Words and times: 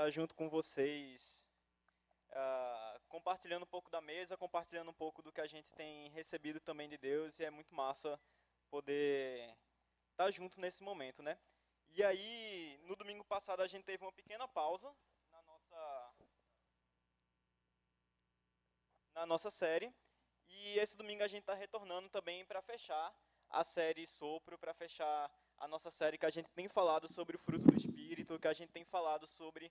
estar 0.00 0.10
junto 0.10 0.34
com 0.34 0.48
vocês, 0.48 1.44
uh, 2.30 3.00
compartilhando 3.06 3.64
um 3.64 3.66
pouco 3.66 3.90
da 3.90 4.00
mesa, 4.00 4.34
compartilhando 4.34 4.90
um 4.90 4.94
pouco 4.94 5.20
do 5.20 5.30
que 5.30 5.42
a 5.42 5.46
gente 5.46 5.70
tem 5.72 6.08
recebido 6.10 6.58
também 6.58 6.88
de 6.88 6.96
Deus, 6.96 7.38
e 7.38 7.44
é 7.44 7.50
muito 7.50 7.74
massa 7.74 8.18
poder 8.70 9.54
estar 10.12 10.30
junto 10.30 10.58
nesse 10.58 10.82
momento, 10.82 11.22
né? 11.22 11.38
E 11.90 12.02
aí, 12.02 12.80
no 12.84 12.96
domingo 12.96 13.24
passado, 13.24 13.60
a 13.60 13.66
gente 13.66 13.84
teve 13.84 14.02
uma 14.02 14.12
pequena 14.12 14.48
pausa 14.48 14.90
na 15.30 15.42
nossa, 15.42 16.14
na 19.14 19.26
nossa 19.26 19.50
série, 19.50 19.92
e 20.48 20.78
esse 20.78 20.96
domingo 20.96 21.22
a 21.22 21.28
gente 21.28 21.42
está 21.42 21.54
retornando 21.54 22.08
também 22.08 22.42
para 22.46 22.62
fechar 22.62 23.14
a 23.50 23.62
série 23.64 24.06
Sopro, 24.06 24.56
para 24.56 24.72
fechar 24.72 25.30
a 25.58 25.68
nossa 25.68 25.90
série 25.90 26.16
que 26.16 26.24
a 26.24 26.30
gente 26.30 26.50
tem 26.52 26.68
falado 26.68 27.06
sobre 27.06 27.36
o 27.36 27.38
fruto 27.38 27.66
do 27.66 27.76
Espírito, 27.76 28.38
que 28.38 28.48
a 28.48 28.52
gente 28.54 28.72
tem 28.72 28.84
falado 28.84 29.26
sobre 29.26 29.70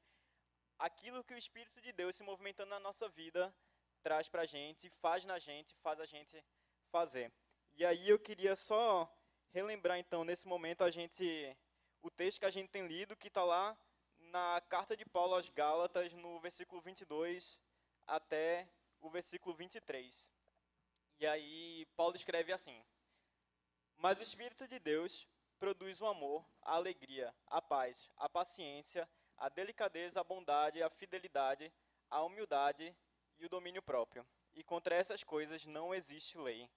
aquilo 0.79 1.23
que 1.23 1.33
o 1.33 1.37
Espírito 1.37 1.81
de 1.81 1.91
Deus 1.91 2.15
se 2.15 2.23
movimentando 2.23 2.69
na 2.69 2.79
nossa 2.79 3.07
vida 3.09 3.53
traz 4.01 4.29
para 4.29 4.43
a 4.43 4.45
gente, 4.45 4.89
faz 4.89 5.25
na 5.25 5.37
gente, 5.37 5.75
faz 5.75 5.99
a 5.99 6.05
gente 6.05 6.41
fazer. 6.89 7.31
E 7.73 7.85
aí 7.85 8.09
eu 8.09 8.17
queria 8.17 8.55
só 8.55 9.13
relembrar 9.51 9.99
então 9.99 10.23
nesse 10.23 10.47
momento 10.47 10.83
a 10.83 10.89
gente 10.89 11.55
o 12.01 12.09
texto 12.09 12.39
que 12.39 12.45
a 12.45 12.49
gente 12.49 12.69
tem 12.69 12.87
lido 12.87 13.15
que 13.15 13.27
está 13.27 13.43
lá 13.43 13.77
na 14.17 14.61
carta 14.69 14.95
de 14.95 15.05
Paulo 15.05 15.35
aos 15.35 15.49
Gálatas 15.49 16.13
no 16.13 16.39
versículo 16.39 16.81
22 16.81 17.59
até 18.07 18.69
o 19.01 19.09
versículo 19.09 19.53
23. 19.55 20.29
E 21.19 21.27
aí 21.27 21.85
Paulo 21.97 22.15
escreve 22.15 22.53
assim: 22.53 22.81
Mas 23.97 24.17
o 24.17 24.23
Espírito 24.23 24.65
de 24.67 24.79
Deus 24.79 25.27
produz 25.59 25.99
o 26.01 26.07
amor, 26.07 26.45
a 26.61 26.75
alegria, 26.75 27.35
a 27.47 27.61
paz, 27.61 28.09
a 28.15 28.29
paciência, 28.29 29.09
a 29.39 29.49
delicadeza, 29.49 30.19
a 30.19 30.23
bondade, 30.23 30.83
a 30.83 30.89
fidelidade, 30.89 31.71
a 32.09 32.21
humildade 32.21 32.95
e 33.39 33.45
o 33.45 33.49
domínio 33.49 33.81
próprio. 33.81 34.25
E 34.53 34.63
contra 34.63 34.95
essas 34.95 35.23
coisas 35.23 35.65
não 35.65 35.95
existe 35.95 36.37
lei. 36.37 36.69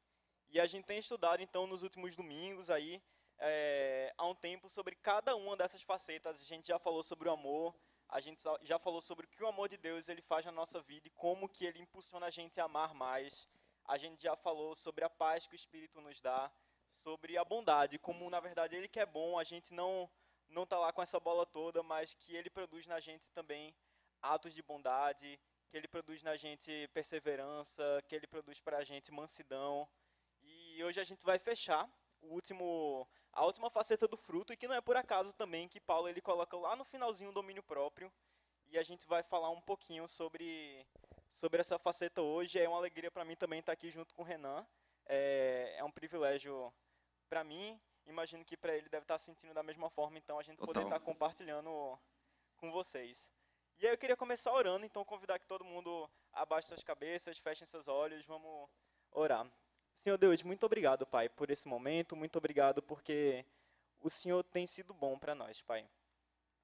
E 0.48 0.60
a 0.60 0.66
gente 0.66 0.84
tem 0.84 0.98
estudado, 0.98 1.42
então, 1.42 1.66
nos 1.66 1.82
últimos 1.82 2.14
domingos 2.14 2.70
aí, 2.70 3.02
é, 3.38 4.14
há 4.16 4.26
um 4.26 4.34
tempo, 4.34 4.68
sobre 4.68 4.94
cada 4.94 5.34
uma 5.34 5.56
dessas 5.56 5.82
facetas. 5.82 6.40
A 6.40 6.44
gente 6.44 6.68
já 6.68 6.78
falou 6.78 7.02
sobre 7.02 7.28
o 7.28 7.32
amor, 7.32 7.74
a 8.08 8.20
gente 8.20 8.40
já 8.62 8.78
falou 8.78 9.00
sobre 9.00 9.26
o 9.26 9.28
que 9.28 9.42
o 9.42 9.48
amor 9.48 9.68
de 9.68 9.76
Deus 9.76 10.08
ele 10.08 10.22
faz 10.22 10.46
na 10.46 10.52
nossa 10.52 10.80
vida 10.80 11.08
e 11.08 11.10
como 11.10 11.48
que 11.48 11.64
ele 11.64 11.80
impulsiona 11.80 12.26
a 12.26 12.30
gente 12.30 12.60
a 12.60 12.64
amar 12.64 12.94
mais. 12.94 13.48
A 13.84 13.98
gente 13.98 14.22
já 14.22 14.36
falou 14.36 14.76
sobre 14.76 15.04
a 15.04 15.10
paz 15.10 15.46
que 15.46 15.54
o 15.54 15.56
Espírito 15.56 16.00
nos 16.00 16.20
dá 16.20 16.52
sobre 16.90 17.36
a 17.36 17.44
bondade, 17.44 17.98
como 17.98 18.28
na 18.30 18.38
verdade 18.38 18.76
ele 18.76 18.86
que 18.86 19.00
é 19.00 19.06
bom, 19.06 19.38
a 19.38 19.44
gente 19.44 19.72
não 19.72 20.08
não 20.52 20.64
está 20.64 20.78
lá 20.78 20.92
com 20.92 21.02
essa 21.02 21.18
bola 21.18 21.44
toda, 21.44 21.82
mas 21.82 22.14
que 22.14 22.36
ele 22.36 22.50
produz 22.50 22.86
na 22.86 23.00
gente 23.00 23.30
também 23.32 23.74
atos 24.20 24.54
de 24.54 24.62
bondade, 24.62 25.40
que 25.68 25.76
ele 25.76 25.88
produz 25.88 26.22
na 26.22 26.36
gente 26.36 26.88
perseverança, 26.92 28.02
que 28.06 28.14
ele 28.14 28.26
produz 28.26 28.60
para 28.60 28.78
a 28.78 28.84
gente 28.84 29.10
mansidão. 29.10 29.88
E 30.42 30.82
hoje 30.84 31.00
a 31.00 31.04
gente 31.04 31.24
vai 31.24 31.38
fechar 31.38 31.88
o 32.20 32.28
último, 32.28 33.08
a 33.32 33.44
última 33.44 33.70
faceta 33.70 34.06
do 34.06 34.16
fruto, 34.16 34.52
e 34.52 34.56
que 34.56 34.68
não 34.68 34.74
é 34.74 34.80
por 34.80 34.96
acaso 34.96 35.32
também 35.32 35.68
que 35.68 35.80
Paulo 35.80 36.08
ele 36.08 36.20
coloca 36.20 36.56
lá 36.56 36.76
no 36.76 36.84
finalzinho 36.84 37.30
o 37.30 37.34
domínio 37.34 37.62
próprio. 37.62 38.12
E 38.68 38.78
a 38.78 38.82
gente 38.82 39.06
vai 39.06 39.22
falar 39.22 39.50
um 39.50 39.60
pouquinho 39.60 40.06
sobre, 40.08 40.86
sobre 41.28 41.60
essa 41.60 41.78
faceta 41.78 42.22
hoje. 42.22 42.58
É 42.58 42.68
uma 42.68 42.78
alegria 42.78 43.10
para 43.10 43.24
mim 43.24 43.36
também 43.36 43.60
estar 43.60 43.72
aqui 43.72 43.90
junto 43.90 44.14
com 44.14 44.22
o 44.22 44.24
Renan. 44.24 44.66
É, 45.06 45.74
é 45.78 45.84
um 45.84 45.90
privilégio 45.90 46.72
para 47.28 47.42
mim, 47.42 47.80
imagino 48.06 48.44
que 48.44 48.56
para 48.56 48.74
ele 48.76 48.88
deve 48.88 49.04
estar 49.04 49.14
tá 49.14 49.18
sentindo 49.18 49.54
da 49.54 49.62
mesma 49.62 49.90
forma, 49.90 50.18
então 50.18 50.38
a 50.38 50.42
gente 50.42 50.58
Total. 50.58 50.74
poder 50.74 50.86
estar 50.86 50.98
tá 50.98 51.04
compartilhando 51.04 51.98
com 52.56 52.70
vocês. 52.70 53.28
E 53.78 53.86
aí 53.86 53.92
eu 53.92 53.98
queria 53.98 54.16
começar 54.16 54.52
orando, 54.52 54.84
então 54.84 55.04
convidar 55.04 55.38
que 55.38 55.46
todo 55.46 55.64
mundo 55.64 56.08
abaixe 56.32 56.68
suas 56.68 56.84
cabeças, 56.84 57.38
fechem 57.38 57.66
seus 57.66 57.88
olhos, 57.88 58.24
vamos 58.24 58.68
orar. 59.10 59.50
Senhor 59.96 60.16
Deus, 60.16 60.42
muito 60.42 60.64
obrigado, 60.64 61.06
Pai, 61.06 61.28
por 61.28 61.50
esse 61.50 61.68
momento, 61.68 62.16
muito 62.16 62.36
obrigado 62.36 62.82
porque 62.82 63.44
o 64.00 64.10
Senhor 64.10 64.42
tem 64.44 64.66
sido 64.66 64.92
bom 64.94 65.18
para 65.18 65.34
nós, 65.34 65.60
Pai. 65.62 65.88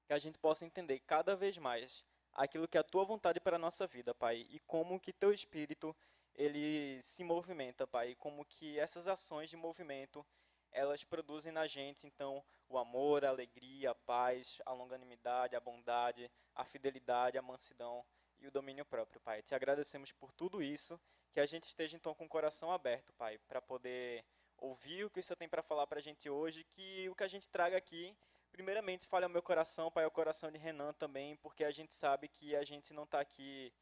Que 0.05 0.13
a 0.13 0.17
gente 0.17 0.37
possa 0.37 0.65
entender 0.65 0.99
cada 0.99 1.35
vez 1.35 1.57
mais 1.57 2.05
aquilo 2.33 2.67
que 2.67 2.77
é 2.77 2.81
a 2.81 2.83
tua 2.83 3.03
vontade 3.03 3.39
para 3.39 3.55
a 3.55 3.59
nossa 3.59 3.85
vida, 3.85 4.13
Pai, 4.13 4.47
e 4.49 4.59
como 4.61 4.99
que 4.99 5.13
teu 5.13 5.33
espírito 5.33 5.95
ele 6.35 7.01
se 7.03 7.23
movimenta, 7.23 7.85
Pai, 7.85 8.11
e 8.11 8.15
como 8.15 8.45
que 8.45 8.79
essas 8.79 9.07
ações 9.07 9.49
de 9.49 9.57
movimento 9.57 10.25
elas 10.71 11.03
produzem 11.03 11.51
na 11.51 11.67
gente, 11.67 12.05
então, 12.05 12.43
o 12.67 12.77
amor, 12.77 13.25
a 13.25 13.29
alegria, 13.29 13.91
a 13.91 13.95
paz, 13.95 14.61
a 14.65 14.71
longanimidade, 14.71 15.55
a 15.55 15.59
bondade, 15.59 16.29
a 16.55 16.63
fidelidade, 16.63 17.37
a 17.37 17.41
mansidão 17.41 18.05
e 18.39 18.47
o 18.47 18.51
domínio 18.51 18.85
próprio, 18.85 19.19
Pai. 19.19 19.41
Te 19.41 19.55
agradecemos 19.55 20.11
por 20.11 20.31
tudo 20.31 20.61
isso, 20.61 20.99
que 21.31 21.39
a 21.39 21.45
gente 21.45 21.65
esteja, 21.65 21.95
então, 21.95 22.13
com 22.13 22.25
o 22.25 22.29
coração 22.29 22.71
aberto, 22.71 23.13
Pai, 23.13 23.37
para 23.47 23.61
poder 23.61 24.23
ouvir 24.57 25.05
o 25.05 25.09
que 25.09 25.19
o 25.19 25.23
Senhor 25.23 25.37
tem 25.37 25.49
para 25.49 25.63
falar 25.63 25.87
para 25.87 25.99
a 25.99 26.01
gente 26.01 26.29
hoje, 26.29 26.63
que 26.63 27.09
o 27.09 27.15
que 27.15 27.23
a 27.23 27.27
gente 27.27 27.47
traga 27.49 27.77
aqui, 27.77 28.15
primeiramente, 28.51 29.07
fale 29.07 29.25
ao 29.25 29.29
meu 29.29 29.41
coração, 29.41 29.91
Pai, 29.91 30.03
ao 30.03 30.11
coração 30.11 30.51
de 30.51 30.57
Renan 30.57 30.93
também, 30.93 31.35
porque 31.37 31.63
a 31.63 31.71
gente 31.71 31.93
sabe 31.93 32.27
que 32.27 32.55
a 32.55 32.63
gente 32.63 32.93
não 32.93 33.03
está 33.03 33.19
aqui 33.19 33.73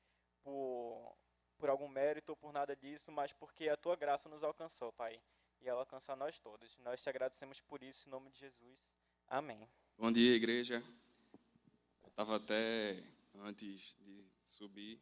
por, 0.44 1.18
por 1.58 1.70
algum 1.70 1.88
mérito 1.88 2.32
ou 2.32 2.36
por 2.36 2.54
nada 2.54 2.76
disso, 2.76 3.12
mas 3.12 3.34
porque 3.34 3.70
a 3.70 3.78
Tua 3.78 3.96
graça 3.96 4.30
nos 4.30 4.44
alcançou, 4.44 4.94
Pai 4.94 5.20
e 5.62 5.68
ela 5.68 5.82
alcançar 5.82 6.16
nós 6.16 6.40
todos. 6.40 6.78
Nós 6.80 7.02
te 7.02 7.10
agradecemos 7.10 7.60
por 7.62 7.84
isso, 7.84 8.08
em 8.08 8.12
nome 8.12 8.30
de 8.30 8.40
Jesus. 8.40 8.86
Amém. 9.28 9.68
Bom 9.98 10.12
dia, 10.12 10.36
igreja. 10.36 10.84
Eu 12.04 12.10
estava 12.10 12.38
até, 12.38 13.04
antes 13.36 13.96
de 14.00 14.24
subir, 14.48 15.02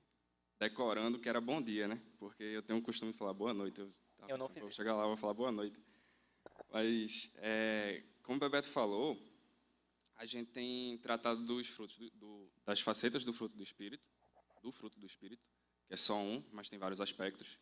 decorando 0.60 1.20
que 1.20 1.30
era 1.30 1.40
bom 1.40 1.62
dia, 1.62 1.88
né? 1.88 2.02
Porque 2.18 2.44
eu 2.44 2.64
tenho 2.64 2.80
o 2.80 2.82
costume 2.82 3.12
de 3.12 3.18
falar 3.18 3.34
boa 3.34 3.54
noite. 3.54 3.80
Eu, 3.80 3.94
eu 4.28 4.38
não 4.38 4.48
fiz 4.48 4.60
vou 4.60 4.70
isso. 4.70 4.78
chegar 4.78 4.96
lá, 4.96 5.06
vou 5.06 5.18
falar 5.18 5.34
boa 5.34 5.52
noite. 5.52 5.78
Mas, 6.72 7.32
é, 7.36 8.04
como 8.24 8.38
o 8.38 8.40
Bebeto 8.40 8.68
falou, 8.68 9.18
a 10.16 10.26
gente 10.26 10.52
tem 10.52 10.98
tratado 11.00 11.46
dos 11.46 11.68
frutos, 11.68 11.98
do, 11.98 12.10
do, 12.12 12.52
das 12.66 12.80
facetas 12.80 13.24
do 13.24 13.34
fruto 13.34 13.56
do 13.56 13.64
Espírito, 13.64 14.04
do 14.62 14.72
fruto 14.72 15.00
do 15.00 15.06
Espírito, 15.06 15.46
que 15.88 15.94
é 15.94 15.98
só 15.98 16.18
um, 16.18 16.44
mas 16.52 16.70
tem 16.70 16.80
vários 16.80 17.02
aspectos. 17.02 17.60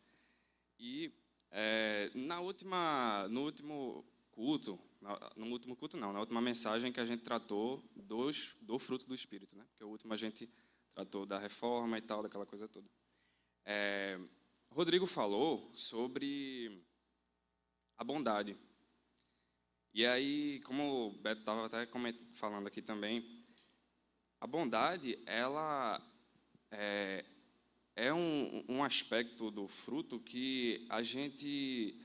E 0.78 1.12
é, 1.56 2.10
na 2.16 2.40
última, 2.40 3.28
no 3.28 3.44
último 3.44 4.04
culto, 4.32 4.76
no 5.36 5.46
último 5.46 5.76
culto 5.76 5.96
não, 5.96 6.12
na 6.12 6.18
última 6.18 6.40
mensagem 6.40 6.92
que 6.92 6.98
a 6.98 7.04
gente 7.04 7.22
tratou 7.22 7.80
dos, 7.94 8.56
do 8.60 8.76
fruto 8.76 9.06
do 9.06 9.14
Espírito, 9.14 9.56
né? 9.56 9.64
Porque 9.68 9.84
o 9.84 9.88
último 9.88 10.12
a 10.12 10.16
gente 10.16 10.50
tratou 10.92 11.24
da 11.24 11.38
reforma 11.38 11.96
e 11.96 12.02
tal, 12.02 12.24
daquela 12.24 12.44
coisa 12.44 12.66
toda. 12.66 12.90
É, 13.64 14.18
Rodrigo 14.68 15.06
falou 15.06 15.70
sobre 15.72 16.84
a 17.96 18.02
bondade. 18.02 18.56
E 19.92 20.04
aí, 20.04 20.60
como 20.64 21.06
o 21.06 21.12
Beto 21.12 21.42
estava 21.42 21.66
até 21.66 21.88
falando 22.32 22.66
aqui 22.66 22.82
também, 22.82 23.44
a 24.40 24.46
bondade, 24.48 25.16
ela 25.24 26.02
é, 26.72 27.24
é 27.96 28.12
um, 28.12 28.64
um 28.68 28.84
aspecto 28.84 29.50
do 29.50 29.68
fruto 29.68 30.18
que 30.18 30.84
a 30.88 31.02
gente 31.02 32.00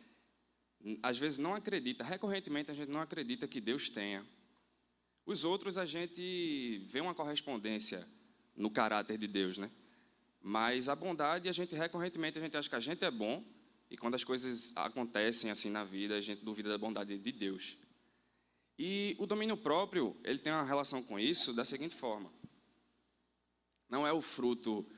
às 1.04 1.18
vezes 1.18 1.38
não 1.40 1.54
acredita, 1.54 2.04
recorrentemente 2.04 2.72
a 2.72 2.74
gente 2.74 2.90
não 2.90 3.02
acredita 3.02 3.48
que 3.48 3.60
Deus 3.60 3.90
tenha. 3.90 4.26
Os 5.26 5.44
outros 5.44 5.78
a 5.78 5.86
gente 5.86 6.80
vê 6.88 7.02
uma 7.02 7.14
correspondência 7.14 8.08
no 8.56 8.70
caráter 8.72 9.18
de 9.18 9.28
Deus, 9.28 9.58
né? 9.58 9.70
Mas 10.42 10.88
a 10.88 10.96
bondade 10.96 11.50
a 11.50 11.52
gente 11.52 11.76
recorrentemente 11.76 12.40
a 12.40 12.42
gente 12.42 12.56
acha 12.56 12.70
que 12.70 12.76
a 12.76 12.80
gente 12.80 13.04
é 13.04 13.12
bom 13.12 13.44
e 13.90 13.98
quando 13.98 14.16
as 14.16 14.24
coisas 14.24 14.72
acontecem 14.78 15.52
assim 15.52 15.70
na 15.70 15.84
vida 15.84 16.16
a 16.16 16.22
gente 16.22 16.44
duvida 16.44 16.70
da 16.70 16.78
bondade 16.78 17.18
de 17.18 17.32
Deus. 17.32 17.78
E 18.78 19.16
o 19.20 19.26
domínio 19.26 19.58
próprio 19.58 20.16
ele 20.24 20.40
tem 20.40 20.54
uma 20.54 20.64
relação 20.64 21.04
com 21.04 21.20
isso 21.20 21.54
da 21.54 21.66
seguinte 21.66 21.96
forma: 21.96 22.32
não 23.90 24.08
é 24.08 24.14
o 24.14 24.22
fruto 24.22 24.90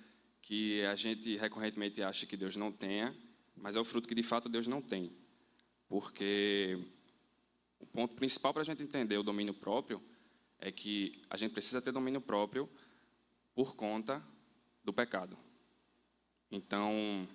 que 0.42 0.84
a 0.86 0.96
gente 0.96 1.38
recorrentemente 1.38 2.02
acha 2.02 2.26
que 2.26 2.36
Deus 2.36 2.56
não 2.56 2.72
tenha, 2.72 3.16
mas 3.56 3.76
é 3.76 3.80
o 3.80 3.86
fruto 3.86 4.08
que 4.08 4.16
de 4.16 4.24
fato 4.24 4.50
Deus 4.50 4.68
não 4.68 4.82
tem. 4.82 5.12
Porque 5.88 6.80
o 7.80 7.86
ponto 7.86 8.16
principal 8.16 8.54
para 8.54 8.62
a 8.62 8.66
gente 8.66 8.82
entender 8.82 9.18
o 9.18 9.24
domínio 9.24 9.54
próprio 9.54 10.02
é 10.60 10.72
que 10.72 11.22
a 11.30 11.38
gente 11.38 11.52
precisa 11.52 11.82
ter 11.82 11.92
domínio 11.92 12.22
próprio 12.22 12.70
por 13.54 13.76
conta 13.76 14.24
do 14.84 14.92
pecado. 14.92 15.38
Então, 16.50 17.28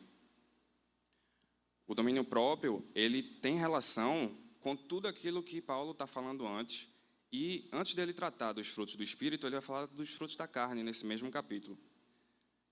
o 1.87 1.95
domínio 1.95 2.25
próprio 2.25 2.85
ele 2.95 3.23
tem 3.23 3.57
relação 3.57 4.37
com 4.61 4.77
tudo 4.77 5.07
aquilo 5.07 5.43
que 5.43 5.61
Paulo 5.61 5.93
está 5.93 6.07
falando 6.07 6.47
antes. 6.47 6.89
E 7.33 7.69
antes 7.73 7.95
dele 7.95 8.13
tratar 8.13 8.53
dos 8.53 8.69
frutos 8.69 8.97
do 8.97 9.03
Espírito, 9.03 9.47
ele 9.47 9.57
vai 9.57 9.63
falar 9.63 9.87
dos 9.87 10.11
frutos 10.11 10.37
da 10.37 10.49
carne 10.49 10.83
nesse 10.83 11.05
mesmo 11.05 11.31
capítulo 11.31 11.79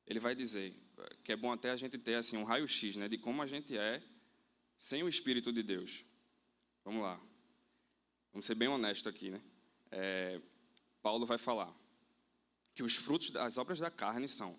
ele 0.06 0.21
vai 0.21 0.35
dizer 0.35 0.73
que 1.23 1.33
é 1.33 1.37
bom 1.37 1.53
até 1.53 1.71
a 1.71 1.77
gente 1.77 1.99
ter 1.99 2.15
assim 2.15 2.37
um 2.37 2.45
raio-x 2.45 2.97
né, 2.97 3.09
de 3.09 3.19
como 3.19 3.43
a 3.43 3.47
gente 3.47 3.77
é 3.77 4.03
sem 4.77 5.03
o 5.03 5.09
Espírito 5.09 5.53
de 5.53 5.62
Deus. 5.62 6.05
Vamos 6.85 7.03
lá. 7.03 7.21
Vamos 8.33 8.45
ser 8.45 8.55
bem 8.55 8.69
honesto 8.69 9.09
aqui. 9.09 9.31
Né? 9.31 9.41
É, 9.91 10.41
Paulo 11.03 11.25
vai 11.25 11.39
falar. 11.39 11.75
que 12.75 12.83
os 12.83 12.97
frutos 12.97 13.31
das 13.31 13.56
obras 13.56 13.79
da 13.79 13.91
carne 13.91 14.27
são 14.27 14.59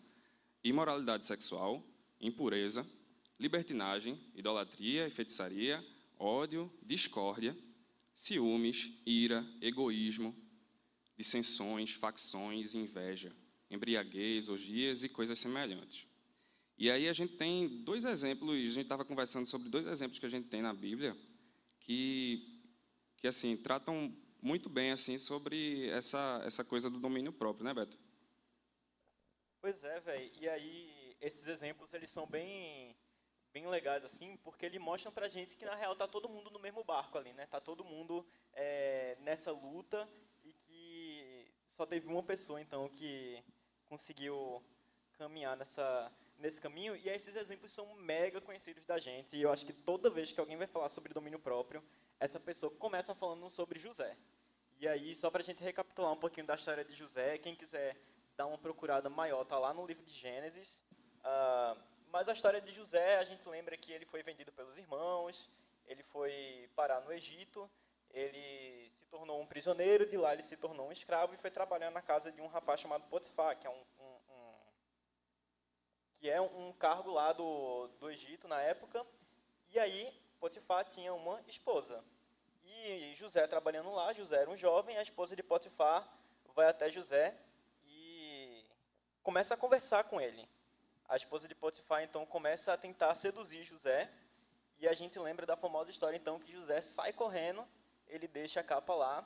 imoralidade 0.64 1.26
sexual, 1.26 1.84
impureza, 2.20 2.90
libertinagem, 3.38 4.18
idolatria 4.34 5.06
e 5.06 5.12
feitiçaria, 5.12 5.86
ódio, 6.18 6.72
discórdia, 6.82 7.56
ciúmes, 8.14 8.94
ira, 9.06 9.46
egoísmo, 9.62 10.34
dissensões, 11.18 11.92
facções, 11.92 12.74
inveja, 12.74 13.36
embriaguez, 13.70 14.50
orgias 14.50 15.04
e 15.04 15.10
coisas 15.10 15.40
semelhantes. 15.40 16.08
E 16.78 16.92
aí 16.92 17.08
a 17.08 17.14
gente 17.14 17.38
tem 17.38 17.84
dois 17.84 18.04
exemplos, 18.04 18.56
a 18.56 18.60
gente 18.60 18.82
estava 18.82 19.06
conversando 19.06 19.46
sobre 19.46 19.70
dois 19.70 19.88
exemplos 19.88 20.20
que 20.20 20.26
a 20.26 20.30
gente 20.30 20.48
tem 20.48 20.62
na 20.62 20.74
Bíblia 20.74 21.16
que, 21.80 22.62
que 23.18 23.28
assim, 23.28 23.56
tratam 23.56 24.14
muito 24.42 24.70
bem 24.70 24.92
assim 24.92 25.18
sobre 25.18 25.88
essa, 25.90 26.42
essa 26.46 26.64
coisa 26.64 26.90
do 26.90 27.00
domínio 27.00 27.32
próprio, 27.32 27.66
né, 27.66 27.74
Beto? 27.74 27.98
Pois 29.62 29.84
é, 29.84 30.00
velho. 30.00 30.32
E 30.40 30.50
aí, 30.50 31.16
esses 31.22 31.48
exemplos, 31.48 31.94
eles 31.94 32.10
são 32.10 32.28
bem 32.28 32.96
bem 33.52 33.68
legais, 33.68 34.04
assim, 34.04 34.36
porque 34.44 34.66
eles 34.66 34.82
mostram 34.82 35.14
pra 35.14 35.30
gente 35.30 35.56
que, 35.56 35.64
na 35.64 35.76
real, 35.76 35.96
tá 35.96 36.06
todo 36.06 36.28
mundo 36.28 36.52
no 36.52 36.60
mesmo 36.60 36.84
barco 36.84 37.18
ali, 37.18 37.32
né? 37.32 37.46
Tá 37.46 37.62
todo 37.62 37.86
mundo 37.86 38.28
é, 38.52 39.18
nessa 39.22 39.50
luta 39.50 40.10
só 41.76 41.86
teve 41.86 42.08
uma 42.08 42.24
pessoa, 42.24 42.62
então, 42.62 42.88
que 42.88 43.44
conseguiu 43.86 44.64
caminhar 45.18 45.58
nessa, 45.58 46.12
nesse 46.40 46.62
caminho. 46.62 46.96
E 46.96 47.10
esses 47.10 47.36
exemplos 47.36 47.72
são 47.74 47.94
mega 47.96 48.40
conhecidos 48.40 48.86
da 48.86 48.98
gente. 48.98 49.36
E 49.36 49.42
eu 49.42 49.52
acho 49.52 49.66
que 49.66 49.74
toda 49.74 50.10
vez 50.10 50.32
que 50.32 50.40
alguém 50.40 50.58
vai 50.58 50.68
falar 50.68 50.90
sobre 50.90 51.14
domínio 51.14 51.40
próprio, 51.40 51.84
essa 52.20 52.40
pessoa 52.40 52.72
começa 52.72 53.14
falando 53.14 53.50
sobre 53.50 53.78
José. 53.78 54.16
E 54.80 54.88
aí, 54.88 55.14
só 55.14 55.30
para 55.30 55.42
a 55.42 55.44
gente 55.44 55.64
recapitular 55.64 56.12
um 56.12 56.18
pouquinho 56.18 56.48
da 56.48 56.56
história 56.56 56.84
de 56.84 56.96
José, 56.96 57.38
quem 57.38 57.56
quiser 57.56 57.98
dar 58.38 58.46
uma 58.46 58.58
procurada 58.58 59.10
maior, 59.10 59.44
tá 59.46 59.58
lá 59.60 59.74
no 59.74 59.86
livro 59.86 60.04
de 60.04 60.14
Gênesis. 60.14 60.82
Uh, 61.20 61.80
mas 62.10 62.30
a 62.30 62.34
história 62.34 62.62
de 62.62 62.72
José, 62.74 63.18
a 63.18 63.24
gente 63.24 63.48
lembra 63.50 63.76
que 63.76 63.92
ele 63.92 64.06
foi 64.06 64.24
vendido 64.24 64.52
pelos 64.52 64.78
irmãos, 64.78 65.50
ele 65.86 66.04
foi 66.04 66.70
parar 66.76 67.02
no 67.02 67.12
Egito, 67.12 67.70
ele 68.12 68.75
prisioneiro, 69.56 70.06
de 70.06 70.18
lá 70.18 70.34
ele 70.34 70.44
se 70.44 70.58
tornou 70.58 70.90
um 70.90 70.92
escravo 70.92 71.34
e 71.34 71.38
foi 71.38 71.50
trabalhar 71.50 71.90
na 71.90 72.02
casa 72.02 72.30
de 72.30 72.42
um 72.42 72.48
rapaz 72.48 72.82
chamado 72.82 73.08
Potifar, 73.08 73.58
que 73.58 73.66
é 73.66 73.70
um, 73.70 73.84
um, 74.02 74.34
um 74.34 74.54
que 76.18 76.30
é 76.30 76.42
um 76.42 76.74
cargo 76.74 77.10
lá 77.10 77.32
do, 77.32 77.88
do 77.98 78.12
Egito 78.12 78.50
na 78.50 78.62
época. 78.62 79.06
E 79.70 79.80
aí 79.80 80.14
Potifar 80.42 80.84
tinha 80.84 81.14
uma 81.14 81.42
esposa. 81.48 82.04
E 82.66 83.16
José 83.16 83.48
trabalhando 83.48 83.94
lá, 83.94 84.12
José 84.12 84.42
era 84.42 84.50
um 84.50 84.58
jovem, 84.58 84.98
a 84.98 85.02
esposa 85.02 85.38
de 85.38 85.42
Potifar 85.42 86.06
vai 86.54 86.68
até 86.68 86.92
José 86.92 87.34
e 87.86 88.62
começa 89.24 89.54
a 89.54 89.58
conversar 89.58 90.04
com 90.04 90.20
ele. 90.20 90.50
A 91.08 91.16
esposa 91.16 91.48
de 91.48 91.56
Potifar 91.56 92.04
então 92.04 92.26
começa 92.26 92.74
a 92.74 92.78
tentar 92.78 93.16
seduzir 93.16 93.64
José, 93.64 94.12
e 94.80 94.86
a 94.86 94.94
gente 94.94 95.18
lembra 95.18 95.46
da 95.46 95.56
famosa 95.56 95.90
história 95.90 96.18
então 96.18 96.40
que 96.40 96.52
José 96.52 96.82
sai 96.82 97.14
correndo, 97.14 97.66
ele 98.10 98.28
deixa 98.28 98.60
a 98.60 98.64
capa 98.64 98.94
lá, 98.94 99.26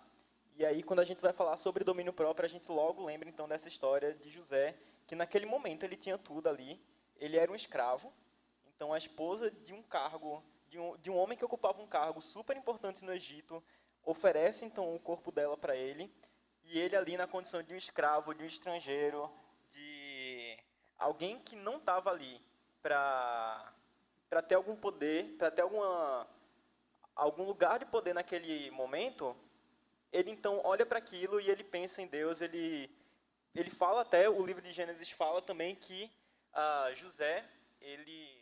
e 0.59 0.65
aí 0.65 0.83
quando 0.83 0.99
a 0.99 1.05
gente 1.05 1.21
vai 1.21 1.31
falar 1.31 1.55
sobre 1.55 1.85
domínio 1.85 2.11
próprio, 2.11 2.45
a 2.45 2.49
gente 2.49 2.69
logo 2.69 3.05
lembra 3.05 3.29
então 3.29 3.47
dessa 3.47 3.69
história 3.69 4.13
de 4.13 4.29
José, 4.29 4.75
que 5.07 5.15
naquele 5.15 5.45
momento 5.45 5.83
ele 5.83 5.95
tinha 5.95 6.17
tudo 6.17 6.49
ali, 6.49 6.77
ele 7.15 7.37
era 7.37 7.49
um 7.49 7.55
escravo, 7.55 8.11
então 8.75 8.91
a 8.91 8.97
esposa 8.97 9.49
de 9.49 9.73
um 9.73 9.81
cargo 9.81 10.43
de 10.67 10.77
um, 10.77 10.97
de 10.97 11.09
um 11.09 11.17
homem 11.17 11.37
que 11.37 11.45
ocupava 11.45 11.81
um 11.81 11.87
cargo 11.87 12.21
super 12.21 12.57
importante 12.57 13.05
no 13.05 13.13
Egito, 13.13 13.63
oferece 14.03 14.65
então 14.65 14.93
o 14.93 14.99
corpo 14.99 15.31
dela 15.31 15.55
para 15.55 15.77
ele, 15.77 16.13
e 16.65 16.77
ele 16.77 16.97
ali 16.97 17.15
na 17.15 17.25
condição 17.25 17.63
de 17.63 17.73
um 17.73 17.77
escravo, 17.77 18.35
de 18.35 18.43
um 18.43 18.47
estrangeiro, 18.47 19.31
de 19.69 20.57
alguém 20.97 21.39
que 21.39 21.55
não 21.55 21.77
estava 21.77 22.11
ali 22.11 22.41
para 22.81 23.73
para 24.29 24.41
ter 24.41 24.55
algum 24.55 24.75
poder, 24.75 25.37
para 25.37 25.49
ter 25.49 25.61
alguma 25.61 26.27
algum 27.15 27.45
lugar 27.45 27.79
de 27.79 27.85
poder 27.85 28.13
naquele 28.13 28.69
momento, 28.71 29.33
ele 30.11 30.31
então 30.31 30.61
olha 30.63 30.85
para 30.85 30.99
aquilo 30.99 31.39
e 31.39 31.49
ele 31.49 31.63
pensa 31.63 32.01
em 32.01 32.07
Deus, 32.07 32.41
ele 32.41 32.89
ele 33.55 33.69
fala 33.69 34.01
até 34.01 34.29
o 34.29 34.45
livro 34.45 34.61
de 34.61 34.71
Gênesis 34.71 35.09
fala 35.11 35.41
também 35.41 35.75
que 35.75 36.11
uh, 36.53 36.95
José 36.95 37.43
ele 37.81 38.39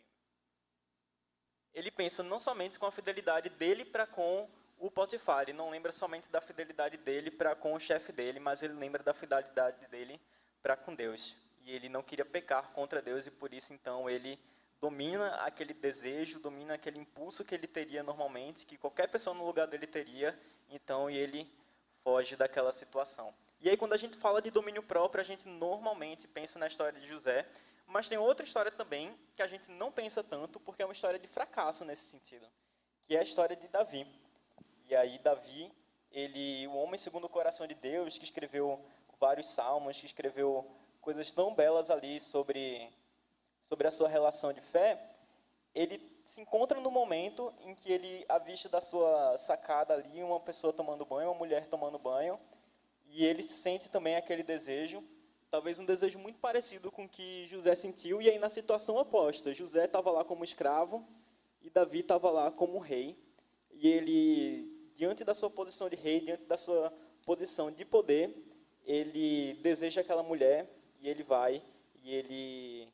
ele 1.73 1.91
pensa 1.91 2.23
não 2.23 2.39
somente 2.39 2.79
com 2.79 2.85
a 2.85 2.91
fidelidade 2.91 3.49
dele 3.49 3.85
para 3.85 4.07
com 4.07 4.49
o 4.79 4.91
Potifar, 4.91 5.43
ele 5.43 5.53
não 5.53 5.69
lembra 5.69 5.91
somente 5.91 6.29
da 6.29 6.39
fidelidade 6.39 6.97
dele 6.97 7.31
para 7.31 7.55
com 7.55 7.73
o 7.73 7.79
chefe 7.79 8.11
dele, 8.11 8.39
mas 8.39 8.61
ele 8.61 8.73
lembra 8.73 9.01
da 9.01 9.13
fidelidade 9.13 9.85
dele 9.87 10.19
para 10.61 10.75
com 10.75 10.93
Deus. 10.93 11.35
E 11.63 11.71
ele 11.71 11.89
não 11.89 12.03
queria 12.03 12.25
pecar 12.25 12.71
contra 12.71 13.01
Deus 13.01 13.25
e 13.27 13.31
por 13.31 13.53
isso 13.53 13.73
então 13.73 14.09
ele 14.09 14.39
domina 14.79 15.35
aquele 15.37 15.73
desejo, 15.73 16.39
domina 16.39 16.75
aquele 16.75 16.99
impulso 16.99 17.43
que 17.43 17.55
ele 17.55 17.67
teria 17.67 18.03
normalmente, 18.03 18.65
que 18.65 18.77
qualquer 18.77 19.09
pessoa 19.09 19.35
no 19.35 19.45
lugar 19.45 19.67
dele 19.67 19.87
teria, 19.87 20.37
então 20.69 21.09
e 21.09 21.17
ele 21.17 21.51
foge 22.03 22.35
daquela 22.35 22.71
situação. 22.71 23.33
E 23.59 23.69
aí 23.69 23.77
quando 23.77 23.93
a 23.93 23.97
gente 23.97 24.17
fala 24.17 24.41
de 24.41 24.51
domínio 24.51 24.83
próprio, 24.83 25.21
a 25.21 25.25
gente 25.25 25.47
normalmente 25.47 26.27
pensa 26.27 26.59
na 26.59 26.67
história 26.67 26.99
de 26.99 27.07
José, 27.07 27.47
mas 27.87 28.07
tem 28.07 28.17
outra 28.17 28.45
história 28.45 28.71
também 28.71 29.17
que 29.35 29.41
a 29.41 29.47
gente 29.47 29.71
não 29.71 29.91
pensa 29.91 30.23
tanto, 30.23 30.59
porque 30.59 30.81
é 30.81 30.85
uma 30.85 30.93
história 30.93 31.17
de 31.17 31.27
fracasso 31.27 31.83
nesse 31.83 32.05
sentido, 32.05 32.47
que 33.05 33.15
é 33.15 33.19
a 33.19 33.23
história 33.23 33.55
de 33.55 33.67
Davi. 33.67 34.05
E 34.87 34.95
aí 34.95 35.17
Davi, 35.19 35.71
ele, 36.11 36.67
o 36.67 36.75
homem 36.75 36.97
segundo 36.97 37.25
o 37.25 37.29
coração 37.29 37.65
de 37.65 37.75
Deus, 37.75 38.17
que 38.17 38.25
escreveu 38.25 38.79
vários 39.19 39.49
salmos, 39.49 39.99
que 39.99 40.05
escreveu 40.05 40.69
coisas 41.01 41.31
tão 41.31 41.55
belas 41.55 41.89
ali 41.89 42.19
sobre 42.19 42.91
sobre 43.67 43.87
a 43.87 43.91
sua 43.91 44.09
relação 44.09 44.51
de 44.51 44.61
fé, 44.61 44.99
ele 45.75 46.01
se 46.25 46.41
encontra 46.41 46.79
no 46.79 46.89
momento 46.89 47.53
em 47.61 47.75
que 47.75 47.91
ele 47.91 48.25
avista 48.27 48.67
da 48.67 48.81
sua 48.81 49.37
sacada 49.37 49.93
ali 49.93 50.23
uma 50.23 50.39
pessoa 50.39 50.73
tomando 50.73 51.05
banho, 51.05 51.29
uma 51.29 51.37
mulher 51.37 51.67
tomando 51.67 51.99
banho, 51.99 52.39
e 53.05 53.23
ele 53.23 53.43
sente 53.43 53.87
também 53.89 54.15
aquele 54.15 54.41
desejo 54.41 55.03
talvez 55.49 55.79
um 55.79 55.85
desejo 55.85 56.19
muito 56.19 56.39
parecido 56.39 56.91
com 56.91 57.05
o 57.05 57.09
que 57.09 57.45
José 57.45 57.75
sentiu, 57.75 58.21
e 58.21 58.29
aí 58.29 58.39
na 58.39 58.49
situação 58.49 58.97
oposta. 58.97 59.53
José 59.53 59.85
estava 59.85 60.11
lá 60.11 60.23
como 60.23 60.43
escravo 60.43 61.07
e 61.61 61.69
Davi 61.69 61.99
estava 61.99 62.29
lá 62.29 62.51
como 62.51 62.79
rei. 62.79 63.17
E 63.71 63.87
ele, 63.87 64.91
diante 64.95 65.23
da 65.23 65.33
sua 65.33 65.49
posição 65.49 65.89
de 65.89 65.95
rei, 65.95 66.19
diante 66.19 66.43
da 66.45 66.57
sua 66.57 66.91
posição 67.25 67.71
de 67.71 67.85
poder, 67.85 68.35
ele 68.85 69.53
deseja 69.61 70.01
aquela 70.01 70.23
mulher 70.23 70.69
e 70.99 71.07
ele 71.07 71.23
vai 71.23 71.61
e 72.03 72.13
ele 72.13 72.87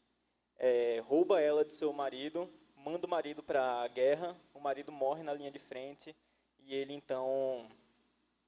é, 0.57 1.01
rouba 1.05 1.41
ela 1.41 1.65
de 1.65 1.73
seu 1.73 1.91
marido, 1.91 2.49
manda 2.75 3.05
o 3.07 3.09
marido 3.09 3.41
para 3.41 3.81
a 3.81 3.87
guerra, 3.87 4.35
o 4.53 4.59
marido 4.59 4.91
morre 4.91 5.23
na 5.23 5.33
linha 5.33 5.51
de 5.51 5.59
frente 5.59 6.15
e 6.59 6.73
ele 6.73 6.93
então 6.93 7.69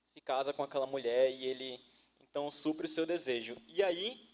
se 0.05 0.21
casa 0.21 0.53
com 0.53 0.63
aquela 0.63 0.85
mulher 0.85 1.31
e 1.31 1.45
ele 1.45 1.79
então, 2.35 2.51
supre 2.51 2.85
o 2.85 2.89
seu 2.89 3.05
desejo. 3.05 3.55
E 3.65 3.81
aí, 3.81 4.29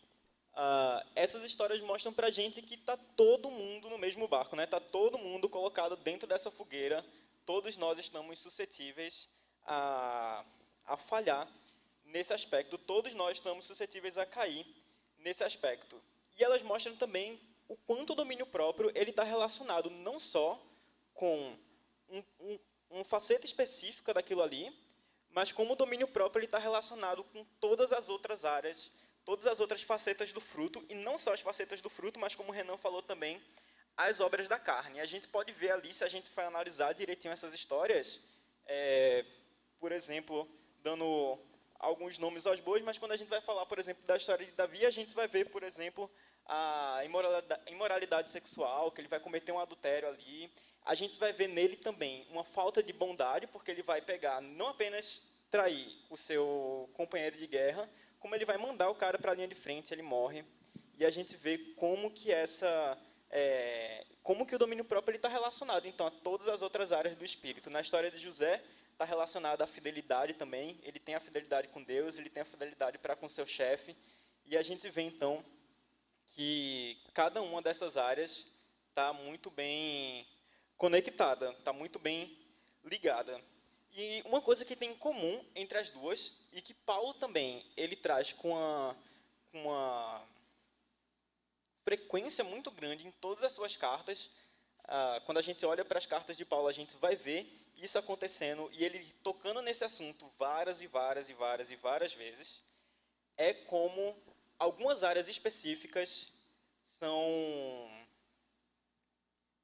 uh, 0.53 1.07
essas 1.15 1.43
histórias 1.43 1.79
mostram 1.81 2.11
para 2.11 2.31
gente 2.31 2.59
que 2.59 2.73
está 2.73 2.97
todo 2.97 3.51
mundo 3.51 3.91
no 3.91 3.97
mesmo 3.99 4.27
barco, 4.27 4.55
né? 4.55 4.63
Está 4.63 4.79
todo 4.79 5.19
mundo 5.19 5.47
colocado 5.47 5.95
dentro 5.95 6.27
dessa 6.27 6.49
fogueira. 6.49 7.05
Todos 7.45 7.77
nós 7.77 7.99
estamos 7.99 8.39
suscetíveis 8.39 9.29
a, 9.67 10.43
a 10.83 10.97
falhar 10.97 11.47
nesse 12.03 12.33
aspecto. 12.33 12.75
Todos 12.75 13.13
nós 13.13 13.37
estamos 13.37 13.67
suscetíveis 13.67 14.17
a 14.17 14.25
cair 14.25 14.65
nesse 15.19 15.43
aspecto. 15.43 16.01
E 16.39 16.43
elas 16.43 16.63
mostram 16.63 16.95
também 16.95 17.39
o 17.71 17.77
quanto 17.87 18.11
o 18.11 18.15
domínio 18.15 18.45
próprio 18.45 18.91
ele 18.93 19.11
está 19.11 19.23
relacionado 19.23 19.89
não 19.89 20.19
só 20.19 20.61
com 21.13 21.57
um, 22.09 22.23
um, 22.41 22.59
uma 22.89 23.03
faceta 23.05 23.45
específica 23.45 24.13
daquilo 24.13 24.43
ali, 24.43 24.77
mas 25.29 25.53
como 25.53 25.71
o 25.71 25.75
domínio 25.77 26.05
próprio 26.05 26.43
está 26.43 26.59
relacionado 26.59 27.23
com 27.23 27.45
todas 27.61 27.93
as 27.93 28.09
outras 28.09 28.43
áreas, 28.43 28.91
todas 29.23 29.47
as 29.47 29.61
outras 29.61 29.81
facetas 29.83 30.33
do 30.33 30.41
fruto, 30.41 30.83
e 30.89 30.95
não 30.95 31.17
só 31.17 31.33
as 31.33 31.39
facetas 31.39 31.79
do 31.79 31.89
fruto, 31.89 32.19
mas 32.19 32.35
como 32.35 32.49
o 32.49 32.51
Renan 32.51 32.75
falou 32.75 33.01
também, 33.01 33.41
as 33.95 34.19
obras 34.19 34.49
da 34.49 34.59
carne. 34.59 34.99
A 34.99 35.05
gente 35.05 35.29
pode 35.29 35.53
ver 35.53 35.71
ali, 35.71 35.93
se 35.93 36.03
a 36.03 36.09
gente 36.09 36.29
for 36.29 36.43
analisar 36.43 36.91
direitinho 36.91 37.31
essas 37.31 37.53
histórias, 37.53 38.19
é, 38.65 39.23
por 39.79 39.93
exemplo, 39.93 40.45
dando 40.83 41.39
alguns 41.79 42.17
nomes 42.17 42.45
aos 42.45 42.59
bois, 42.59 42.83
mas 42.83 42.97
quando 42.97 43.13
a 43.13 43.17
gente 43.17 43.29
vai 43.29 43.39
falar, 43.39 43.65
por 43.65 43.79
exemplo, 43.79 44.05
da 44.05 44.17
história 44.17 44.45
de 44.45 44.51
Davi, 44.51 44.85
a 44.85 44.91
gente 44.91 45.15
vai 45.15 45.29
ver, 45.29 45.49
por 45.49 45.63
exemplo, 45.63 46.11
a 46.45 47.01
imoralidade, 47.67 48.31
sexual, 48.31 48.91
que 48.91 49.01
ele 49.01 49.07
vai 49.07 49.19
cometer 49.19 49.51
um 49.51 49.59
adultério 49.59 50.09
ali, 50.09 50.51
a 50.83 50.95
gente 50.95 51.19
vai 51.19 51.31
ver 51.31 51.47
nele 51.47 51.75
também 51.75 52.25
uma 52.29 52.43
falta 52.43 52.81
de 52.81 52.91
bondade, 52.91 53.47
porque 53.47 53.71
ele 53.71 53.83
vai 53.83 54.01
pegar, 54.01 54.41
não 54.41 54.69
apenas 54.69 55.21
trair 55.49 55.87
o 56.09 56.17
seu 56.17 56.89
companheiro 56.93 57.37
de 57.37 57.47
guerra, 57.47 57.89
como 58.19 58.35
ele 58.35 58.45
vai 58.45 58.57
mandar 58.57 58.89
o 58.89 58.95
cara 58.95 59.17
para 59.17 59.31
a 59.31 59.35
linha 59.35 59.47
de 59.47 59.55
frente, 59.55 59.93
ele 59.93 60.01
morre. 60.01 60.43
E 60.97 61.05
a 61.05 61.09
gente 61.09 61.35
vê 61.35 61.57
como 61.75 62.11
que 62.11 62.31
essa 62.31 62.97
é, 63.29 64.05
como 64.21 64.45
que 64.45 64.55
o 64.55 64.59
domínio 64.59 64.85
próprio 64.85 65.15
está 65.15 65.27
relacionado 65.27 65.87
então 65.87 66.05
a 66.05 66.11
todas 66.11 66.47
as 66.47 66.61
outras 66.61 66.91
áreas 66.91 67.15
do 67.15 67.25
espírito. 67.25 67.69
Na 67.69 67.81
história 67.81 68.11
de 68.11 68.17
José 68.17 68.61
está 68.91 69.05
relacionado 69.05 69.61
à 69.61 69.67
fidelidade 69.67 70.33
também. 70.33 70.79
Ele 70.83 70.99
tem 70.99 71.15
a 71.15 71.19
fidelidade 71.19 71.67
com 71.69 71.81
Deus, 71.81 72.17
ele 72.17 72.29
tem 72.29 72.41
a 72.41 72.45
fidelidade 72.45 72.97
para 72.99 73.15
com 73.15 73.27
seu 73.27 73.47
chefe 73.47 73.95
E 74.45 74.55
a 74.57 74.61
gente 74.61 74.87
vê 74.89 75.01
então 75.01 75.43
que 76.35 76.97
cada 77.13 77.41
uma 77.41 77.61
dessas 77.61 77.97
áreas 77.97 78.51
está 78.89 79.13
muito 79.13 79.49
bem 79.49 80.27
conectada, 80.77 81.51
está 81.51 81.71
muito 81.71 81.99
bem 81.99 82.37
ligada. 82.83 83.41
E 83.93 84.21
uma 84.25 84.41
coisa 84.41 84.63
que 84.63 84.75
tem 84.75 84.91
em 84.91 84.95
comum 84.95 85.43
entre 85.53 85.77
as 85.77 85.89
duas 85.89 86.45
e 86.51 86.61
que 86.61 86.73
Paulo 86.73 87.13
também 87.15 87.65
ele 87.75 87.95
traz 87.95 88.31
com 88.31 88.51
uma, 88.51 88.97
uma 89.53 90.27
frequência 91.83 92.43
muito 92.43 92.71
grande 92.71 93.07
em 93.07 93.11
todas 93.11 93.43
as 93.43 93.53
suas 93.53 93.75
cartas. 93.75 94.31
Ah, 94.85 95.21
quando 95.25 95.39
a 95.39 95.41
gente 95.41 95.65
olha 95.65 95.83
para 95.83 95.97
as 95.97 96.05
cartas 96.05 96.37
de 96.37 96.45
Paulo, 96.45 96.67
a 96.67 96.71
gente 96.71 96.95
vai 96.97 97.15
ver 97.15 97.45
isso 97.75 97.97
acontecendo 97.97 98.69
e 98.73 98.83
ele 98.83 99.13
tocando 99.23 99.61
nesse 99.61 99.83
assunto 99.83 100.27
várias 100.37 100.81
e 100.81 100.87
várias 100.87 101.29
e 101.29 101.33
várias 101.33 101.71
e 101.71 101.75
várias 101.75 102.13
vezes. 102.13 102.61
É 103.37 103.53
como 103.53 104.15
algumas 104.61 105.03
áreas 105.03 105.27
específicas 105.27 106.31
são 106.83 107.11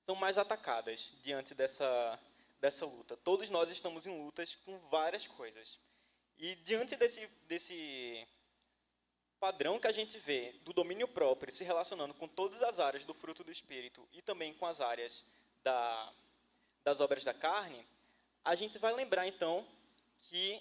são 0.01 0.15
mais 0.15 0.39
atacadas 0.39 1.13
diante 1.21 1.53
dessa 1.53 2.19
dessa 2.59 2.83
luta. 2.83 3.15
Todos 3.17 3.51
nós 3.51 3.69
estamos 3.69 4.07
em 4.07 4.23
lutas 4.23 4.55
com 4.55 4.75
várias 4.89 5.27
coisas. 5.27 5.79
E 6.39 6.55
diante 6.55 6.95
desse 6.95 7.27
desse 7.47 8.27
padrão 9.39 9.79
que 9.79 9.85
a 9.85 9.91
gente 9.91 10.17
vê 10.17 10.53
do 10.63 10.73
domínio 10.73 11.07
próprio 11.07 11.53
se 11.53 11.63
relacionando 11.63 12.15
com 12.15 12.27
todas 12.27 12.63
as 12.63 12.79
áreas 12.79 13.05
do 13.05 13.13
fruto 13.13 13.43
do 13.43 13.51
espírito 13.51 14.07
e 14.11 14.23
também 14.23 14.51
com 14.55 14.65
as 14.65 14.81
áreas 14.81 15.23
da, 15.61 16.11
das 16.83 16.99
obras 17.01 17.23
da 17.23 17.35
carne, 17.35 17.85
a 18.43 18.55
gente 18.55 18.79
vai 18.79 18.93
lembrar 18.95 19.27
então 19.27 19.63
que 20.21 20.59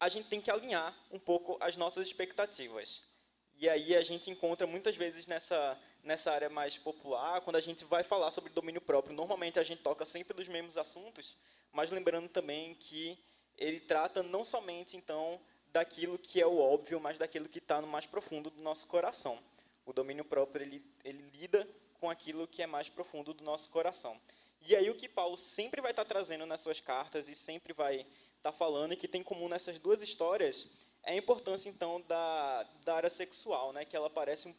a 0.00 0.08
gente 0.08 0.28
tem 0.28 0.40
que 0.40 0.50
alinhar 0.50 0.92
um 1.08 1.20
pouco 1.20 1.56
as 1.60 1.76
nossas 1.76 2.04
expectativas. 2.04 3.15
E 3.58 3.68
aí 3.68 3.96
a 3.96 4.02
gente 4.02 4.30
encontra 4.30 4.66
muitas 4.66 4.96
vezes 4.96 5.26
nessa, 5.26 5.78
nessa 6.02 6.30
área 6.30 6.50
mais 6.50 6.76
popular, 6.76 7.40
quando 7.40 7.56
a 7.56 7.60
gente 7.60 7.84
vai 7.84 8.02
falar 8.02 8.30
sobre 8.30 8.52
domínio 8.52 8.80
próprio, 8.80 9.14
normalmente 9.14 9.58
a 9.58 9.64
gente 9.64 9.82
toca 9.82 10.04
sempre 10.04 10.34
dos 10.34 10.46
mesmos 10.46 10.76
assuntos, 10.76 11.36
mas 11.72 11.90
lembrando 11.90 12.28
também 12.28 12.74
que 12.74 13.18
ele 13.56 13.80
trata 13.80 14.22
não 14.22 14.44
somente 14.44 14.96
então 14.96 15.40
daquilo 15.72 16.18
que 16.18 16.40
é 16.40 16.46
o 16.46 16.58
óbvio, 16.58 17.00
mas 17.00 17.18
daquilo 17.18 17.48
que 17.48 17.58
está 17.58 17.80
no 17.80 17.86
mais 17.86 18.06
profundo 18.06 18.50
do 18.50 18.60
nosso 18.60 18.86
coração. 18.86 19.38
O 19.86 19.92
domínio 19.92 20.24
próprio 20.24 20.62
ele, 20.62 20.84
ele 21.02 21.22
lida 21.38 21.66
com 21.94 22.10
aquilo 22.10 22.46
que 22.46 22.62
é 22.62 22.66
mais 22.66 22.90
profundo 22.90 23.32
do 23.32 23.42
nosso 23.42 23.70
coração. 23.70 24.20
E 24.60 24.76
aí 24.76 24.90
o 24.90 24.94
que 24.94 25.08
Paulo 25.08 25.36
sempre 25.36 25.80
vai 25.80 25.92
estar 25.92 26.04
trazendo 26.04 26.44
nas 26.44 26.60
suas 26.60 26.80
cartas 26.80 27.28
e 27.28 27.34
sempre 27.34 27.72
vai 27.72 28.06
estar 28.36 28.52
falando 28.52 28.92
e 28.92 28.96
que 28.96 29.08
tem 29.08 29.22
em 29.22 29.24
comum 29.24 29.48
nessas 29.48 29.78
duas 29.78 30.02
histórias 30.02 30.85
é 31.06 31.12
a 31.12 31.16
importância, 31.16 31.68
então, 31.68 32.02
da, 32.02 32.64
da 32.84 32.96
área 32.96 33.08
sexual, 33.08 33.72
né, 33.72 33.84
que 33.84 33.96
ela 33.96 34.08
aparece 34.08 34.52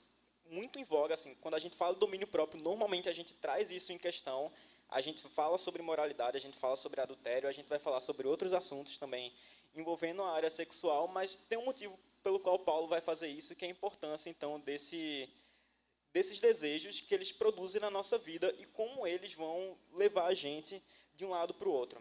muito 0.49 0.79
em 0.79 0.83
voga. 0.83 1.13
Assim, 1.13 1.35
quando 1.35 1.55
a 1.55 1.59
gente 1.59 1.75
fala 1.75 1.93
do 1.93 1.99
domínio 1.99 2.25
próprio, 2.25 2.63
normalmente 2.63 3.09
a 3.09 3.13
gente 3.13 3.33
traz 3.33 3.69
isso 3.69 3.91
em 3.91 3.97
questão, 3.97 4.49
a 4.89 5.01
gente 5.01 5.21
fala 5.21 5.57
sobre 5.57 5.81
moralidade, 5.81 6.37
a 6.37 6.39
gente 6.39 6.57
fala 6.57 6.77
sobre 6.77 7.01
adultério, 7.01 7.49
a 7.49 7.51
gente 7.51 7.67
vai 7.67 7.77
falar 7.77 7.99
sobre 7.99 8.25
outros 8.25 8.53
assuntos 8.53 8.97
também 8.97 9.33
envolvendo 9.75 10.23
a 10.23 10.31
área 10.31 10.49
sexual, 10.49 11.09
mas 11.09 11.35
tem 11.35 11.57
um 11.57 11.65
motivo 11.65 11.99
pelo 12.23 12.39
qual 12.39 12.57
Paulo 12.57 12.87
vai 12.87 13.01
fazer 13.01 13.27
isso, 13.27 13.53
que 13.53 13.65
é 13.65 13.67
a 13.67 13.71
importância, 13.71 14.29
então, 14.29 14.57
desse, 14.61 15.29
desses 16.13 16.39
desejos 16.39 17.01
que 17.01 17.13
eles 17.13 17.31
produzem 17.31 17.81
na 17.81 17.91
nossa 17.91 18.17
vida 18.17 18.55
e 18.57 18.65
como 18.67 19.05
eles 19.05 19.33
vão 19.33 19.77
levar 19.91 20.27
a 20.27 20.33
gente 20.33 20.81
de 21.13 21.25
um 21.25 21.29
lado 21.29 21.53
para 21.53 21.67
o 21.67 21.73
outro. 21.73 21.99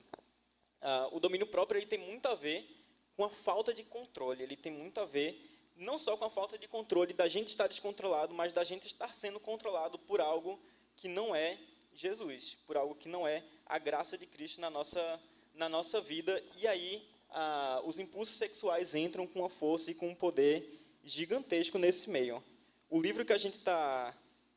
Uh, 0.81 1.17
o 1.17 1.19
domínio 1.19 1.49
próprio 1.49 1.79
ele 1.79 1.87
tem 1.87 1.99
muito 1.99 2.27
a 2.27 2.35
ver 2.37 2.76
com 3.17 3.25
a 3.25 3.31
falta 3.31 3.73
de 3.73 3.83
controle. 3.83 4.43
Ele 4.43 4.57
tem 4.57 4.73
muito 4.73 5.01
a 5.01 5.05
ver 5.05 5.57
não 5.77 5.99
só 5.99 6.17
com 6.17 6.25
a 6.25 6.31
falta 6.31 6.59
de 6.59 6.67
controle 6.67 7.13
da 7.13 7.29
gente 7.29 7.49
estar 7.49 7.67
descontrolado, 7.67 8.35
mas 8.35 8.53
da 8.53 8.65
gente 8.65 8.87
estar 8.87 9.13
sendo 9.13 9.39
controlado 9.39 9.99
por 9.99 10.21
algo 10.21 10.59
que 10.97 11.09
não 11.09 11.35
é 11.35 11.59
Jesus, 11.95 12.57
por 12.67 12.77
algo 12.77 12.95
que 12.95 13.09
não 13.09 13.27
é 13.27 13.43
a 13.65 13.79
graça 13.79 14.17
de 14.17 14.27
Cristo 14.27 14.61
na 14.61 14.71
nossa, 14.71 15.21
na 15.55 15.69
nossa 15.69 16.01
vida. 16.01 16.43
E 16.57 16.67
aí 16.67 17.07
ah, 17.31 17.83
os 17.85 17.99
impulsos 17.99 18.37
sexuais 18.37 18.95
entram 18.95 19.27
com 19.27 19.41
uma 19.41 19.51
força 19.51 19.91
e 19.91 19.95
com 19.95 20.09
um 20.09 20.15
poder 20.15 20.81
gigantesco 21.05 21.79
nesse 21.79 22.09
meio. 22.09 22.43
O 22.89 23.01
livro 23.01 23.25
que 23.25 23.33
a 23.33 23.39
gente 23.39 23.59
está 23.59 24.15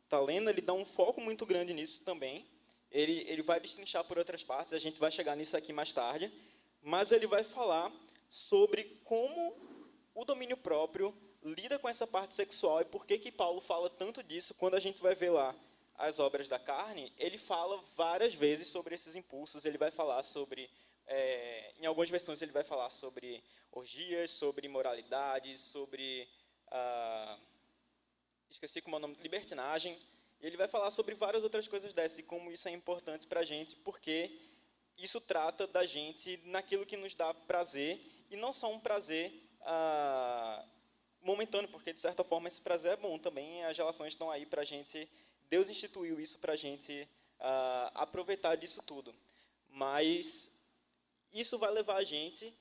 tá 0.08 0.20
lendo, 0.20 0.50
ele 0.50 0.62
dá 0.62 0.74
um 0.74 0.86
foco 0.86 1.20
muito 1.20 1.46
grande 1.46 1.74
nisso 1.74 2.04
também. 2.04 2.46
Ele, 2.92 3.24
ele 3.28 3.42
vai 3.42 3.60
destrinchar 3.60 4.04
por 4.04 4.18
outras 4.18 4.44
partes, 4.44 4.74
a 4.74 4.80
gente 4.80 5.00
vai 5.00 5.12
chegar 5.12 5.36
nisso 5.36 5.56
aqui 5.56 5.72
mais 5.72 5.94
tarde, 5.94 6.32
mas 6.82 7.12
ele 7.12 7.28
vai 7.28 7.44
falar 7.44 7.92
sobre 8.29 9.00
como 9.03 9.55
o 10.13 10.24
domínio 10.25 10.57
próprio 10.57 11.15
lida 11.43 11.79
com 11.79 11.88
essa 11.88 12.05
parte 12.05 12.36
sexual 12.36 12.81
e 12.81 12.86
por 12.86 13.05
que 13.05 13.17
que 13.17 13.31
Paulo 13.31 13.62
fala 13.62 13.89
tanto 13.89 14.21
disso. 14.21 14.53
Quando 14.53 14.75
a 14.75 14.79
gente 14.79 15.01
vai 15.01 15.15
ver 15.15 15.29
lá 15.29 15.55
as 15.98 16.19
obras 16.19 16.48
da 16.48 16.57
carne, 16.57 17.12
ele 17.17 17.38
fala 17.38 17.81
várias 17.95 18.33
vezes 18.33 18.67
sobre 18.67 18.95
esses 18.95 19.15
impulsos, 19.15 19.65
ele 19.65 19.77
vai 19.77 19.91
falar 19.91 20.24
sobre, 20.24 20.69
é, 21.05 21.74
em 21.77 21.86
algumas 21.86 22.09
versões 22.09 22.41
ele 22.41 22.51
vai 22.51 22.63
falar 22.63 22.89
sobre 22.89 23.43
orgias, 23.71 24.31
sobre 24.31 24.65
imoralidade, 24.65 25.57
sobre, 25.57 26.27
ah, 26.71 27.38
esqueci 28.50 28.81
como 28.81 28.95
é 28.95 29.00
o 29.00 29.01
nome, 29.01 29.17
libertinagem, 29.21 29.98
e 30.41 30.48
ele 30.48 30.55
vai 30.55 30.69
falar 30.69 30.89
sobre 30.89 31.15
várias 31.15 31.43
outras 31.43 31.67
coisas 31.67 31.93
dessas 31.93 32.19
e 32.19 32.24
como 32.24 32.50
isso 32.50 32.69
é 32.69 32.71
importante 32.71 33.27
para 33.27 33.41
a 33.41 33.45
gente, 33.45 33.75
porque 33.75 34.31
isso 35.00 35.22
trata 35.22 35.65
da 35.65 35.86
gente 35.86 36.39
naquilo 36.46 36.86
que 36.86 36.98
nos 36.98 37.15
dá 37.15 37.34
prazer 37.34 38.00
e 38.29 38.36
não 38.36 38.51
só 38.51 38.72
um 38.72 38.79
prazer 38.79 39.34
ah, 39.62 40.65
momentâneo, 41.22 41.70
porque 41.70 41.94
de 41.94 42.00
certa 42.00 42.24
forma 42.24 42.48
esse 42.48 42.62
prazer 42.62 42.94
é 42.94 42.98
bom 42.98 43.18
também. 43.18 43.63
As 43.65 43.77
relações 43.77 44.13
estão 44.13 44.29
aí 44.29 44.46
para 44.46 44.62
a 44.62 44.65
gente. 44.65 45.10
Deus 45.50 45.70
instituiu 45.70 46.20
isso 46.20 46.38
para 46.39 46.53
a 46.53 46.56
gente 46.56 47.08
ah, 47.39 47.91
aproveitar 47.96 48.56
disso 48.56 48.84
tudo. 48.84 49.15
Mas 49.70 50.51
isso 51.34 51.58
vai 51.58 51.72
levar 51.72 51.98
a 51.98 52.03
gente 52.03 52.53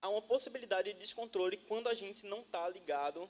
a 0.00 0.08
uma 0.08 0.22
possibilidade 0.22 0.92
de 0.92 0.98
descontrole 0.98 1.56
quando 1.56 1.88
a 1.88 1.94
gente 1.94 2.26
não 2.26 2.40
está 2.40 2.68
ligado 2.68 3.28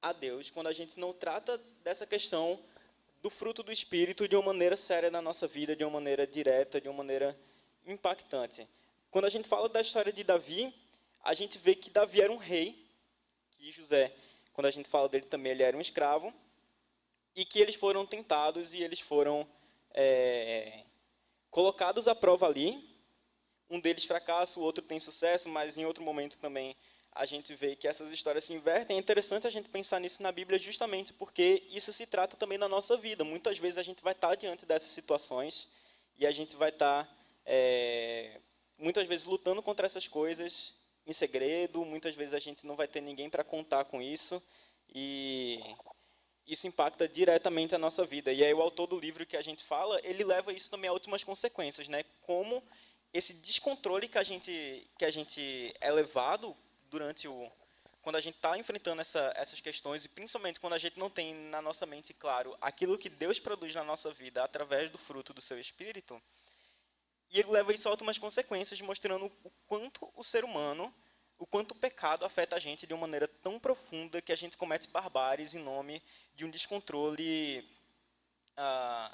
a 0.00 0.12
Deus, 0.12 0.50
quando 0.50 0.68
a 0.68 0.72
gente 0.72 0.98
não 0.98 1.12
trata 1.12 1.58
dessa 1.82 2.06
questão 2.06 2.62
do 3.26 3.30
fruto 3.30 3.60
do 3.60 3.72
Espírito 3.72 4.28
de 4.28 4.36
uma 4.36 4.52
maneira 4.52 4.76
séria 4.76 5.10
na 5.10 5.20
nossa 5.20 5.48
vida, 5.48 5.74
de 5.74 5.82
uma 5.82 5.90
maneira 5.90 6.24
direta, 6.24 6.80
de 6.80 6.88
uma 6.88 6.98
maneira 6.98 7.36
impactante. 7.84 8.68
Quando 9.10 9.24
a 9.24 9.28
gente 9.28 9.48
fala 9.48 9.68
da 9.68 9.80
história 9.80 10.12
de 10.12 10.22
Davi, 10.22 10.72
a 11.24 11.34
gente 11.34 11.58
vê 11.58 11.74
que 11.74 11.90
Davi 11.90 12.20
era 12.20 12.30
um 12.30 12.36
rei, 12.36 12.88
que 13.50 13.72
José, 13.72 14.14
quando 14.52 14.66
a 14.66 14.70
gente 14.70 14.88
fala 14.88 15.08
dele 15.08 15.26
também, 15.26 15.50
ele 15.50 15.64
era 15.64 15.76
um 15.76 15.80
escravo, 15.80 16.32
e 17.34 17.44
que 17.44 17.58
eles 17.58 17.74
foram 17.74 18.06
tentados 18.06 18.74
e 18.74 18.80
eles 18.80 19.00
foram 19.00 19.44
é, 19.92 20.84
colocados 21.50 22.06
à 22.06 22.14
prova 22.14 22.46
ali. 22.46 22.96
Um 23.68 23.80
deles 23.80 24.04
fracassa, 24.04 24.60
o 24.60 24.62
outro 24.62 24.84
tem 24.84 25.00
sucesso, 25.00 25.48
mas 25.48 25.76
em 25.76 25.84
outro 25.84 26.04
momento 26.04 26.38
também 26.38 26.76
a 27.16 27.24
gente 27.24 27.54
vê 27.54 27.74
que 27.74 27.88
essas 27.88 28.10
histórias 28.12 28.44
se 28.44 28.52
invertem. 28.52 28.96
É 28.96 29.00
interessante 29.00 29.46
a 29.46 29.50
gente 29.50 29.68
pensar 29.68 29.98
nisso 29.98 30.22
na 30.22 30.30
Bíblia 30.30 30.58
justamente 30.58 31.12
porque 31.14 31.62
isso 31.70 31.92
se 31.92 32.06
trata 32.06 32.36
também 32.36 32.58
da 32.58 32.68
nossa 32.68 32.96
vida. 32.96 33.24
Muitas 33.24 33.58
vezes 33.58 33.78
a 33.78 33.82
gente 33.82 34.02
vai 34.02 34.12
estar 34.12 34.34
diante 34.34 34.66
dessas 34.66 34.90
situações 34.90 35.68
e 36.18 36.26
a 36.26 36.30
gente 36.30 36.54
vai 36.56 36.68
estar 36.68 37.08
é, 37.44 38.38
muitas 38.78 39.06
vezes 39.06 39.24
lutando 39.24 39.62
contra 39.62 39.86
essas 39.86 40.06
coisas 40.06 40.74
em 41.06 41.12
segredo, 41.12 41.84
muitas 41.84 42.14
vezes 42.14 42.34
a 42.34 42.38
gente 42.38 42.66
não 42.66 42.76
vai 42.76 42.86
ter 42.86 43.00
ninguém 43.00 43.30
para 43.30 43.42
contar 43.42 43.84
com 43.84 44.02
isso 44.02 44.42
e 44.94 45.58
isso 46.46 46.66
impacta 46.66 47.08
diretamente 47.08 47.74
a 47.74 47.78
nossa 47.78 48.04
vida. 48.04 48.30
E 48.30 48.44
aí 48.44 48.52
o 48.52 48.60
autor 48.60 48.86
do 48.86 48.98
livro 48.98 49.24
que 49.24 49.36
a 49.36 49.42
gente 49.42 49.64
fala, 49.64 49.98
ele 50.04 50.22
leva 50.22 50.52
isso 50.52 50.70
também 50.70 50.90
a 50.90 50.92
últimas 50.92 51.24
consequências, 51.24 51.88
né? 51.88 52.04
Como 52.20 52.62
esse 53.12 53.32
descontrole 53.34 54.06
que 54.06 54.18
a 54.18 54.22
gente 54.22 54.86
que 54.98 55.04
a 55.04 55.10
gente 55.10 55.74
é 55.80 55.90
levado 55.90 56.54
durante 56.96 57.28
o 57.28 57.52
quando 58.00 58.16
a 58.16 58.20
gente 58.20 58.36
está 58.36 58.56
enfrentando 58.56 59.00
essa, 59.00 59.32
essas 59.34 59.60
questões 59.60 60.04
e 60.04 60.08
principalmente 60.08 60.60
quando 60.60 60.74
a 60.74 60.78
gente 60.78 60.96
não 60.96 61.10
tem 61.10 61.34
na 61.34 61.60
nossa 61.60 61.84
mente 61.84 62.14
claro 62.14 62.56
aquilo 62.60 62.96
que 62.96 63.10
Deus 63.10 63.40
produz 63.40 63.74
na 63.74 63.82
nossa 63.82 64.12
vida 64.12 64.42
através 64.42 64.88
do 64.88 64.96
fruto 64.96 65.34
do 65.34 65.40
seu 65.40 65.58
Espírito, 65.58 66.22
e 67.30 67.40
ele 67.40 67.50
leva 67.50 67.74
isso 67.74 67.88
a 67.88 67.90
últimas 67.90 68.16
consequências, 68.16 68.80
mostrando 68.80 69.26
o 69.26 69.50
quanto 69.66 70.08
o 70.14 70.22
ser 70.22 70.44
humano, 70.44 70.94
o 71.36 71.44
quanto 71.44 71.72
o 71.72 71.74
pecado 71.74 72.24
afeta 72.24 72.54
a 72.54 72.60
gente 72.60 72.86
de 72.86 72.94
uma 72.94 73.00
maneira 73.00 73.26
tão 73.26 73.58
profunda 73.58 74.22
que 74.22 74.32
a 74.32 74.36
gente 74.36 74.56
comete 74.56 74.88
barbáries 74.88 75.52
em 75.52 75.58
nome 75.58 76.00
de 76.34 76.44
um 76.44 76.50
descontrole 76.50 77.68
ah, 78.56 79.12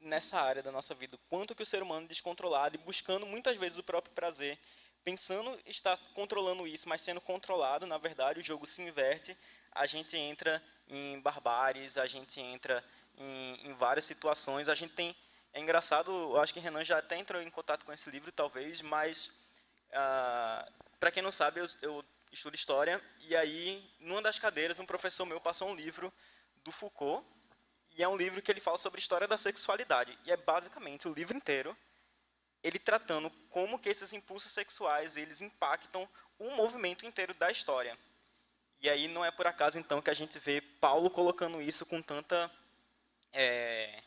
nessa 0.00 0.40
área 0.40 0.64
da 0.64 0.72
nossa 0.72 0.94
vida. 0.94 1.16
Quanto 1.28 1.54
que 1.54 1.62
o 1.62 1.66
ser 1.66 1.80
humano 1.80 2.08
descontrolado 2.08 2.74
e 2.74 2.78
buscando 2.78 3.24
muitas 3.24 3.56
vezes 3.56 3.78
o 3.78 3.84
próprio 3.84 4.12
prazer, 4.12 4.58
pensando 5.04 5.58
estar 5.66 5.98
controlando 6.14 6.66
isso, 6.66 6.88
mas 6.88 7.00
sendo 7.00 7.20
controlado, 7.20 7.86
na 7.86 7.98
verdade 7.98 8.40
o 8.40 8.44
jogo 8.44 8.66
se 8.66 8.82
inverte, 8.82 9.36
a 9.72 9.86
gente 9.86 10.16
entra 10.16 10.62
em 10.88 11.20
barbáries, 11.20 11.98
a 11.98 12.06
gente 12.06 12.40
entra 12.40 12.84
em, 13.18 13.68
em 13.68 13.74
várias 13.74 14.04
situações, 14.04 14.68
a 14.68 14.74
gente 14.74 14.94
tem 14.94 15.14
é 15.54 15.60
engraçado, 15.60 16.10
eu 16.10 16.40
acho 16.40 16.54
que 16.54 16.60
Renan 16.60 16.82
já 16.82 16.98
até 16.98 17.18
entrou 17.18 17.40
em 17.42 17.50
contato 17.50 17.84
com 17.84 17.92
esse 17.92 18.10
livro, 18.10 18.32
talvez, 18.32 18.80
mas, 18.80 19.32
ah, 19.92 20.66
para 20.98 21.10
quem 21.10 21.22
não 21.22 21.30
sabe, 21.30 21.60
eu, 21.60 21.66
eu 21.82 22.04
estudo 22.32 22.54
história, 22.54 23.02
e 23.20 23.36
aí, 23.36 23.86
numa 24.00 24.22
das 24.22 24.38
cadeiras, 24.38 24.78
um 24.78 24.86
professor 24.86 25.26
meu 25.26 25.38
passou 25.38 25.68
um 25.68 25.74
livro 25.74 26.10
do 26.64 26.72
Foucault, 26.72 27.22
e 27.94 28.02
é 28.02 28.08
um 28.08 28.16
livro 28.16 28.40
que 28.40 28.50
ele 28.50 28.60
fala 28.60 28.78
sobre 28.78 28.98
história 28.98 29.28
da 29.28 29.36
sexualidade. 29.36 30.18
E 30.24 30.32
é 30.32 30.36
basicamente 30.38 31.06
o 31.06 31.12
livro 31.12 31.36
inteiro 31.36 31.76
ele 32.62 32.78
tratando 32.78 33.30
como 33.50 33.78
que 33.78 33.88
esses 33.88 34.12
impulsos 34.12 34.52
sexuais 34.52 35.16
eles 35.16 35.40
impactam 35.40 36.08
o 36.38 36.50
movimento 36.50 37.04
inteiro 37.04 37.34
da 37.34 37.50
história. 37.50 37.98
E 38.80 38.88
aí 38.88 39.06
não 39.08 39.24
é 39.24 39.30
por 39.30 39.46
acaso 39.46 39.78
então 39.78 40.02
que 40.02 40.10
a 40.10 40.14
gente 40.14 40.38
vê 40.38 40.60
Paulo 40.60 41.08
colocando 41.10 41.62
isso 41.62 41.86
com 41.86 42.02
tanta 42.02 42.50
é, 43.32 44.02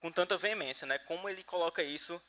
com 0.00 0.10
tanta 0.10 0.36
veemência, 0.36 0.86
né? 0.86 0.98
Como 0.98 1.28
ele 1.28 1.42
coloca 1.42 1.82
isso 1.82 2.20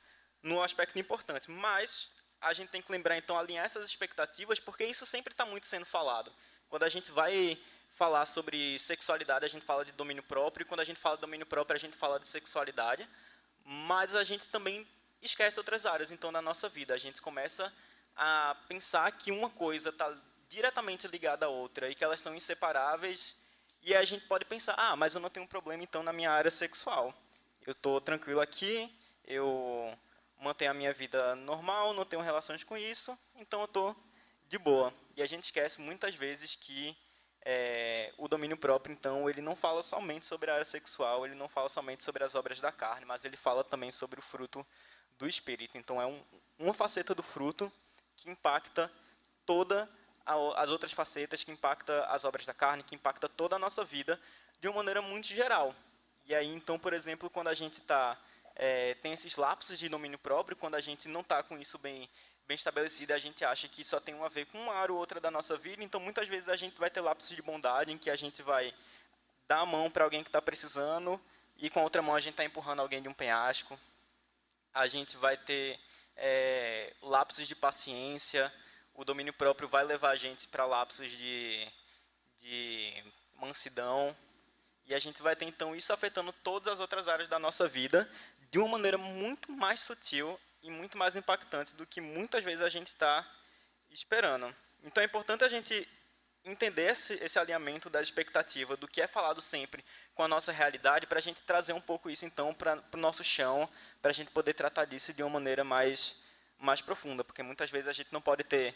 no 0.44 0.62
aspecto 0.62 1.00
importante. 1.00 1.50
Mas 1.50 2.12
a 2.40 2.54
gente 2.54 2.70
tem 2.70 2.82
que 2.82 2.92
lembrar 2.92 3.18
então 3.18 3.38
alinhar 3.38 3.66
essas 3.66 3.88
expectativas, 3.88 4.60
porque 4.60 4.84
isso 4.86 5.06
sempre 5.06 5.34
está 5.34 5.46
muito 5.46 5.68
sendo 5.68 5.86
falado. 5.86 6.34
Quando 6.70 6.84
a 6.84 6.90
gente 6.90 7.12
vai 7.12 7.60
falar 7.90 8.26
sobre 8.26 8.80
sexualidade, 8.80 9.46
a 9.46 9.48
gente 9.48 9.66
fala 9.66 9.86
de 9.86 9.92
domínio 9.92 10.24
próprio, 10.24 10.64
e 10.64 10.66
quando 10.66 10.80
a 10.80 10.84
gente 10.86 11.00
fala 11.00 11.16
de 11.18 11.22
domínio 11.22 11.46
próprio, 11.46 11.76
a 11.76 11.80
gente 11.80 11.96
fala 11.96 12.20
de 12.20 12.28
sexualidade, 12.28 13.08
mas 13.64 14.16
a 14.16 14.24
gente 14.24 14.48
também 14.48 14.88
esquece 15.22 15.60
outras 15.60 15.86
áreas, 15.86 16.12
então, 16.12 16.32
na 16.32 16.42
nossa 16.42 16.68
vida. 16.68 16.94
A 16.94 16.98
gente 16.98 17.22
começa 17.22 17.72
a 18.16 18.56
pensar 18.68 19.12
que 19.12 19.32
uma 19.32 19.50
coisa 19.50 19.90
está 19.90 20.16
diretamente 20.50 21.08
ligada 21.08 21.46
à 21.46 21.50
outra 21.50 21.90
e 21.90 21.96
que 21.96 22.04
elas 22.04 22.20
são 22.20 22.36
inseparáveis, 22.36 23.38
e 23.82 23.96
a 23.96 24.04
gente 24.04 24.26
pode 24.28 24.46
pensar, 24.46 24.76
ah, 24.78 24.96
mas 24.96 25.16
eu 25.16 25.22
não 25.22 25.30
tenho 25.30 25.48
problema, 25.48 25.84
então, 25.84 26.04
na 26.04 26.14
minha 26.14 26.32
área 26.32 26.52
sexual. 26.52 27.14
Eu 27.66 27.72
estou 27.72 28.00
tranquilo 28.00 28.40
aqui, 28.40 28.94
eu 29.26 29.98
mantenho 30.40 30.72
a 30.72 30.74
minha 30.74 30.94
vida 30.94 31.36
normal, 31.36 31.94
não 31.94 32.06
tenho 32.06 32.22
relações 32.22 32.64
com 32.64 32.78
isso, 32.78 33.18
então 33.36 33.62
eu 33.62 33.66
estou 33.66 33.96
de 34.48 34.58
boa. 34.58 34.94
E 35.16 35.22
a 35.22 35.26
gente 35.26 35.46
esquece 35.46 35.82
muitas 35.82 36.14
vezes 36.14 36.56
que 36.56 36.96
é, 37.44 38.14
o 38.18 38.28
domínio 38.28 38.58
próprio, 38.58 38.94
então, 38.94 39.30
ele 39.30 39.42
não 39.42 39.56
fala 39.56 39.82
somente 39.82 40.26
sobre 40.26 40.52
a 40.52 40.56
área 40.56 40.66
sexual, 40.66 41.26
ele 41.26 41.36
não 41.36 41.50
fala 41.50 41.70
somente 41.70 42.04
sobre 42.04 42.24
as 42.24 42.36
obras 42.36 42.60
da 42.60 42.72
carne, 42.72 43.06
mas 43.06 43.26
ele 43.26 43.38
fala 43.38 43.64
também 43.64 43.90
sobre 43.90 44.20
o 44.20 44.24
fruto 44.24 44.66
do 45.22 45.28
Espírito. 45.28 45.78
Então, 45.78 46.02
é 46.02 46.06
um, 46.06 46.20
uma 46.58 46.74
faceta 46.74 47.14
do 47.14 47.22
fruto 47.22 47.72
que 48.18 48.30
impacta 48.30 48.92
toda 49.46 49.88
a, 50.26 50.34
as 50.64 50.70
outras 50.72 50.92
facetas, 50.92 51.44
que 51.44 51.52
impacta 51.52 52.06
as 52.08 52.26
obras 52.26 52.46
da 52.46 52.54
carne, 52.54 52.84
que 52.84 52.96
impacta 52.96 53.30
toda 53.30 53.56
a 53.56 53.60
nossa 53.60 53.86
vida 53.86 54.20
de 54.60 54.68
uma 54.68 54.78
maneira 54.78 55.02
muito 55.02 55.28
geral. 55.28 55.76
E 56.26 56.34
aí, 56.34 56.48
então, 56.48 56.80
por 56.80 56.92
exemplo, 56.92 57.30
quando 57.30 57.50
a 57.50 57.54
gente 57.54 57.80
tá, 57.82 58.18
é, 58.56 58.96
tem 58.96 59.14
esses 59.14 59.36
lapsos 59.36 59.78
de 59.78 59.88
domínio 59.88 60.18
próprio, 60.18 60.58
quando 60.58 60.76
a 60.76 60.82
gente 60.82 61.08
não 61.08 61.22
está 61.22 61.42
com 61.44 61.58
isso 61.58 61.78
bem 61.78 62.10
bem 62.48 62.56
estabelecida, 62.56 63.16
a 63.16 63.20
gente 63.20 63.46
acha 63.46 63.66
que 63.70 63.82
só 63.82 63.98
tem 63.98 64.22
a 64.22 64.28
ver 64.28 64.46
com 64.48 64.58
uma 64.58 64.74
área 64.74 64.92
ou 64.92 65.00
outra 65.00 65.22
da 65.22 65.32
nossa 65.32 65.56
vida, 65.56 65.82
então 65.86 66.02
muitas 66.02 66.28
vezes 66.28 66.50
a 66.50 66.56
gente 66.58 66.78
vai 66.78 66.90
ter 66.90 67.00
lapsos 67.00 67.34
de 67.34 67.42
bondade 67.42 67.94
em 67.94 67.98
que 67.98 68.10
a 68.10 68.16
gente 68.18 68.42
vai 68.42 68.74
dar 69.48 69.60
a 69.60 69.66
mão 69.66 69.90
para 69.90 70.04
alguém 70.04 70.22
que 70.22 70.28
está 70.28 70.42
precisando 70.42 71.22
e 71.56 71.70
com 71.70 71.80
a 71.80 71.84
outra 71.84 72.02
mão 72.02 72.14
a 72.14 72.20
gente 72.20 72.34
está 72.34 72.44
empurrando 72.44 72.82
alguém 72.82 73.02
de 73.02 73.08
um 73.08 73.14
penhasco. 73.14 73.80
A 74.74 74.88
gente 74.88 75.18
vai 75.18 75.38
ter 75.38 75.80
é, 76.16 76.94
lapsos 77.02 77.48
de 77.48 77.56
paciência, 77.56 78.52
o 78.94 79.04
domínio 79.04 79.34
próprio 79.34 79.68
vai 79.68 79.84
levar 79.84 80.12
a 80.12 80.16
gente 80.16 80.48
para 80.48 80.66
lapsos 80.66 81.12
de, 81.12 81.68
de 82.40 83.04
mansidão, 83.36 84.16
e 84.86 84.94
a 84.94 85.00
gente 85.00 85.22
vai 85.22 85.36
ter 85.36 85.46
então 85.46 85.76
isso 85.76 85.94
afetando 85.94 86.34
todas 86.44 86.74
as 86.74 86.80
outras 86.80 87.08
áreas 87.08 87.28
da 87.30 87.40
nossa 87.40 87.68
vida 87.68 88.10
de 88.52 88.60
uma 88.60 88.70
maneira 88.70 88.98
muito 88.98 89.52
mais 89.52 89.80
sutil 89.80 90.40
e 90.62 90.70
muito 90.70 90.98
mais 90.98 91.16
impactante 91.16 91.74
do 91.76 91.86
que 91.86 92.02
muitas 92.02 92.44
vezes 92.44 92.62
a 92.62 92.70
gente 92.70 92.90
está 92.90 93.26
esperando. 93.90 94.54
Então 94.84 95.02
é 95.02 95.06
importante 95.06 95.44
a 95.44 95.48
gente 95.48 95.88
entender 96.44 96.90
esse, 96.90 97.14
esse 97.16 97.38
alinhamento 97.38 97.90
da 97.90 98.02
expectativa 98.02 98.76
do 98.76 98.88
que 98.88 99.02
é 99.02 99.08
falado 99.08 99.42
sempre 99.42 99.84
com 100.16 100.24
a 100.24 100.28
nossa 100.28 100.52
realidade 100.52 101.06
para 101.06 101.20
a 101.20 101.22
gente 101.22 101.42
trazer 101.44 101.74
um 101.74 101.82
pouco 101.82 102.10
isso 102.10 102.26
então 102.26 102.54
para 102.54 102.84
o 102.94 102.98
nosso 102.98 103.24
chão, 103.24 103.70
para 104.02 104.12
a 104.12 104.14
gente 104.14 104.32
poder 104.32 104.54
tratar 104.54 104.86
disso 104.86 105.14
de 105.14 105.22
uma 105.22 105.30
maneira 105.30 105.64
mais 105.64 106.20
mais 106.58 106.80
profunda, 106.80 107.24
porque 107.24 107.42
muitas 107.42 107.72
vezes 107.72 107.88
a 107.88 107.94
gente 107.94 108.14
não 108.14 108.22
pode 108.22 108.44
ter 108.44 108.76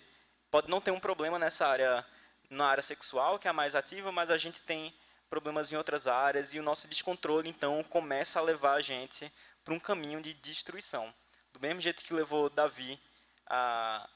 pode 0.50 0.70
não 0.70 0.82
ter 0.82 0.92
um 0.92 1.00
problema 1.00 1.38
nessa 1.38 1.68
área 1.68 2.06
na 2.50 2.68
área 2.68 2.84
sexual 2.84 3.40
que 3.40 3.48
é 3.48 3.52
a 3.52 3.54
mais 3.54 3.76
ativa, 3.76 4.12
mas 4.12 4.30
a 4.30 4.38
gente 4.38 4.62
tem 4.62 4.94
problemas 5.30 5.72
em 5.72 5.76
outras 5.76 6.08
áreas 6.08 6.54
e 6.54 6.60
o 6.60 6.64
nosso 6.64 6.88
descontrole 6.88 7.50
então 7.50 7.84
começa 7.84 8.40
a 8.40 8.44
levar 8.44 8.76
a 8.76 8.82
gente 8.82 9.32
para 9.64 9.74
um 9.74 9.80
caminho 9.80 10.22
de 10.22 10.34
destruição. 10.34 11.14
Do 11.52 11.60
mesmo 11.60 11.82
jeito 11.82 12.04
que 12.04 12.14
levou 12.14 12.50
Davi 12.50 13.00
a, 13.48 14.08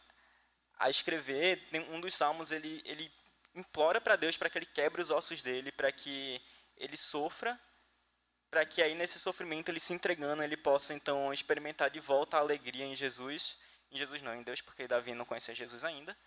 a 0.78 0.90
escrever, 0.90 1.68
um 1.90 2.00
dos 2.00 2.14
salmos 2.14 2.52
ele, 2.52 2.82
ele 2.86 3.12
implora 3.56 4.00
para 4.00 4.16
Deus 4.16 4.38
para 4.38 4.50
que 4.50 4.58
ele 4.58 4.66
quebre 4.66 5.02
os 5.02 5.10
ossos 5.10 5.42
dele, 5.42 5.72
para 5.72 5.92
que 5.92 6.42
ele 6.78 6.96
sofra, 6.96 7.60
para 8.50 8.66
que 8.66 8.82
aí 8.82 8.96
nesse 8.96 9.20
sofrimento 9.20 9.70
ele 9.70 9.80
se 9.80 9.94
entregando, 9.94 10.44
ele 10.44 10.58
possa 10.58 10.94
então 10.94 11.34
experimentar 11.34 11.90
de 11.90 12.00
volta 12.00 12.38
a 12.38 12.40
alegria 12.40 12.86
em 12.86 12.96
Jesus, 12.96 13.58
em 13.92 13.98
Jesus 13.98 14.22
não, 14.22 14.36
em 14.36 14.44
Deus, 14.44 14.62
porque 14.62 14.88
Davi 14.88 15.14
não 15.14 15.26
conhecia 15.26 15.54
Jesus 15.54 15.84
ainda. 15.84 16.18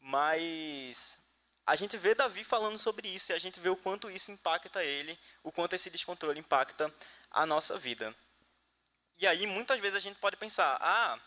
Mas 0.00 1.18
a 1.66 1.76
gente 1.76 1.96
vê 1.96 2.14
Davi 2.14 2.42
falando 2.42 2.78
sobre 2.78 3.08
isso 3.08 3.32
e 3.32 3.34
a 3.34 3.38
gente 3.38 3.60
vê 3.60 3.68
o 3.68 3.76
quanto 3.76 4.10
isso 4.10 4.32
impacta 4.32 4.82
ele, 4.82 5.18
o 5.42 5.52
quanto 5.52 5.74
esse 5.74 5.90
descontrole 5.90 6.40
impacta 6.40 6.92
a 7.30 7.44
nossa 7.44 7.78
vida. 7.78 8.14
E 9.18 9.26
aí, 9.26 9.46
muitas 9.46 9.78
vezes, 9.78 9.96
a 9.96 10.00
gente 10.00 10.18
pode 10.18 10.36
pensar: 10.36 10.78
ah, 10.80 11.20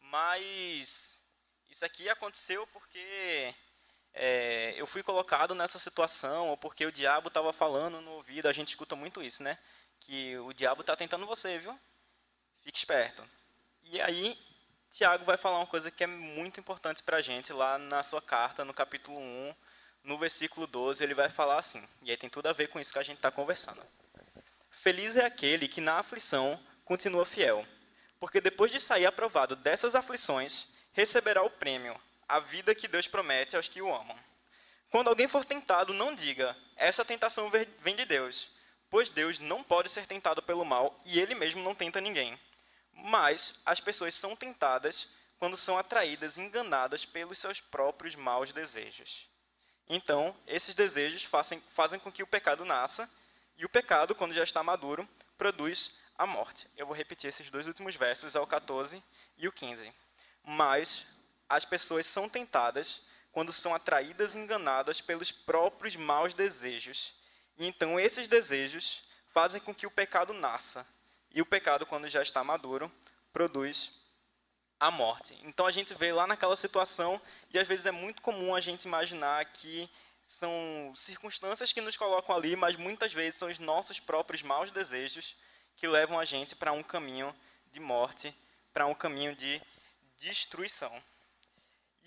mas 0.00 1.24
isso 1.70 1.84
aqui 1.84 2.08
aconteceu 2.08 2.66
porque 2.68 3.54
é, 4.18 4.74
eu 4.76 4.86
fui 4.86 5.02
colocado 5.02 5.54
nessa 5.54 5.78
situação, 5.78 6.48
ou 6.48 6.56
porque 6.56 6.86
o 6.86 6.92
diabo 6.92 7.28
estava 7.28 7.52
falando 7.52 8.00
no 8.00 8.12
ouvido. 8.12 8.48
A 8.48 8.52
gente 8.52 8.68
escuta 8.68 8.96
muito 8.96 9.22
isso, 9.22 9.42
né? 9.42 9.58
Que 10.00 10.38
o 10.38 10.54
diabo 10.54 10.80
está 10.80 10.96
tentando 10.96 11.26
você, 11.26 11.58
viu? 11.58 11.78
Fique 12.64 12.78
esperto. 12.78 13.22
E 13.84 14.00
aí, 14.00 14.38
Tiago 14.90 15.24
vai 15.24 15.36
falar 15.36 15.58
uma 15.58 15.66
coisa 15.66 15.90
que 15.90 16.02
é 16.02 16.06
muito 16.06 16.58
importante 16.58 17.02
para 17.02 17.18
a 17.18 17.20
gente, 17.20 17.52
lá 17.52 17.76
na 17.76 18.02
sua 18.02 18.22
carta, 18.22 18.64
no 18.64 18.72
capítulo 18.72 19.18
1, 19.18 19.54
no 20.02 20.16
versículo 20.16 20.66
12, 20.66 21.04
ele 21.04 21.12
vai 21.12 21.28
falar 21.28 21.58
assim, 21.58 21.86
e 22.02 22.10
aí 22.10 22.16
tem 22.16 22.30
tudo 22.30 22.46
a 22.46 22.52
ver 22.52 22.68
com 22.68 22.80
isso 22.80 22.92
que 22.92 22.98
a 22.98 23.02
gente 23.02 23.16
está 23.16 23.30
conversando. 23.30 23.82
Feliz 24.70 25.16
é 25.16 25.26
aquele 25.26 25.68
que 25.68 25.80
na 25.80 25.98
aflição 25.98 26.58
continua 26.84 27.26
fiel, 27.26 27.66
porque 28.18 28.40
depois 28.40 28.70
de 28.70 28.80
sair 28.80 29.04
aprovado 29.04 29.54
dessas 29.56 29.94
aflições, 29.94 30.68
receberá 30.92 31.42
o 31.42 31.50
prêmio, 31.50 32.00
a 32.28 32.40
vida 32.40 32.74
que 32.74 32.88
Deus 32.88 33.06
promete 33.06 33.56
aos 33.56 33.68
que 33.68 33.82
o 33.82 33.94
amam. 33.94 34.16
Quando 34.90 35.08
alguém 35.08 35.28
for 35.28 35.44
tentado, 35.44 35.92
não 35.92 36.14
diga: 36.14 36.56
essa 36.76 37.04
tentação 37.04 37.50
vem 37.50 37.96
de 37.96 38.04
Deus, 38.04 38.50
pois 38.90 39.10
Deus 39.10 39.38
não 39.38 39.62
pode 39.62 39.88
ser 39.88 40.06
tentado 40.06 40.42
pelo 40.42 40.64
mal 40.64 40.98
e 41.04 41.18
ele 41.18 41.34
mesmo 41.34 41.62
não 41.62 41.74
tenta 41.74 42.00
ninguém. 42.00 42.38
Mas 42.92 43.60
as 43.64 43.80
pessoas 43.80 44.14
são 44.14 44.34
tentadas 44.34 45.08
quando 45.38 45.56
são 45.56 45.76
atraídas 45.76 46.36
e 46.36 46.40
enganadas 46.40 47.04
pelos 47.04 47.38
seus 47.38 47.60
próprios 47.60 48.14
maus 48.14 48.52
desejos. 48.52 49.28
Então, 49.88 50.34
esses 50.46 50.74
desejos 50.74 51.22
fazem, 51.22 51.62
fazem 51.68 52.00
com 52.00 52.10
que 52.10 52.22
o 52.22 52.26
pecado 52.26 52.64
nasça, 52.64 53.08
e 53.56 53.64
o 53.64 53.68
pecado, 53.68 54.14
quando 54.14 54.34
já 54.34 54.42
está 54.42 54.62
maduro, 54.62 55.08
produz 55.38 55.98
a 56.18 56.26
morte. 56.26 56.66
Eu 56.76 56.86
vou 56.86 56.96
repetir 56.96 57.28
esses 57.28 57.50
dois 57.50 57.66
últimos 57.66 57.94
versos, 57.94 58.34
é 58.34 58.40
o 58.40 58.46
14 58.46 59.02
e 59.38 59.46
o 59.46 59.52
15. 59.52 59.92
Mas 60.44 61.06
as 61.48 61.64
pessoas 61.64 62.06
são 62.06 62.28
tentadas 62.28 63.02
quando 63.32 63.52
são 63.52 63.74
atraídas 63.74 64.34
e 64.34 64.38
enganadas 64.38 65.00
pelos 65.00 65.30
próprios 65.30 65.94
maus 65.96 66.34
desejos. 66.34 67.14
E 67.58 67.66
então 67.66 67.98
esses 68.00 68.26
desejos 68.28 69.02
fazem 69.32 69.60
com 69.60 69.74
que 69.74 69.86
o 69.86 69.90
pecado 69.90 70.32
nasça. 70.32 70.86
E 71.30 71.42
o 71.42 71.46
pecado, 71.46 71.84
quando 71.84 72.08
já 72.08 72.22
está 72.22 72.42
maduro, 72.42 72.90
produz 73.32 73.92
a 74.80 74.90
morte. 74.90 75.38
Então 75.42 75.66
a 75.66 75.70
gente 75.70 75.94
vê 75.94 76.12
lá 76.12 76.26
naquela 76.26 76.56
situação, 76.56 77.20
e 77.52 77.58
às 77.58 77.68
vezes 77.68 77.86
é 77.86 77.90
muito 77.90 78.22
comum 78.22 78.54
a 78.54 78.60
gente 78.60 78.84
imaginar 78.84 79.44
que 79.46 79.90
são 80.22 80.92
circunstâncias 80.96 81.72
que 81.72 81.80
nos 81.80 81.96
colocam 81.96 82.34
ali, 82.34 82.56
mas 82.56 82.76
muitas 82.76 83.12
vezes 83.12 83.38
são 83.38 83.48
os 83.48 83.58
nossos 83.58 84.00
próprios 84.00 84.42
maus 84.42 84.70
desejos 84.70 85.36
que 85.76 85.86
levam 85.86 86.18
a 86.18 86.24
gente 86.24 86.56
para 86.56 86.72
um 86.72 86.82
caminho 86.82 87.34
de 87.70 87.78
morte, 87.78 88.34
para 88.72 88.86
um 88.86 88.94
caminho 88.94 89.36
de 89.36 89.60
destruição. 90.16 90.92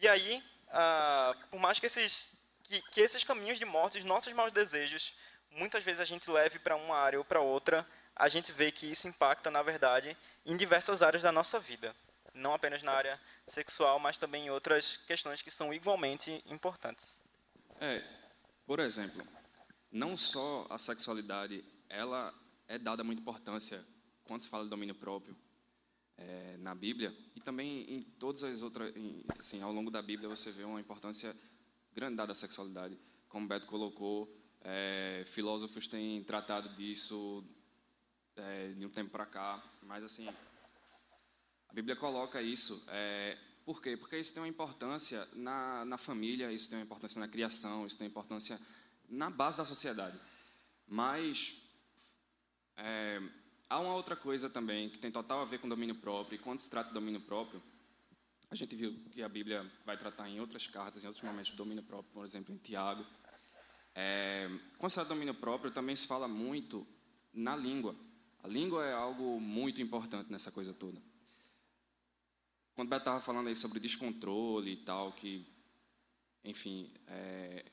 E 0.02 0.08
aí, 0.08 0.44
ah, 0.70 1.36
por 1.52 1.60
mais 1.60 1.80
que 1.80 1.86
esses, 1.86 2.38
que, 2.64 2.82
que 2.84 3.02
esses 3.02 3.24
caminhos 3.24 3.60
de 3.60 3.66
morte, 3.66 3.98
os 3.98 4.06
nossos 4.06 4.32
maus 4.34 4.52
desejos, 4.52 5.14
muitas 5.52 5.84
vezes 5.84 6.00
a 6.00 6.06
gente 6.06 6.30
leve 6.30 6.58
para 6.60 6.76
uma 6.76 6.96
área 6.96 7.20
ou 7.20 7.26
para 7.26 7.42
outra, 7.42 7.86
a 8.16 8.30
gente 8.30 8.52
vê 8.52 8.72
que 8.72 8.90
isso 8.90 9.08
impacta, 9.08 9.52
na 9.52 9.62
verdade, 9.62 10.16
em 10.46 10.56
diversas 10.56 11.02
áreas 11.02 11.24
da 11.24 11.32
nossa 11.32 11.60
vida. 11.60 11.94
Não 12.34 12.54
apenas 12.54 12.82
na 12.82 12.94
área 12.94 13.20
sexual, 13.48 14.00
mas 14.00 14.18
também 14.18 14.46
em 14.46 14.50
outras 14.50 14.98
questões 14.98 15.42
que 15.42 15.52
são 15.52 15.74
igualmente 15.74 16.42
importantes. 16.46 17.14
É, 17.82 18.04
por 18.66 18.80
exemplo, 18.80 19.26
não 19.92 20.16
só 20.16 20.66
a 20.70 20.78
sexualidade, 20.78 21.66
ela 21.90 22.34
é 22.68 22.78
dada 22.78 23.04
muita 23.04 23.22
importância 23.22 23.84
quando 24.24 24.44
se 24.44 24.50
fala 24.50 24.64
de 24.64 24.70
domínio 24.70 24.96
próprio 24.96 25.36
é, 26.20 26.58
na 26.58 26.76
Bíblia 26.76 27.16
e 27.36 27.40
também 27.40 27.86
em 27.94 28.00
todas 28.00 28.44
as 28.44 28.62
outras, 28.62 28.96
em, 28.96 29.24
assim, 29.38 29.62
ao 29.62 29.72
longo 29.72 29.90
da 29.90 30.02
Bíblia 30.02 30.28
você 30.28 30.52
vê 30.52 30.64
uma 30.64 30.80
importância 30.80 31.36
grande 31.94 32.18
dado 32.18 32.32
à 32.32 32.36
sexualidade. 32.36 32.98
Como 33.28 33.48
Beto 33.48 33.66
colocou, 33.66 34.36
é, 34.62 35.24
filósofos 35.26 35.88
têm 35.88 36.24
tratado 36.24 36.76
disso 36.76 37.44
é, 38.36 38.70
de 38.74 38.86
um 38.86 38.90
tempo 38.90 39.12
para 39.12 39.26
cá, 39.26 39.64
mas 39.84 40.04
assim, 40.04 40.28
a 40.28 41.74
Bíblia 41.74 41.96
coloca 41.96 42.42
isso. 42.42 42.86
É, 42.90 43.38
por 43.66 43.82
quê? 43.82 43.96
Porque 43.96 44.18
isso 44.18 44.34
tem 44.34 44.42
uma 44.42 44.50
importância 44.50 45.28
na, 45.34 45.86
na 45.86 45.98
família, 45.98 46.52
isso 46.52 46.70
tem 46.70 46.80
uma 46.80 46.86
importância 46.86 47.20
na 47.20 47.28
criação, 47.28 47.86
isso 47.86 47.98
tem 47.98 48.08
uma 48.08 48.12
importância 48.12 48.60
na 49.08 49.30
base 49.30 49.58
da 49.58 49.66
sociedade. 49.66 50.20
Mas 50.88 51.56
é, 52.76 53.22
há 53.70 53.80
uma 53.80 53.94
outra 53.94 54.16
coisa 54.16 54.50
também 54.50 54.90
que 54.90 54.98
tem 54.98 55.12
total 55.12 55.42
a 55.42 55.46
ver 55.46 55.60
com 55.60 55.70
domínio 55.70 55.96
próprio, 55.96 56.36
e 56.36 56.40
quando 56.40 56.60
se 56.60 56.70
trata 56.70 56.90
de 56.90 56.94
domínio 56.94 57.22
próprio, 57.22 57.62
a 58.50 58.56
gente 58.56 58.76
viu 58.76 58.94
que 59.12 59.22
a 59.22 59.30
Bíblia 59.30 59.70
vai 59.86 59.96
tratar 59.96 60.28
em 60.28 60.40
outras 60.40 60.66
cartas, 60.66 61.04
em 61.04 61.08
outros 61.08 61.24
momentos, 61.24 61.52
domínio 61.52 61.84
próprio, 61.84 62.12
por 62.12 62.26
exemplo, 62.26 62.54
em 62.54 62.58
Tiago. 62.58 63.06
É, 63.94 64.50
quando 64.78 64.90
se 64.90 64.96
trata 64.96 65.10
de 65.10 65.16
domínio 65.16 65.36
próprio, 65.36 65.72
também 65.72 65.96
se 65.96 66.08
fala 66.08 66.28
muito 66.28 66.88
na 67.32 67.56
língua. 67.56 67.96
A 68.42 68.48
língua 68.48 68.84
é 68.86 68.94
algo 68.94 69.40
muito 69.40 69.82
importante 69.82 70.32
nessa 70.32 70.52
coisa 70.52 70.74
toda. 70.74 71.00
Quando 72.74 72.88
o 72.88 72.90
Beto 72.90 73.02
estava 73.02 73.22
falando 73.22 73.48
aí 73.48 73.56
sobre 73.56 73.80
descontrole 73.80 74.72
e 74.72 74.78
tal, 74.78 75.12
que, 75.14 75.46
enfim, 76.44 76.90
é, 77.08 77.66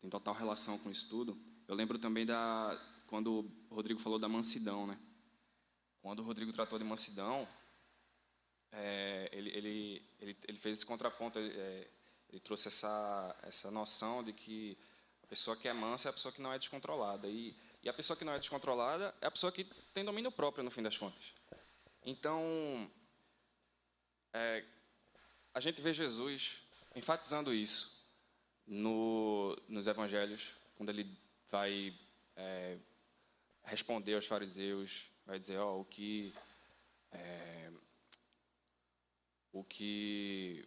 tem 0.00 0.08
total 0.08 0.34
relação 0.34 0.78
com 0.78 0.90
isso 0.90 1.08
tudo, 1.08 1.36
eu 1.66 1.74
lembro 1.74 1.98
também 1.98 2.24
da 2.24 2.78
quando 3.06 3.50
o 3.70 3.74
Rodrigo 3.74 4.00
falou 4.00 4.18
da 4.18 4.28
mansidão, 4.28 4.86
né? 4.86 4.98
Quando 6.06 6.20
o 6.20 6.22
Rodrigo 6.22 6.52
tratou 6.52 6.78
de 6.78 6.84
mansidão, 6.84 7.48
é, 8.70 9.28
ele, 9.32 9.50
ele, 9.50 10.06
ele, 10.20 10.36
ele, 10.46 10.56
fez 10.56 10.78
esse 10.78 10.86
contraponto, 10.86 11.36
ele, 11.36 11.52
é, 11.58 11.90
ele, 12.30 12.38
trouxe 12.38 12.68
essa, 12.68 13.36
essa 13.42 13.72
noção 13.72 14.22
de 14.22 14.32
que 14.32 14.78
a 15.24 15.26
pessoa 15.26 15.56
que 15.56 15.66
é 15.66 15.72
mansa 15.72 16.08
é 16.08 16.10
a 16.10 16.12
pessoa 16.12 16.30
que 16.30 16.40
não 16.40 16.52
é 16.52 16.60
descontrolada. 16.60 17.26
E, 17.26 17.56
e 17.82 17.88
a 17.88 17.92
pessoa 17.92 18.16
que 18.16 18.24
não 18.24 18.32
é 18.32 18.38
descontrolada 18.38 19.12
é 19.20 19.26
a 19.26 19.30
pessoa 19.32 19.50
que 19.50 19.64
tem 19.92 20.04
domínio 20.04 20.30
próprio, 20.30 20.62
no 20.62 20.70
fim 20.70 20.80
das 20.80 20.96
contas. 20.96 21.32
Então, 22.04 22.88
é, 24.32 24.64
a 25.52 25.58
gente 25.58 25.82
vê 25.82 25.92
Jesus 25.92 26.58
enfatizando 26.94 27.52
isso 27.52 28.14
no, 28.64 29.60
nos 29.66 29.88
evangelhos, 29.88 30.52
quando 30.76 30.90
ele 30.90 31.18
vai 31.50 31.92
é, 32.36 32.78
responder 33.64 34.14
aos 34.14 34.26
fariseus, 34.26 35.10
vai 35.26 35.38
dizer, 35.38 35.58
ó, 35.58 35.78
o 35.80 35.84
que 35.84 36.32
é, 37.10 37.72
o 39.52 39.64
que 39.64 40.66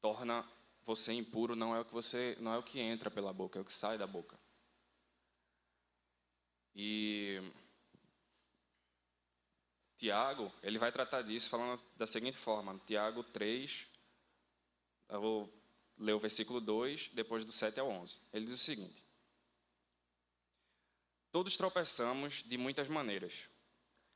torna 0.00 0.46
você 0.84 1.12
impuro 1.12 1.56
não 1.56 1.74
é 1.74 1.80
o 1.80 1.84
que 1.84 1.92
você 1.92 2.36
não 2.40 2.52
é 2.52 2.58
o 2.58 2.62
que 2.62 2.80
entra 2.80 3.10
pela 3.10 3.32
boca, 3.32 3.58
é 3.58 3.62
o 3.62 3.64
que 3.64 3.72
sai 3.72 3.96
da 3.96 4.06
boca. 4.06 4.38
E 6.74 7.40
Tiago, 9.96 10.52
ele 10.62 10.78
vai 10.78 10.92
tratar 10.92 11.22
disso 11.22 11.48
falando 11.48 11.82
da 11.96 12.06
seguinte 12.06 12.36
forma, 12.36 12.78
Tiago 12.86 13.24
3, 13.24 13.88
eu 15.08 15.20
vou 15.20 15.52
ler 15.96 16.12
o 16.12 16.18
versículo 16.18 16.60
2, 16.60 17.08
depois 17.14 17.44
do 17.44 17.52
7 17.52 17.80
ao 17.80 17.88
11. 17.88 18.20
Ele 18.32 18.44
diz 18.44 18.60
o 18.60 18.64
seguinte: 18.64 19.05
Todos 21.36 21.54
tropeçamos 21.54 22.42
de 22.44 22.56
muitas 22.56 22.88
maneiras. 22.88 23.50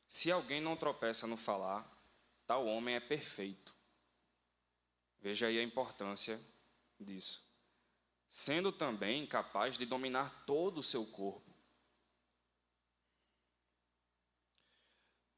Se 0.09 0.33
alguém 0.33 0.59
não 0.59 0.75
tropeça 0.75 1.27
no 1.27 1.37
falar, 1.37 1.87
tal 2.47 2.65
homem 2.65 2.95
é 2.95 2.99
perfeito. 2.99 3.75
Veja 5.21 5.49
aí 5.49 5.59
a 5.59 5.63
importância 5.63 6.41
disso. 6.99 7.45
Sendo 8.27 8.73
também 8.73 9.27
capaz 9.27 9.77
de 9.77 9.85
dominar 9.85 10.47
todo 10.47 10.79
o 10.79 10.83
seu 10.83 11.05
corpo. 11.09 11.55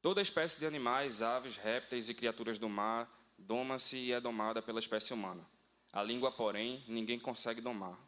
Toda 0.01 0.21
espécie 0.21 0.61
de 0.61 0.65
animais, 0.65 1.21
aves, 1.21 1.57
répteis 1.57 2.07
e 2.07 2.13
criaturas 2.13 2.57
do 2.57 2.69
mar 2.69 3.11
doma-se 3.37 3.97
e 3.97 4.13
é 4.13 4.21
domada 4.21 4.61
pela 4.61 4.79
espécie 4.79 5.13
humana. 5.13 5.45
A 5.91 6.01
língua, 6.01 6.31
porém, 6.31 6.81
ninguém 6.87 7.19
consegue 7.19 7.59
domar. 7.59 7.99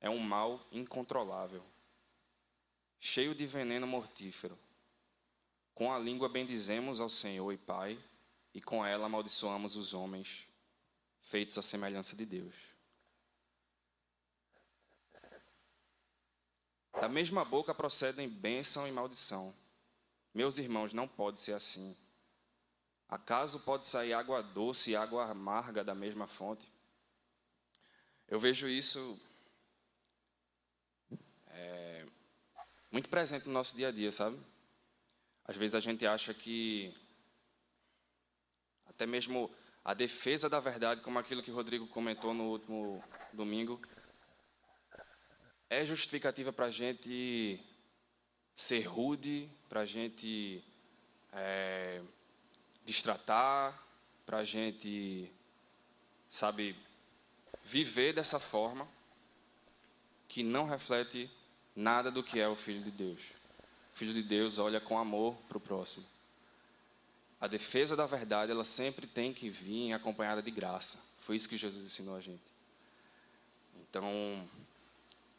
É 0.00 0.08
um 0.08 0.18
mal 0.18 0.66
incontrolável 0.72 1.62
cheio 3.00 3.34
de 3.34 3.46
veneno 3.46 3.86
mortífero. 3.86 4.56
Com 5.74 5.92
a 5.92 5.98
língua 5.98 6.28
bendizemos 6.28 7.00
ao 7.00 7.08
Senhor 7.08 7.50
e 7.50 7.56
Pai, 7.56 7.98
e 8.52 8.60
com 8.60 8.84
ela 8.84 9.06
amaldiçoamos 9.06 9.76
os 9.76 9.94
homens, 9.94 10.46
feitos 11.22 11.56
à 11.56 11.62
semelhança 11.62 12.14
de 12.14 12.26
Deus. 12.26 12.54
Da 16.92 17.08
mesma 17.08 17.44
boca 17.44 17.74
procedem 17.74 18.28
bênção 18.28 18.86
e 18.86 18.92
maldição. 18.92 19.54
Meus 20.34 20.58
irmãos, 20.58 20.92
não 20.92 21.08
pode 21.08 21.40
ser 21.40 21.54
assim. 21.54 21.96
Acaso 23.08 23.60
pode 23.60 23.86
sair 23.86 24.12
água 24.12 24.42
doce 24.42 24.90
e 24.90 24.96
água 24.96 25.30
amarga 25.30 25.82
da 25.82 25.94
mesma 25.94 26.26
fonte? 26.26 26.70
Eu 28.28 28.38
vejo 28.38 28.68
isso 28.68 29.18
muito 32.90 33.08
presente 33.08 33.46
no 33.46 33.52
nosso 33.52 33.76
dia 33.76 33.88
a 33.88 33.92
dia, 33.92 34.10
sabe? 34.10 34.38
Às 35.44 35.56
vezes 35.56 35.74
a 35.74 35.80
gente 35.80 36.06
acha 36.06 36.34
que 36.34 36.92
até 38.86 39.06
mesmo 39.06 39.50
a 39.84 39.94
defesa 39.94 40.48
da 40.48 40.60
verdade, 40.60 41.00
como 41.00 41.18
aquilo 41.18 41.42
que 41.42 41.50
o 41.50 41.54
Rodrigo 41.54 41.86
comentou 41.86 42.34
no 42.34 42.50
último 42.50 43.02
domingo, 43.32 43.80
é 45.68 45.86
justificativa 45.86 46.52
para 46.52 46.66
a 46.66 46.70
gente 46.70 47.64
ser 48.54 48.82
rude, 48.82 49.48
para 49.68 49.80
a 49.80 49.84
gente 49.84 50.62
é, 51.32 52.02
destratar, 52.84 53.80
para 54.26 54.38
a 54.38 54.44
gente, 54.44 55.32
sabe, 56.28 56.76
viver 57.64 58.12
dessa 58.12 58.38
forma 58.38 58.86
que 60.28 60.42
não 60.42 60.66
reflete 60.66 61.30
nada 61.80 62.10
do 62.10 62.22
que 62.22 62.38
é 62.38 62.46
o 62.46 62.54
Filho 62.54 62.82
de 62.82 62.90
Deus. 62.90 63.20
O 63.92 63.96
Filho 63.96 64.12
de 64.12 64.22
Deus 64.22 64.58
olha 64.58 64.80
com 64.80 64.98
amor 64.98 65.34
para 65.48 65.58
o 65.58 65.60
próximo. 65.60 66.04
A 67.40 67.46
defesa 67.46 67.96
da 67.96 68.06
verdade, 68.06 68.52
ela 68.52 68.64
sempre 68.64 69.06
tem 69.06 69.32
que 69.32 69.48
vir 69.48 69.92
acompanhada 69.92 70.42
de 70.42 70.50
graça. 70.50 71.10
Foi 71.20 71.36
isso 71.36 71.48
que 71.48 71.56
Jesus 71.56 71.82
ensinou 71.84 72.14
a 72.14 72.20
gente. 72.20 72.42
Então, 73.88 74.46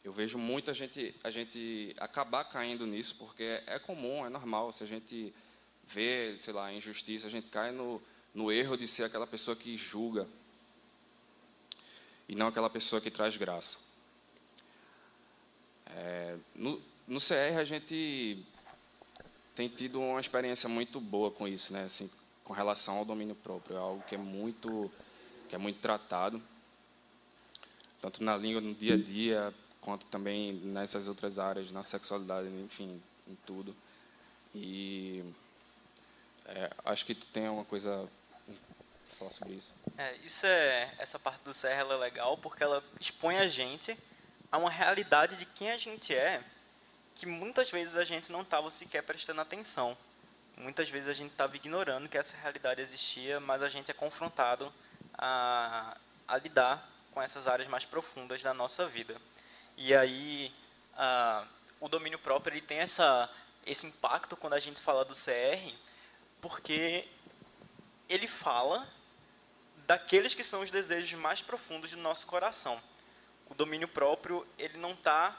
eu 0.04 0.12
vejo 0.12 0.36
muita 0.36 0.74
gente, 0.74 1.14
a 1.22 1.30
gente 1.30 1.94
acabar 1.98 2.44
caindo 2.44 2.86
nisso, 2.86 3.14
porque 3.18 3.62
é 3.66 3.78
comum, 3.78 4.26
é 4.26 4.28
normal. 4.28 4.72
Se 4.72 4.82
a 4.82 4.86
gente 4.86 5.32
vê, 5.86 6.34
sei 6.36 6.52
lá, 6.52 6.72
injustiça, 6.72 7.28
a 7.28 7.30
gente 7.30 7.48
cai 7.48 7.70
no, 7.70 8.02
no 8.34 8.50
erro 8.50 8.76
de 8.76 8.88
ser 8.88 9.04
aquela 9.04 9.26
pessoa 9.26 9.56
que 9.56 9.76
julga 9.76 10.26
e 12.28 12.34
não 12.34 12.48
aquela 12.48 12.68
pessoa 12.68 13.00
que 13.00 13.10
traz 13.10 13.36
graça. 13.36 13.91
É, 15.96 16.36
no, 16.54 16.80
no 17.06 17.18
CR 17.18 17.58
a 17.58 17.64
gente 17.64 18.44
tem 19.54 19.68
tido 19.68 20.00
uma 20.00 20.20
experiência 20.20 20.68
muito 20.68 21.00
boa 21.00 21.30
com 21.30 21.46
isso, 21.46 21.72
né? 21.72 21.84
Assim, 21.84 22.10
com 22.44 22.52
relação 22.52 22.98
ao 22.98 23.04
domínio 23.04 23.34
próprio, 23.34 23.76
é 23.76 23.78
algo 23.78 24.02
que 24.08 24.14
é 24.14 24.18
muito 24.18 24.90
que 25.48 25.54
é 25.54 25.58
muito 25.58 25.80
tratado 25.80 26.42
tanto 28.02 28.24
na 28.24 28.36
língua 28.36 28.60
no 28.60 28.74
dia 28.74 28.94
a 28.94 28.98
dia 28.98 29.54
quanto 29.80 30.04
também 30.06 30.52
nessas 30.52 31.06
outras 31.06 31.38
áreas, 31.38 31.70
na 31.70 31.84
sexualidade, 31.84 32.48
enfim, 32.48 33.00
em 33.28 33.36
tudo. 33.46 33.74
E 34.52 35.24
é, 36.46 36.70
acho 36.84 37.06
que 37.06 37.14
tu 37.14 37.26
tem 37.28 37.48
uma 37.48 37.64
coisa 37.64 38.08
falar 39.16 39.30
sobre 39.30 39.54
isso. 39.54 39.72
É, 39.96 40.16
isso 40.24 40.46
é 40.46 40.92
essa 40.98 41.18
parte 41.18 41.42
do 41.44 41.52
CR 41.52 41.66
é 41.66 41.84
legal 41.96 42.36
porque 42.36 42.62
ela 42.62 42.82
expõe 43.00 43.38
a 43.38 43.46
gente 43.46 43.96
a 44.52 44.58
uma 44.58 44.70
realidade 44.70 45.36
de 45.36 45.46
quem 45.46 45.70
a 45.70 45.78
gente 45.78 46.14
é 46.14 46.44
que 47.14 47.24
muitas 47.24 47.70
vezes 47.70 47.96
a 47.96 48.04
gente 48.04 48.30
não 48.30 48.42
estava 48.42 48.70
sequer 48.70 49.02
prestando 49.02 49.40
atenção. 49.40 49.96
Muitas 50.58 50.90
vezes 50.90 51.08
a 51.08 51.14
gente 51.14 51.30
estava 51.30 51.56
ignorando 51.56 52.06
que 52.06 52.18
essa 52.18 52.36
realidade 52.36 52.82
existia, 52.82 53.40
mas 53.40 53.62
a 53.62 53.68
gente 53.70 53.90
é 53.90 53.94
confrontado 53.94 54.70
a, 55.16 55.96
a 56.28 56.36
lidar 56.36 56.86
com 57.12 57.22
essas 57.22 57.46
áreas 57.46 57.66
mais 57.66 57.86
profundas 57.86 58.42
da 58.42 58.52
nossa 58.52 58.86
vida. 58.86 59.16
E 59.76 59.94
aí, 59.94 60.52
a, 60.94 61.46
o 61.80 61.88
domínio 61.88 62.18
próprio 62.18 62.52
ele 62.52 62.60
tem 62.60 62.78
essa, 62.78 63.30
esse 63.64 63.86
impacto 63.86 64.36
quando 64.36 64.52
a 64.52 64.60
gente 64.60 64.80
fala 64.80 65.04
do 65.04 65.14
CR, 65.14 65.74
porque 66.42 67.08
ele 68.06 68.26
fala 68.26 68.86
daqueles 69.86 70.34
que 70.34 70.44
são 70.44 70.60
os 70.60 70.70
desejos 70.70 71.18
mais 71.18 71.40
profundos 71.40 71.90
do 71.90 71.96
nosso 71.96 72.26
coração 72.26 72.78
o 73.52 73.54
domínio 73.54 73.86
próprio 73.86 74.46
ele 74.58 74.78
não 74.78 74.92
está 74.92 75.38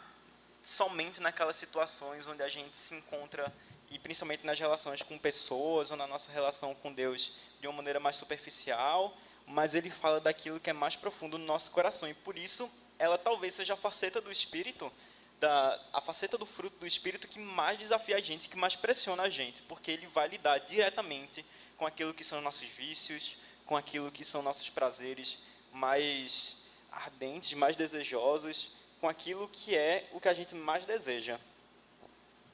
somente 0.64 1.20
naquelas 1.20 1.56
situações 1.56 2.28
onde 2.28 2.44
a 2.44 2.48
gente 2.48 2.78
se 2.78 2.94
encontra 2.94 3.52
e 3.90 3.98
principalmente 3.98 4.46
nas 4.46 4.60
relações 4.60 5.02
com 5.02 5.18
pessoas 5.18 5.92
ou 5.92 5.98
na 5.98 6.08
nossa 6.08 6.32
relação 6.32 6.74
com 6.76 6.94
Deus 6.94 7.34
de 7.60 7.68
uma 7.68 7.74
maneira 7.74 8.00
mais 8.00 8.16
superficial 8.16 9.18
mas 9.48 9.76
ele 9.76 9.90
fala 9.90 10.20
daquilo 10.20 10.60
que 10.60 10.70
é 10.70 10.74
mais 10.74 10.96
profundo 10.96 11.38
no 11.38 11.46
nosso 11.46 11.72
coração. 11.72 12.08
E 12.08 12.14
por 12.14 12.38
isso, 12.38 12.70
ela 12.98 13.18
talvez 13.18 13.54
seja 13.54 13.74
a 13.74 13.78
faceta 13.78 14.22
do 14.22 14.32
Espírito, 14.32 14.92
da, 15.40 15.80
a 15.92 16.02
faceta 16.02 16.38
do 16.38 16.46
fruto 16.46 16.78
do 16.80 16.88
Espírito 16.88 17.28
que 17.28 17.40
mais 17.40 17.78
desafia 17.78 18.16
a 18.16 18.22
gente, 18.22 18.48
que 18.48 18.56
mais 18.56 18.76
pressiona 18.76 19.24
a 19.24 19.30
gente, 19.30 19.62
porque 19.64 19.92
ele 19.92 20.08
vai 20.08 20.28
lidar 20.28 20.60
diretamente 20.60 21.46
com 21.78 21.86
aquilo 21.86 22.14
que 22.14 22.24
são 22.24 22.40
nossos 22.40 22.70
vícios, 22.70 23.38
com 23.66 23.76
aquilo 23.76 24.12
que 24.12 24.24
são 24.24 24.42
nossos 24.42 24.70
prazeres 24.70 25.40
mais 25.74 26.63
ardentes, 26.94 27.54
mais 27.54 27.76
desejosos, 27.76 28.72
com 29.02 29.10
aquilo 29.10 29.50
que 29.52 29.76
é 29.76 30.08
o 30.14 30.20
que 30.20 30.30
a 30.30 30.34
gente 30.34 30.56
mais 30.56 30.86
deseja. 30.86 31.40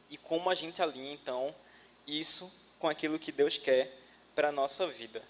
E 0.10 0.17
como 0.17 0.49
a 0.49 0.56
gente 0.56 0.82
alinha, 0.82 1.13
então, 1.13 1.54
isso 2.08 2.52
com 2.80 2.88
aquilo 2.88 3.19
que 3.19 3.32
Deus 3.32 3.58
quer 3.58 3.93
para 4.34 4.49
a 4.49 4.52
nossa 4.52 4.88
vida. 4.88 5.21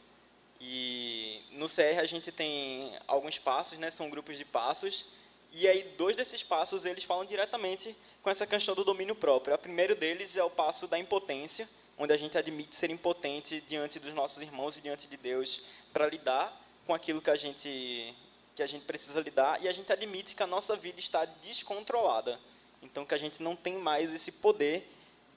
E 0.61 1.41
no 1.51 1.67
CR 1.67 1.99
a 1.99 2.05
gente 2.05 2.31
tem 2.31 2.93
alguns 3.07 3.39
passos, 3.39 3.77
né? 3.77 3.89
São 3.89 4.09
grupos 4.09 4.37
de 4.37 4.45
passos. 4.45 5.07
E 5.51 5.67
aí 5.67 5.83
dois 5.97 6.15
desses 6.15 6.43
passos 6.43 6.85
eles 6.85 7.03
falam 7.03 7.25
diretamente 7.25 7.95
com 8.21 8.29
essa 8.29 8.45
questão 8.45 8.75
do 8.75 8.83
domínio 8.83 9.15
próprio. 9.15 9.55
O 9.55 9.57
primeiro 9.57 9.95
deles 9.95 10.35
é 10.35 10.43
o 10.43 10.49
passo 10.49 10.87
da 10.87 10.99
impotência, 10.99 11.67
onde 11.97 12.13
a 12.13 12.17
gente 12.17 12.37
admite 12.37 12.75
ser 12.75 12.89
impotente 12.89 13.61
diante 13.61 13.99
dos 13.99 14.13
nossos 14.13 14.41
irmãos 14.41 14.77
e 14.77 14.81
diante 14.81 15.07
de 15.07 15.17
Deus 15.17 15.61
para 15.91 16.07
lidar 16.07 16.55
com 16.85 16.93
aquilo 16.93 17.21
que 17.21 17.29
a 17.29 17.35
gente 17.35 18.13
que 18.59 18.63
a 18.63 18.67
gente 18.67 18.83
precisa 18.83 19.21
lidar 19.21 19.63
e 19.63 19.69
a 19.69 19.71
gente 19.71 19.89
admite 19.93 20.35
que 20.35 20.43
a 20.43 20.47
nossa 20.47 20.75
vida 20.75 20.99
está 20.99 21.23
descontrolada. 21.23 22.37
Então 22.83 23.05
que 23.05 23.15
a 23.15 23.17
gente 23.17 23.41
não 23.41 23.55
tem 23.55 23.75
mais 23.75 24.13
esse 24.13 24.33
poder 24.33 24.85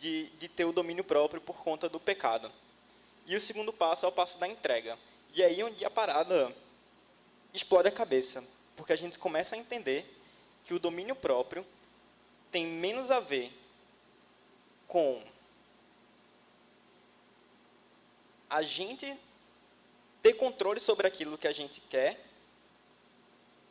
de, 0.00 0.26
de 0.40 0.48
ter 0.48 0.64
o 0.64 0.72
domínio 0.72 1.04
próprio 1.04 1.40
por 1.40 1.54
conta 1.62 1.88
do 1.88 2.00
pecado. 2.00 2.50
E 3.24 3.36
o 3.36 3.40
segundo 3.40 3.72
passo 3.72 4.04
é 4.04 4.08
o 4.08 4.12
passo 4.12 4.40
da 4.40 4.48
entrega. 4.48 4.98
E 5.32 5.40
aí 5.40 5.62
onde 5.62 5.84
a 5.84 5.90
parada 5.90 6.52
explode 7.54 7.86
a 7.86 7.92
cabeça, 7.92 8.42
porque 8.74 8.92
a 8.92 8.96
gente 8.96 9.20
começa 9.20 9.54
a 9.54 9.58
entender 9.58 10.04
que 10.66 10.74
o 10.74 10.80
domínio 10.80 11.14
próprio 11.14 11.64
tem 12.50 12.66
menos 12.66 13.12
a 13.12 13.20
ver 13.20 13.52
com 14.88 15.22
a 18.50 18.62
gente 18.62 19.16
ter 20.20 20.32
controle 20.32 20.80
sobre 20.80 21.06
aquilo 21.06 21.38
que 21.38 21.46
a 21.46 21.52
gente 21.52 21.80
quer 21.82 22.31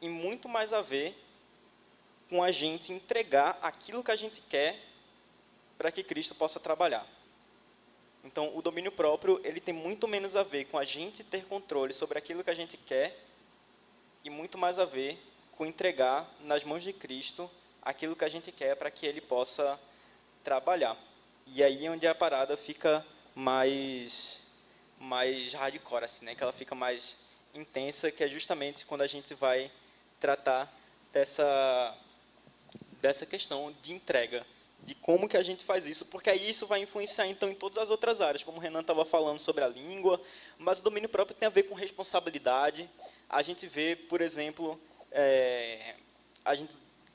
e 0.02 0.10
muito 0.10 0.50
mais 0.50 0.74
a 0.74 0.82
ver 0.82 1.16
com 2.30 2.44
a 2.44 2.52
gente 2.52 2.92
entregar 2.92 3.60
aquilo 3.62 4.04
que 4.04 4.12
a 4.12 4.16
gente 4.16 4.42
quer 4.42 4.80
para 5.78 5.92
que 5.92 6.04
Cristo 6.04 6.34
possa 6.34 6.60
trabalhar. 6.60 7.06
Então, 8.24 8.56
o 8.56 8.62
domínio 8.62 8.92
próprio, 8.92 9.42
ele 9.44 9.60
tem 9.60 9.74
muito 9.74 10.08
menos 10.08 10.36
a 10.36 10.44
ver 10.44 10.66
com 10.66 10.78
a 10.78 10.86
gente 10.86 11.24
ter 11.24 11.44
controle 11.46 11.94
sobre 11.94 12.18
aquilo 12.18 12.44
que 12.44 12.50
a 12.50 12.56
gente 12.56 12.78
quer 12.78 13.18
e 14.24 14.30
muito 14.30 14.58
mais 14.58 14.78
a 14.78 14.86
ver 14.86 15.18
com 15.58 15.66
entregar 15.66 16.30
nas 16.42 16.64
mãos 16.64 16.84
de 16.84 16.94
Cristo 16.94 17.50
aquilo 17.82 18.16
que 18.16 18.24
a 18.24 18.30
gente 18.30 18.52
quer 18.52 18.76
para 18.76 18.92
que 18.92 19.06
ele 19.06 19.22
possa 19.22 19.80
trabalhar. 20.44 20.98
E 21.48 21.64
aí 21.64 21.86
é 21.86 21.90
onde 21.90 22.08
a 22.08 22.16
parada 22.16 22.56
fica 22.56 23.06
mais 23.36 24.40
mais 25.00 25.54
hardcore 25.54 26.04
assim, 26.04 26.26
né? 26.26 26.36
Que 26.36 26.44
ela 26.44 26.54
fica 26.54 26.76
mais 26.76 27.18
intensa, 27.56 28.12
que 28.12 28.24
é 28.24 28.30
justamente 28.30 28.86
quando 28.86 29.02
a 29.02 29.08
gente 29.08 29.34
vai 29.34 29.72
tratar 30.22 30.72
dessa 31.12 31.98
dessa 33.02 33.26
questão 33.26 33.76
de 33.82 33.92
entrega 33.92 34.46
de 34.84 34.96
como 34.96 35.28
que 35.28 35.38
a 35.38 35.44
gente 35.44 35.64
faz 35.64 35.86
isso, 35.86 36.06
porque 36.08 36.30
aí 36.30 36.50
isso 36.50 36.66
vai 36.66 36.82
influenciar 36.82 37.28
então 37.28 37.50
em 37.50 37.56
todas 37.56 37.78
as 37.78 37.90
outras 37.92 38.20
áreas, 38.20 38.44
como 38.44 38.58
o 38.58 38.62
Renan 38.62 38.82
estava 38.82 39.06
falando 39.06 39.40
sobre 39.40 39.64
a 39.64 39.68
língua, 39.68 40.20
mas 40.58 40.80
o 40.80 40.84
domínio 40.84 41.10
próprio 41.10 41.36
tem 41.36 41.46
a 41.46 41.50
ver 41.50 41.64
com 41.64 41.76
responsabilidade. 41.76 42.90
A 43.30 43.42
gente 43.42 43.68
vê, 43.68 43.96
por 43.96 44.22
exemplo, 44.22 44.80
é, 45.12 45.96
a 46.44 46.56
gente, 46.56 46.74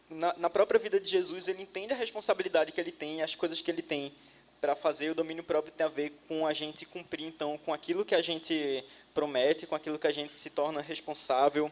na, 0.08 0.34
na, 0.36 0.50
própria 0.50 0.78
vida 0.78 1.00
de 1.00 1.08
Jesus, 1.08 1.48
ele 1.48 1.62
entende 1.62 1.92
a 1.92 1.96
responsabilidade 1.96 2.70
que 2.70 2.80
ele 2.80 2.92
tem, 2.92 3.22
as 3.22 3.34
coisas 3.34 3.60
que 3.60 3.70
ele 3.70 3.82
tem 3.82 4.12
para 4.60 4.76
fazer. 4.76 5.10
O 5.10 5.14
domínio 5.14 5.42
próprio 5.42 5.72
tem 5.72 5.84
a 5.84 5.90
ver 5.90 6.12
com 6.28 6.46
a 6.46 6.52
gente 6.52 6.86
cumprir 6.86 7.26
então 7.26 7.58
com 7.58 7.74
aquilo 7.74 8.04
que 8.04 8.14
a 8.14 8.22
gente 8.22 8.84
promete, 9.12 9.66
com 9.66 9.74
aquilo 9.74 9.98
que 9.98 10.06
a 10.06 10.12
gente 10.12 10.36
se 10.36 10.50
torna 10.50 10.80
responsável. 10.80 11.70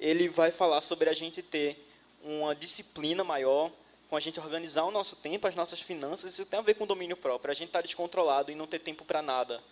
Ele 0.00 0.28
vai 0.28 0.50
falar 0.50 0.80
sobre 0.80 1.08
a 1.08 1.12
gente 1.12 1.42
ter 1.42 1.86
uma 2.24 2.54
disciplina 2.54 3.22
maior, 3.22 3.70
com 4.08 4.16
a 4.16 4.20
gente 4.20 4.40
organizar 4.40 4.84
o 4.84 4.90
nosso 4.90 5.14
tempo, 5.16 5.46
as 5.46 5.54
nossas 5.54 5.80
finanças, 5.80 6.32
isso 6.32 6.44
tem 6.44 6.58
a 6.58 6.62
ver 6.62 6.74
com 6.74 6.84
domínio 6.86 7.16
próprio. 7.16 7.52
A 7.52 7.54
gente 7.54 7.68
está 7.68 7.80
descontrolado 7.80 8.50
e 8.50 8.56
não 8.56 8.66
ter 8.66 8.80
tempo 8.80 9.04
para 9.04 9.22
nada. 9.22 9.62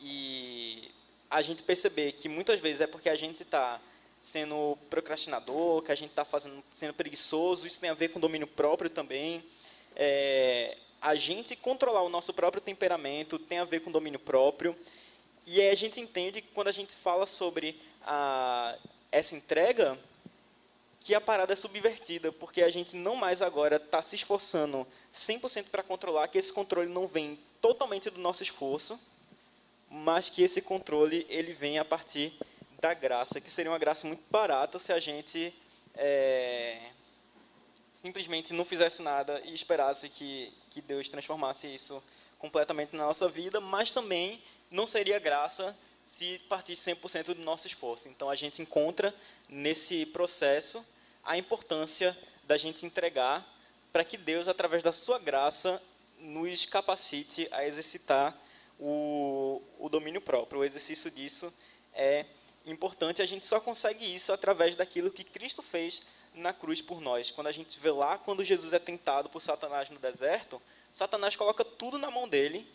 E 0.00 0.90
a 1.30 1.42
gente 1.42 1.62
perceber 1.62 2.12
que 2.12 2.28
muitas 2.28 2.60
vezes 2.60 2.80
é 2.80 2.86
porque 2.86 3.10
a 3.10 3.16
gente 3.16 3.42
está 3.42 3.78
sendo 4.22 4.78
procrastinador, 4.88 5.82
que 5.82 5.92
a 5.92 5.94
gente 5.94 6.10
está 6.10 6.26
sendo 6.72 6.94
preguiçoso, 6.94 7.66
isso 7.66 7.80
tem 7.80 7.90
a 7.90 7.94
ver 7.94 8.08
com 8.08 8.18
domínio 8.18 8.46
próprio 8.46 8.88
também. 8.88 9.44
É, 9.94 10.76
a 11.00 11.14
gente 11.14 11.54
controlar 11.54 12.02
o 12.02 12.08
nosso 12.08 12.32
próprio 12.32 12.62
temperamento 12.62 13.38
tem 13.38 13.58
a 13.58 13.64
ver 13.64 13.80
com 13.80 13.90
domínio 13.90 14.18
próprio. 14.18 14.74
E 15.46 15.60
aí 15.60 15.70
a 15.70 15.74
gente 15.74 16.00
entende 16.00 16.40
que 16.40 16.48
quando 16.54 16.68
a 16.68 16.72
gente 16.72 16.94
fala 16.94 17.26
sobre 17.26 17.78
a, 18.02 18.76
essa 19.10 19.34
entrega, 19.34 19.98
que 21.00 21.14
a 21.14 21.20
parada 21.20 21.52
é 21.52 21.56
subvertida, 21.56 22.32
porque 22.32 22.62
a 22.62 22.68
gente 22.68 22.96
não 22.96 23.14
mais 23.14 23.40
agora 23.40 23.76
está 23.76 24.02
se 24.02 24.16
esforçando 24.16 24.86
100% 25.12 25.66
para 25.70 25.82
controlar, 25.82 26.28
que 26.28 26.38
esse 26.38 26.52
controle 26.52 26.88
não 26.88 27.06
vem 27.06 27.38
totalmente 27.60 28.10
do 28.10 28.20
nosso 28.20 28.42
esforço, 28.42 28.98
mas 29.90 30.28
que 30.28 30.42
esse 30.42 30.60
controle 30.60 31.26
ele 31.28 31.54
vem 31.54 31.78
a 31.78 31.84
partir 31.84 32.32
da 32.80 32.92
graça, 32.94 33.40
que 33.40 33.50
seria 33.50 33.70
uma 33.70 33.78
graça 33.78 34.06
muito 34.06 34.22
barata 34.30 34.78
se 34.78 34.92
a 34.92 34.98
gente 34.98 35.52
é, 35.94 36.78
simplesmente 37.92 38.52
não 38.52 38.64
fizesse 38.64 39.02
nada 39.02 39.40
e 39.44 39.54
esperasse 39.54 40.08
que, 40.08 40.52
que 40.70 40.80
Deus 40.80 41.08
transformasse 41.08 41.66
isso 41.66 42.02
completamente 42.38 42.94
na 42.94 43.06
nossa 43.06 43.28
vida, 43.28 43.60
mas 43.60 43.90
também 43.90 44.40
não 44.70 44.86
seria 44.86 45.18
graça 45.18 45.76
se 46.08 46.38
partisse 46.48 46.90
100% 46.90 47.34
do 47.34 47.42
nosso 47.42 47.66
esforço. 47.66 48.08
Então 48.08 48.30
a 48.30 48.34
gente 48.34 48.62
encontra 48.62 49.14
nesse 49.46 50.06
processo 50.06 50.82
a 51.22 51.36
importância 51.36 52.16
da 52.44 52.56
gente 52.56 52.86
entregar 52.86 53.46
para 53.92 54.02
que 54.02 54.16
Deus, 54.16 54.48
através 54.48 54.82
da 54.82 54.90
sua 54.90 55.18
graça, 55.18 55.82
nos 56.18 56.64
capacite 56.64 57.46
a 57.52 57.66
exercitar 57.66 58.34
o, 58.80 59.60
o 59.78 59.90
domínio 59.90 60.22
próprio. 60.22 60.62
O 60.62 60.64
exercício 60.64 61.10
disso 61.10 61.52
é 61.92 62.24
importante. 62.64 63.20
A 63.20 63.26
gente 63.26 63.44
só 63.44 63.60
consegue 63.60 64.02
isso 64.02 64.32
através 64.32 64.76
daquilo 64.76 65.10
que 65.10 65.22
Cristo 65.22 65.62
fez 65.62 66.04
na 66.34 66.54
cruz 66.54 66.80
por 66.80 67.02
nós. 67.02 67.30
Quando 67.30 67.48
a 67.48 67.52
gente 67.52 67.78
vê 67.78 67.90
lá, 67.90 68.16
quando 68.16 68.42
Jesus 68.42 68.72
é 68.72 68.78
tentado 68.78 69.28
por 69.28 69.40
Satanás 69.40 69.90
no 69.90 69.98
deserto, 69.98 70.60
Satanás 70.90 71.36
coloca 71.36 71.66
tudo 71.66 71.98
na 71.98 72.10
mão 72.10 72.26
dele 72.26 72.66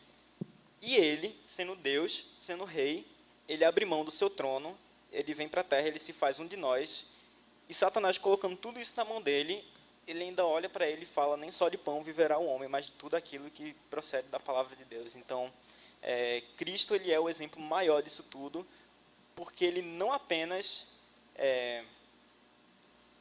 e 0.84 0.96
ele, 0.96 1.36
sendo 1.46 1.76
Deus, 1.76 2.26
sendo 2.38 2.64
rei, 2.64 3.12
ele 3.48 3.66
abre 3.66 3.86
mão 3.86 4.04
do 4.04 4.12
seu 4.12 4.30
trono, 4.30 4.78
ele 5.12 5.34
vem 5.34 5.48
para 5.48 5.62
a 5.62 5.64
terra, 5.64 5.88
ele 5.88 6.00
se 6.00 6.14
faz 6.14 6.40
um 6.40 6.48
de 6.48 6.58
nós 6.58 7.06
e 7.70 7.74
Satanás 7.74 8.18
colocando 8.18 8.56
tudo 8.56 8.80
isso 8.80 8.94
na 8.98 9.06
mão 9.06 9.22
dele, 9.22 9.64
ele 10.08 10.24
ainda 10.24 10.46
olha 10.46 10.70
para 10.70 10.88
ele 10.88 11.04
e 11.04 11.08
fala: 11.08 11.38
nem 11.38 11.50
só 11.52 11.70
de 11.70 11.78
pão 11.78 12.04
viverá 12.04 12.38
o 12.38 12.46
homem, 12.46 12.68
mas 12.68 12.88
de 12.88 12.92
tudo 12.94 13.16
aquilo 13.16 13.50
que 13.50 13.74
procede 13.90 14.28
da 14.28 14.40
palavra 14.40 14.76
de 14.76 14.86
Deus. 14.86 15.16
Então, 15.16 15.52
é, 16.02 16.44
Cristo 16.58 16.94
ele 16.94 17.12
é 17.12 17.20
o 17.20 17.30
exemplo 17.30 17.62
maior 17.62 18.02
disso 18.02 18.24
tudo, 18.30 18.66
porque 19.36 19.64
ele 19.64 19.82
não 19.82 20.12
apenas 20.12 20.90
é, 21.36 21.84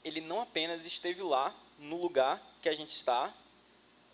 ele 0.05 0.21
não 0.21 0.41
apenas 0.41 0.85
esteve 0.85 1.23
lá 1.23 1.55
no 1.79 2.01
lugar 2.01 2.43
que 2.61 2.69
a 2.69 2.75
gente 2.75 2.91
está, 2.95 3.33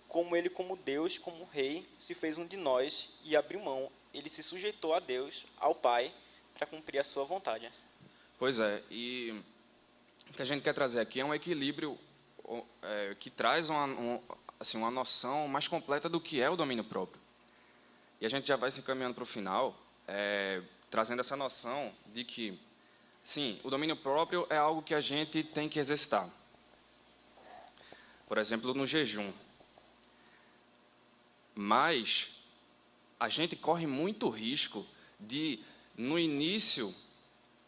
como 0.09 0.35
ele 0.35 0.49
como 0.49 0.77
Deus, 0.77 1.18
como 1.18 1.44
rei, 1.53 1.87
se 1.99 2.14
fez 2.14 2.38
um 2.38 2.47
de 2.47 2.57
nós 2.57 3.21
e 3.25 3.37
abriu 3.37 3.61
mão. 3.61 3.90
Ele 4.12 4.29
se 4.29 4.42
sujeitou 4.42 4.94
a 4.94 5.01
Deus, 5.01 5.44
ao 5.59 5.75
Pai, 5.75 6.12
para 6.55 6.66
cumprir 6.66 6.99
a 6.99 7.05
sua 7.05 7.25
vontade. 7.25 7.71
Pois 8.38 8.59
é, 8.59 8.83
e 8.90 9.42
o 10.31 10.33
que 10.33 10.42
a 10.42 10.44
gente 10.44 10.62
quer 10.62 10.73
trazer 10.73 11.01
aqui 11.01 11.21
é 11.21 11.25
um 11.25 11.35
equilíbrio 11.35 11.99
é, 12.83 13.16
que 13.18 13.31
traz 13.31 13.68
uma, 13.68 13.85
um, 13.85 14.21
assim, 14.59 14.79
uma 14.79 14.90
noção 14.90 15.47
mais 15.47 15.68
completa 15.68 16.09
do 16.09 16.21
que 16.21 16.40
é 16.40 16.49
o 16.49 16.57
domínio 16.57 16.85
próprio. 16.85 17.21
E 18.21 18.27
a 18.27 18.29
gente 18.29 18.49
já 18.49 18.57
vai 18.57 18.71
se 18.71 18.81
encaminhando 18.81 19.14
para 19.14 19.23
o 19.23 19.27
final, 19.27 19.79
é, 20.07 20.62
trazendo 20.90 21.21
essa 21.21 21.37
noção 21.37 21.92
de 22.07 22.25
que, 22.25 22.59
sim, 23.23 23.61
o 23.62 23.71
domínio 23.71 23.97
próprio 23.97 24.47
é 24.49 24.57
algo 24.57 24.83
que 24.83 24.94
a 24.94 25.01
gente 25.01 25.42
tem 25.42 25.68
que 25.68 25.79
exercitar. 25.79 26.29
Por 28.27 28.38
exemplo, 28.38 28.75
no 28.75 28.87
jejum. 28.87 29.33
Mas 31.61 32.29
a 33.18 33.29
gente 33.29 33.57
corre 33.57 33.85
muito 33.85 34.29
risco 34.29 34.87
de, 35.18 35.59
no 35.97 36.16
início, 36.16 36.94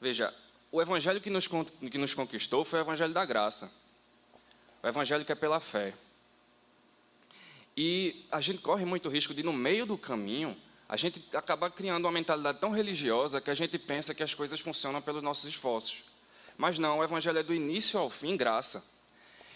veja, 0.00 0.32
o 0.70 0.80
evangelho 0.80 1.20
que 1.20 1.28
nos, 1.28 1.48
que 1.48 1.98
nos 1.98 2.14
conquistou 2.14 2.64
foi 2.64 2.78
o 2.78 2.82
evangelho 2.82 3.12
da 3.12 3.24
graça. 3.24 3.68
O 4.80 4.86
evangelho 4.86 5.24
que 5.24 5.32
é 5.32 5.34
pela 5.34 5.58
fé. 5.58 5.92
E 7.76 8.24
a 8.30 8.40
gente 8.40 8.60
corre 8.60 8.84
muito 8.84 9.08
risco 9.08 9.34
de, 9.34 9.42
no 9.42 9.52
meio 9.52 9.84
do 9.84 9.98
caminho, 9.98 10.56
a 10.88 10.96
gente 10.96 11.20
acaba 11.34 11.68
criando 11.68 12.04
uma 12.04 12.12
mentalidade 12.12 12.60
tão 12.60 12.70
religiosa 12.70 13.40
que 13.40 13.50
a 13.50 13.56
gente 13.56 13.76
pensa 13.76 14.14
que 14.14 14.22
as 14.22 14.34
coisas 14.34 14.60
funcionam 14.60 15.02
pelos 15.02 15.20
nossos 15.20 15.46
esforços. 15.46 16.04
Mas 16.56 16.78
não, 16.78 17.00
o 17.00 17.02
Evangelho 17.02 17.38
é 17.38 17.42
do 17.42 17.52
início 17.52 17.98
ao 17.98 18.08
fim 18.08 18.36
graça. 18.36 19.00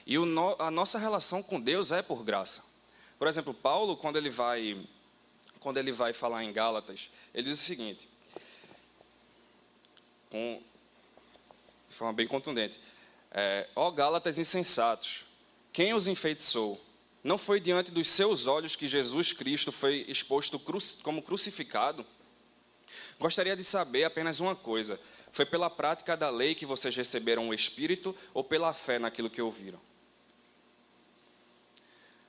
E 0.05 0.18
no, 0.18 0.61
a 0.61 0.73
nossa 0.73 0.99
relação 0.99 1.40
com 1.40 1.61
Deus 1.61 1.92
é 1.92 2.03
por 2.03 2.25
graça. 2.25 2.73
Por 3.24 3.28
exemplo, 3.30 3.54
Paulo, 3.54 3.96
quando 3.96 4.16
ele 4.16 4.28
vai, 4.28 4.76
quando 5.58 5.78
ele 5.78 5.90
vai 5.90 6.12
falar 6.12 6.44
em 6.44 6.52
Gálatas, 6.52 7.08
ele 7.32 7.48
diz 7.48 7.58
o 7.58 7.64
seguinte, 7.64 8.06
com, 10.28 10.62
de 11.88 11.96
forma 11.96 12.12
bem 12.12 12.26
contundente: 12.26 12.78
é, 13.30 13.66
Ó 13.74 13.90
Gálatas 13.90 14.37
insensatos, 14.37 15.24
quem 15.72 15.94
os 15.94 16.06
enfeitiçou? 16.06 16.78
Não 17.22 17.38
foi 17.38 17.60
diante 17.60 17.90
dos 17.90 18.08
seus 18.08 18.46
olhos 18.46 18.76
que 18.76 18.87
Jesus 18.87 19.32
Cristo 19.32 19.72
foi 19.72 20.04
exposto 20.06 20.60
como 21.02 21.22
crucificado? 21.22 22.04
Gostaria 23.18 23.56
de 23.56 23.64
saber 23.64 24.04
apenas 24.04 24.38
uma 24.38 24.54
coisa: 24.54 25.00
foi 25.32 25.46
pela 25.46 25.70
prática 25.70 26.14
da 26.14 26.28
lei 26.28 26.54
que 26.54 26.66
vocês 26.66 26.94
receberam 26.94 27.48
o 27.48 27.54
Espírito 27.54 28.14
ou 28.34 28.44
pela 28.44 28.74
fé 28.74 28.98
naquilo 28.98 29.30
que 29.30 29.40
ouviram? 29.40 29.80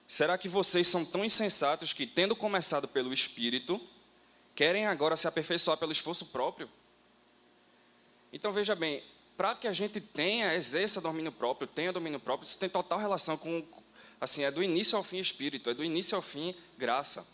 Será 0.08 0.38
que 0.38 0.48
vocês 0.48 0.88
são 0.88 1.04
tão 1.04 1.26
insensatos 1.26 1.94
que, 1.94 2.06
tendo 2.06 2.36
começado 2.36 2.88
pelo 2.88 3.14
Espírito, 3.14 3.82
querem 4.54 4.86
agora 4.86 5.18
se 5.18 5.28
aperfeiçoar 5.28 5.78
pelo 5.78 5.92
esforço 5.92 6.28
próprio? 6.28 6.70
Então 8.32 8.52
veja 8.52 8.76
bem, 8.76 9.04
para 9.36 9.56
que 9.56 9.68
a 9.68 9.74
gente 9.74 10.00
tenha, 10.00 10.54
exerça 10.54 11.02
domínio 11.02 11.32
próprio, 11.32 11.68
tenha 11.68 11.92
domínio 11.92 12.20
próprio, 12.20 12.48
isso 12.48 12.60
tem 12.60 12.70
total 12.70 13.00
relação 13.00 13.38
com, 13.38 13.64
Assim, 14.20 14.44
é 14.44 14.52
do 14.52 14.64
início 14.64 14.98
ao 14.98 15.04
fim 15.04 15.20
espírito, 15.20 15.70
é 15.70 15.74
do 15.74 15.84
início 15.84 16.16
ao 16.16 16.22
fim 16.22 16.56
graça, 16.78 17.28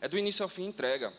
é 0.00 0.08
do 0.08 0.18
início 0.18 0.42
ao 0.42 0.48
fim 0.48 0.64
entrega. 0.64 1.12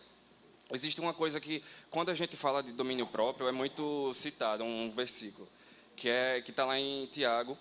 Existe 0.74 1.00
uma 1.00 1.14
coisa 1.14 1.40
que, 1.40 1.64
quando 1.90 2.10
a 2.10 2.14
gente 2.14 2.36
fala 2.36 2.62
de 2.62 2.72
domínio 2.72 3.08
próprio, 3.08 3.48
é 3.48 3.52
muito 3.52 4.14
citado, 4.14 4.64
um 4.64 4.92
versículo, 4.92 5.48
que 5.96 6.10
é 6.10 6.42
que 6.42 6.52
está 6.52 6.66
lá 6.66 6.78
em 6.80 7.06
Tiago. 7.06 7.58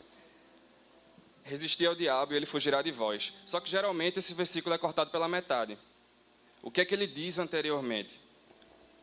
Resistir 1.47 1.87
ao 1.87 1.95
diabo 1.95 2.33
e 2.33 2.37
ele 2.37 2.45
fugirá 2.45 2.83
de 2.83 2.91
vós. 2.91 3.33
Só 3.47 3.61
que 3.61 3.71
geralmente 3.71 4.19
esse 4.19 4.35
versículo 4.35 4.75
é 4.75 4.79
cortado 4.79 5.11
pela 5.11 5.29
metade. 5.29 5.79
O 6.61 6.73
que 6.73 6.81
é 6.81 6.85
que 6.85 6.93
ele 6.93 7.07
diz 7.07 7.39
anteriormente? 7.39 8.21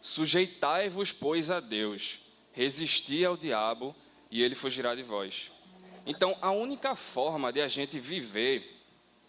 Sujeitai-vos, 0.02 1.14
pois, 1.14 1.50
a 1.50 1.62
Deus, 1.62 2.20
resisti 2.52 3.24
ao 3.24 3.38
diabo 3.38 3.96
e 4.30 4.44
ele 4.44 4.56
fugirá 4.56 4.94
de 4.94 5.04
vós. 5.04 5.52
Então, 6.06 6.38
a 6.42 6.52
única 6.52 6.96
forma 6.96 7.54
de 7.54 7.62
a 7.62 7.68
gente 7.70 7.98
viver 7.98 8.74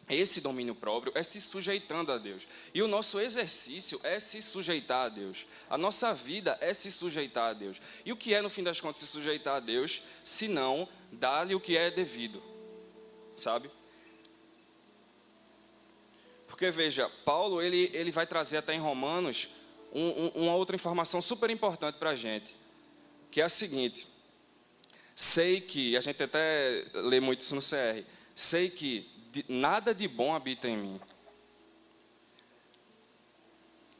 esse 0.09 0.41
domínio 0.41 0.75
próprio 0.75 1.13
é 1.15 1.23
se 1.23 1.41
sujeitando 1.41 2.11
a 2.11 2.19
Deus. 2.19 2.49
E 2.75 2.83
o 2.83 2.89
nosso 2.89 3.21
exercício 3.21 4.01
é 4.03 4.19
se 4.19 4.43
sujeitar 4.43 5.07
a 5.07 5.09
Deus. 5.09 5.47
A 5.71 5.79
nossa 5.79 6.13
vida 6.13 6.59
é 6.61 6.75
se 6.75 6.91
sujeitar 6.91 7.51
a 7.51 7.53
Deus. 7.53 7.81
E 8.05 8.13
o 8.13 8.17
que 8.17 8.35
é, 8.35 8.43
no 8.43 8.51
fim 8.51 8.65
das 8.65 8.81
contas, 8.81 8.97
se 8.97 9.07
sujeitar 9.07 9.57
a 9.57 9.61
Deus, 9.61 10.03
se 10.25 10.49
não 10.49 10.89
dar-lhe 11.13 11.55
o 11.55 11.61
que 11.61 11.77
é 11.77 11.91
devido? 11.91 12.43
Sabe? 13.37 13.71
Porque 16.47 16.71
veja, 16.71 17.11
Paulo 17.25 17.61
ele, 17.61 17.91
ele 17.93 18.11
vai 18.11 18.27
trazer 18.27 18.59
até 18.59 18.75
em 18.75 18.79
Romanos 18.79 19.49
um, 19.93 20.09
um, 20.09 20.29
uma 20.45 20.55
outra 20.55 20.77
informação 20.77 21.21
super 21.21 21.51
importante 21.51 21.97
para 21.97 22.11
a 22.11 22.15
gente, 22.15 22.55
que 23.31 23.41
é 23.41 23.45
a 23.45 23.49
seguinte: 23.49 24.07
Sei 25.15 25.61
que, 25.61 25.97
a 25.97 26.01
gente 26.01 26.23
até 26.23 26.85
lê 26.95 27.21
muito 27.21 27.41
isso 27.41 27.55
no 27.55 27.61
CR, 27.61 28.05
sei 28.35 28.69
que 28.69 29.09
de, 29.31 29.45
nada 29.49 29.95
de 29.95 30.09
bom 30.09 30.35
habita 30.35 30.69
em 30.69 30.77
mim. 30.77 31.01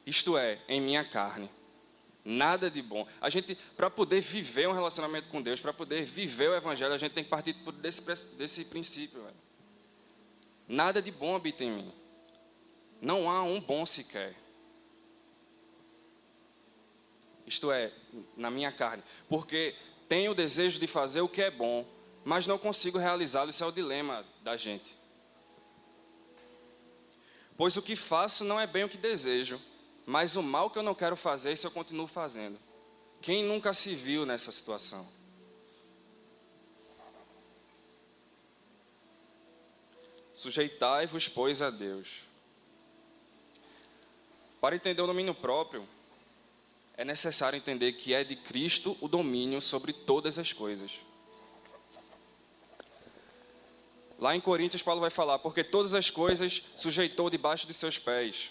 Isto 0.05 0.37
é, 0.37 0.59
em 0.69 0.81
minha 0.81 1.05
carne. 1.05 1.49
Nada 2.25 2.71
de 2.71 2.81
bom. 2.81 3.07
A 3.21 3.29
gente, 3.29 3.55
para 3.77 3.91
poder 3.91 4.23
viver 4.23 4.67
um 4.67 4.73
relacionamento 4.73 5.29
com 5.29 5.43
Deus, 5.43 5.61
para 5.61 5.75
poder 5.75 6.05
viver 6.05 6.49
o 6.49 6.55
Evangelho, 6.55 6.95
a 6.95 6.99
gente 6.99 7.13
tem 7.13 7.23
que 7.23 7.29
partir 7.29 7.53
desse, 7.83 8.37
desse 8.37 8.65
princípio. 8.67 9.23
Velho. 9.23 9.37
Nada 10.67 11.03
de 11.03 11.11
bom 11.11 11.37
habita 11.37 11.63
em 11.63 11.71
mim. 11.71 11.93
Não 13.03 13.31
há 13.31 13.43
um 13.43 13.61
bom 13.61 13.85
sequer. 13.85 14.35
Isto 17.47 17.71
é, 17.71 17.93
na 18.37 18.51
minha 18.51 18.73
carne. 18.73 19.03
Porque 19.29 19.77
tenho 20.09 20.33
o 20.33 20.35
desejo 20.35 20.81
de 20.81 20.87
fazer 20.87 21.21
o 21.21 21.29
que 21.29 21.43
é 21.43 21.51
bom, 21.51 21.87
mas 22.25 22.47
não 22.47 22.57
consigo 22.57 22.97
realizá-lo. 22.97 23.51
Isso 23.51 23.63
é 23.63 23.67
o 23.67 23.73
dilema 23.73 24.25
da 24.43 24.57
gente. 24.57 24.97
Pois 27.55 27.77
o 27.77 27.83
que 27.83 27.95
faço 27.95 28.45
não 28.45 28.59
é 28.59 28.67
bem 28.67 28.85
o 28.85 28.89
que 28.89 28.97
desejo, 28.97 29.61
mas 30.07 30.37
o 30.37 30.43
mal 30.43 30.71
que 30.71 30.79
eu 30.79 30.83
não 30.83 30.95
quero 30.95 31.17
fazer, 31.17 31.53
isso 31.53 31.67
eu 31.67 31.71
continuo 31.71 32.07
fazendo. 32.07 32.59
Quem 33.21 33.43
nunca 33.43 33.73
se 33.73 33.95
viu 33.95 34.27
nessa 34.27 34.53
situação? 34.53 35.09
Sujeitai-vos, 40.35 41.29
pois, 41.29 41.63
a 41.63 41.71
Deus. 41.71 42.23
Para 44.61 44.77
entender 44.77 45.01
o 45.01 45.07
domínio 45.07 45.35
próprio, 45.35 45.89
é 46.97 47.05
necessário 47.05 47.57
entender 47.57 47.93
que 47.93 48.13
é 48.13 48.25
de 48.25 48.37
Cristo 48.37 48.97
o 49.01 49.09
domínio 49.09 49.61
sobre 49.61 49.93
todas 49.93 50.39
as 50.39 50.53
coisas. 50.53 50.93
Lá 54.19 54.35
em 54.35 54.41
Coríntios, 54.41 54.83
Paulo 54.83 55.01
vai 55.01 55.11
falar: 55.11 55.39
porque 55.39 55.65
todas 55.65 55.95
as 55.95 56.11
coisas 56.11 56.63
sujeitou 56.77 57.29
debaixo 57.29 57.67
de 57.67 57.75
seus 57.75 57.99
pés. 57.99 58.51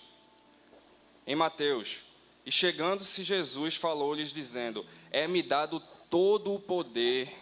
Em 1.25 1.35
Mateus, 1.35 2.01
e 2.45 2.51
chegando-se 2.51 3.23
Jesus, 3.23 3.75
falou-lhes, 3.75 4.33
dizendo: 4.33 4.85
É-me 5.11 5.41
dado 5.41 5.81
todo 6.09 6.53
o 6.53 6.59
poder 6.59 7.33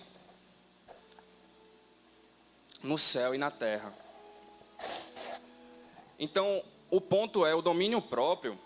no 2.83 2.97
céu 2.97 3.33
e 3.33 3.37
na 3.37 3.49
terra. 3.49 3.93
Então, 6.19 6.63
o 6.89 7.01
ponto 7.01 7.45
é: 7.45 7.55
o 7.55 7.61
domínio 7.61 8.01
próprio 8.01 8.57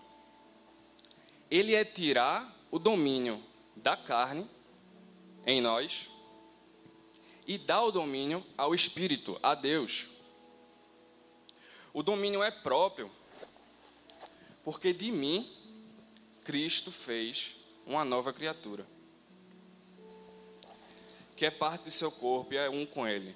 ele 1.50 1.74
é 1.74 1.86
tirar 1.86 2.54
o 2.72 2.80
domínio 2.80 3.42
da 3.76 3.96
carne 3.96 4.50
em 5.46 5.62
nós 5.62 6.10
e 7.48 7.58
dar 7.58 7.84
o 7.84 7.92
domínio 7.92 8.44
ao 8.58 8.74
Espírito, 8.74 9.40
a 9.44 9.54
Deus. 9.54 10.08
O 11.94 12.02
domínio 12.02 12.44
é 12.44 12.50
próprio, 12.50 13.12
porque 14.66 14.92
de 14.92 15.12
mim 15.12 15.48
Cristo 16.44 16.92
fez 16.92 17.56
uma 17.86 18.04
nova 18.04 18.34
criatura, 18.34 18.86
que 21.36 21.46
é 21.46 21.52
parte 21.52 21.84
de 21.84 21.92
seu 21.92 22.12
corpo 22.12 22.54
e 22.54 22.58
é 22.58 22.68
um 22.68 22.86
com 22.86 23.08
Ele. 23.08 23.36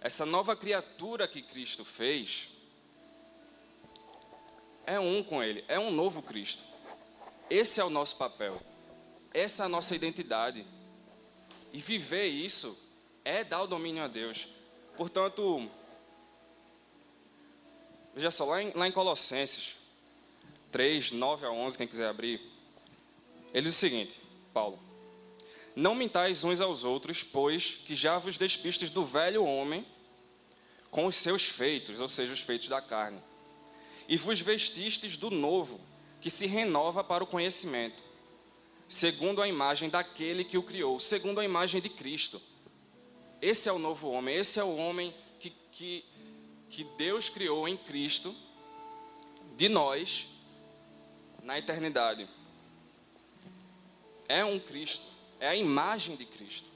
Essa 0.00 0.24
nova 0.24 0.54
criatura 0.54 1.26
que 1.26 1.42
Cristo 1.42 1.84
fez 1.84 2.48
é 4.86 5.00
um 5.00 5.22
com 5.22 5.42
Ele, 5.42 5.64
é 5.66 5.78
um 5.78 5.90
novo 5.90 6.22
Cristo. 6.22 6.62
Esse 7.50 7.80
é 7.80 7.84
o 7.84 7.90
nosso 7.90 8.16
papel. 8.16 8.60
Essa 9.34 9.64
é 9.64 9.66
a 9.66 9.68
nossa 9.68 9.94
identidade. 9.94 10.64
E 11.72 11.78
viver 11.78 12.26
isso 12.26 12.96
é 13.24 13.42
dar 13.42 13.62
o 13.62 13.66
domínio 13.66 14.04
a 14.04 14.08
Deus. 14.08 14.46
Portanto, 14.96 15.68
veja 18.14 18.30
só, 18.30 18.44
lá 18.44 18.62
em, 18.62 18.72
lá 18.72 18.86
em 18.86 18.92
Colossenses 18.92 19.79
3, 20.70 21.12
9 21.12 21.46
a 21.46 21.50
11, 21.50 21.78
quem 21.78 21.86
quiser 21.86 22.08
abrir, 22.08 22.40
ele 23.52 23.66
diz 23.66 23.76
o 23.76 23.78
seguinte: 23.78 24.20
Paulo, 24.52 24.78
não 25.74 25.94
mintais 25.94 26.44
uns 26.44 26.60
aos 26.60 26.84
outros, 26.84 27.22
pois 27.22 27.80
que 27.84 27.94
já 27.94 28.18
vos 28.18 28.38
despistes 28.38 28.90
do 28.90 29.04
velho 29.04 29.44
homem 29.44 29.86
com 30.90 31.06
os 31.06 31.16
seus 31.16 31.44
feitos, 31.44 32.00
ou 32.00 32.08
seja, 32.08 32.32
os 32.32 32.40
feitos 32.40 32.68
da 32.68 32.80
carne, 32.80 33.20
e 34.08 34.16
vos 34.16 34.40
vestistes 34.40 35.16
do 35.16 35.30
novo 35.30 35.80
que 36.20 36.30
se 36.30 36.46
renova 36.46 37.02
para 37.02 37.24
o 37.24 37.26
conhecimento, 37.26 38.02
segundo 38.88 39.40
a 39.40 39.48
imagem 39.48 39.88
daquele 39.88 40.44
que 40.44 40.58
o 40.58 40.62
criou, 40.62 40.98
segundo 40.98 41.40
a 41.40 41.44
imagem 41.44 41.80
de 41.80 41.88
Cristo. 41.88 42.40
Esse 43.40 43.68
é 43.68 43.72
o 43.72 43.78
novo 43.78 44.10
homem, 44.10 44.36
esse 44.36 44.58
é 44.58 44.64
o 44.64 44.76
homem 44.76 45.14
que, 45.38 45.50
que, 45.72 46.04
que 46.68 46.84
Deus 46.98 47.28
criou 47.28 47.66
em 47.66 47.76
Cristo, 47.76 48.34
de 49.56 49.68
nós, 49.68 50.26
na 51.42 51.58
eternidade. 51.58 52.28
É 54.28 54.44
um 54.44 54.58
Cristo, 54.58 55.06
é 55.38 55.48
a 55.48 55.56
imagem 55.56 56.16
de 56.16 56.24
Cristo 56.24 56.70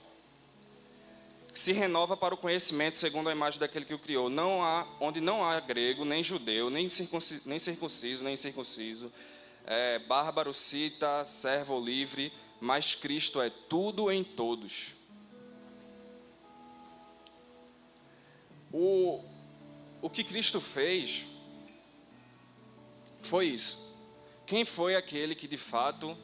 que 1.55 1.61
se 1.61 1.73
renova 1.73 2.17
para 2.17 2.35
o 2.35 2.37
conhecimento 2.37 2.99
segundo 2.99 3.29
a 3.29 3.33
imagem 3.33 3.61
daquele 3.61 3.85
que 3.85 3.95
o 3.95 3.99
criou. 3.99 4.29
Não 4.29 4.61
há, 4.61 4.85
onde 4.99 5.21
não 5.21 5.49
há 5.49 5.61
grego, 5.61 6.05
nem 6.05 6.21
judeu, 6.21 6.69
nem 6.69 6.89
circunciso, 6.89 7.49
nem 7.49 7.61
circunciso, 7.61 8.25
nem 8.25 8.37
circunciso, 8.37 9.13
é, 9.65 10.01
bárbaro, 10.01 10.53
cita, 10.53 11.25
servo 11.25 11.79
livre, 11.79 12.33
mas 12.61 12.97
Cristo 12.97 13.41
é 13.41 13.51
tudo 13.51 14.11
em 14.11 14.25
todos. 14.25 14.95
O, 18.73 19.23
o 20.03 20.11
que 20.11 20.25
Cristo 20.25 20.61
fez 20.61 21.25
foi 23.23 23.47
isso. 23.47 23.84
Quem 24.47 24.65
foi 24.65 24.95
aquele 24.95 25.35
que 25.35 25.49
de 25.49 25.57
fato, 25.57 26.17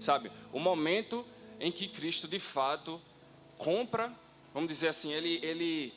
sabe, 0.00 0.30
o 0.52 0.60
momento 0.60 1.24
em 1.58 1.72
que 1.72 1.88
Cristo 1.88 2.28
de 2.28 2.38
fato 2.38 3.00
compra, 3.58 4.12
vamos 4.52 4.68
dizer 4.68 4.88
assim, 4.88 5.12
ele, 5.12 5.40
ele, 5.42 5.94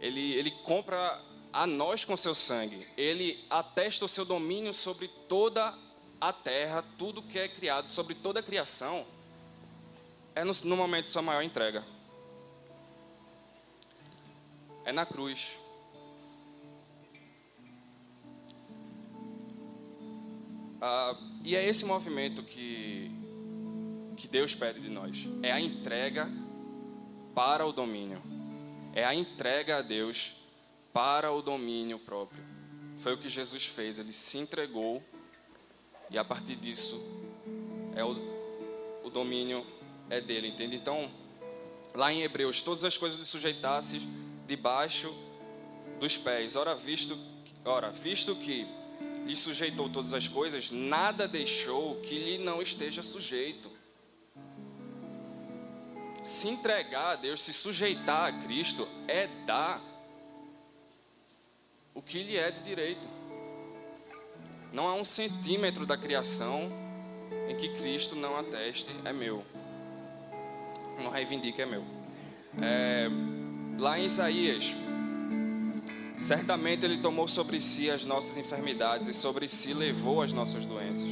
ele, 0.00 0.32
ele 0.34 0.50
compra 0.62 1.20
a 1.52 1.66
nós 1.66 2.04
com 2.04 2.16
seu 2.16 2.34
sangue, 2.34 2.86
ele 2.96 3.44
atesta 3.50 4.04
o 4.04 4.08
seu 4.08 4.24
domínio 4.24 4.72
sobre 4.72 5.08
toda 5.28 5.76
a 6.20 6.32
terra, 6.32 6.84
tudo 6.96 7.22
que 7.22 7.38
é 7.38 7.48
criado, 7.48 7.92
sobre 7.92 8.14
toda 8.14 8.40
a 8.40 8.42
criação, 8.42 9.04
é 10.34 10.44
no, 10.44 10.52
no 10.64 10.76
momento 10.76 11.04
de 11.04 11.10
sua 11.10 11.22
maior 11.22 11.42
entrega. 11.42 11.84
É 14.84 14.92
na 14.92 15.04
cruz. 15.04 15.61
Ah, 20.84 21.16
e 21.44 21.54
é 21.54 21.64
esse 21.64 21.84
movimento 21.84 22.42
que, 22.42 23.08
que 24.16 24.26
Deus 24.26 24.52
pede 24.52 24.80
de 24.80 24.88
nós. 24.88 25.28
É 25.40 25.52
a 25.52 25.60
entrega 25.60 26.28
para 27.36 27.64
o 27.64 27.72
domínio. 27.72 28.20
É 28.92 29.04
a 29.04 29.14
entrega 29.14 29.76
a 29.76 29.82
Deus 29.82 30.32
para 30.92 31.30
o 31.30 31.40
domínio 31.40 32.00
próprio. 32.00 32.42
Foi 32.98 33.14
o 33.14 33.16
que 33.16 33.28
Jesus 33.28 33.64
fez. 33.64 34.00
Ele 34.00 34.12
se 34.12 34.38
entregou 34.38 35.00
e 36.10 36.18
a 36.18 36.24
partir 36.24 36.56
disso 36.56 37.00
é 37.94 38.04
o, 38.04 38.16
o 39.04 39.08
domínio 39.08 39.64
é 40.10 40.20
dele, 40.20 40.48
entende? 40.48 40.74
Então, 40.74 41.08
lá 41.94 42.12
em 42.12 42.22
Hebreus, 42.22 42.60
todas 42.60 42.82
as 42.82 42.98
coisas 42.98 43.20
lhe 43.20 43.24
sujeitasse 43.24 44.00
debaixo 44.48 45.14
dos 46.00 46.18
pés. 46.18 46.56
Ora, 46.56 46.74
visto, 46.74 47.16
ora, 47.64 47.88
visto 47.88 48.34
que 48.34 48.66
lhe 49.26 49.36
sujeitou 49.36 49.88
todas 49.88 50.12
as 50.12 50.26
coisas, 50.26 50.70
nada 50.70 51.28
deixou 51.28 52.00
que 52.00 52.18
lhe 52.18 52.38
não 52.38 52.60
esteja 52.60 53.02
sujeito. 53.02 53.70
Se 56.22 56.48
entregar 56.48 57.12
a 57.12 57.16
Deus, 57.16 57.42
se 57.42 57.52
sujeitar 57.52 58.28
a 58.28 58.38
Cristo, 58.44 58.86
é 59.08 59.26
dar 59.46 59.82
o 61.94 62.00
que 62.00 62.22
lhe 62.22 62.36
é 62.36 62.50
de 62.50 62.60
direito. 62.60 63.06
Não 64.72 64.88
há 64.88 64.94
um 64.94 65.04
centímetro 65.04 65.84
da 65.84 65.96
criação 65.96 66.70
em 67.48 67.56
que 67.56 67.68
Cristo 67.70 68.14
não 68.14 68.38
ateste, 68.38 68.90
é 69.04 69.12
meu. 69.12 69.44
Não 70.98 71.10
reivindique, 71.10 71.60
é 71.60 71.66
meu. 71.66 71.84
É, 72.60 73.08
lá 73.78 73.98
em 73.98 74.04
Isaías, 74.04 74.74
Certamente 76.22 76.84
Ele 76.86 76.98
tomou 76.98 77.26
sobre 77.26 77.60
si 77.60 77.90
as 77.90 78.04
nossas 78.04 78.38
enfermidades 78.38 79.08
e 79.08 79.12
sobre 79.12 79.48
si 79.48 79.74
levou 79.74 80.22
as 80.22 80.32
nossas 80.32 80.64
doenças. 80.64 81.08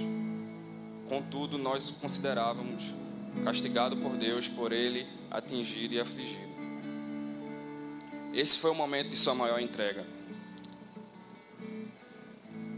Contudo, 1.08 1.58
nós 1.58 1.90
o 1.90 1.94
considerávamos 1.94 2.94
castigado 3.42 3.96
por 3.96 4.16
Deus, 4.16 4.46
por 4.46 4.70
Ele 4.70 5.08
atingido 5.28 5.94
e 5.94 6.00
afligido. 6.00 6.48
Esse 8.32 8.58
foi 8.58 8.70
o 8.70 8.74
momento 8.76 9.08
de 9.08 9.16
sua 9.16 9.34
maior 9.34 9.60
entrega. 9.60 10.06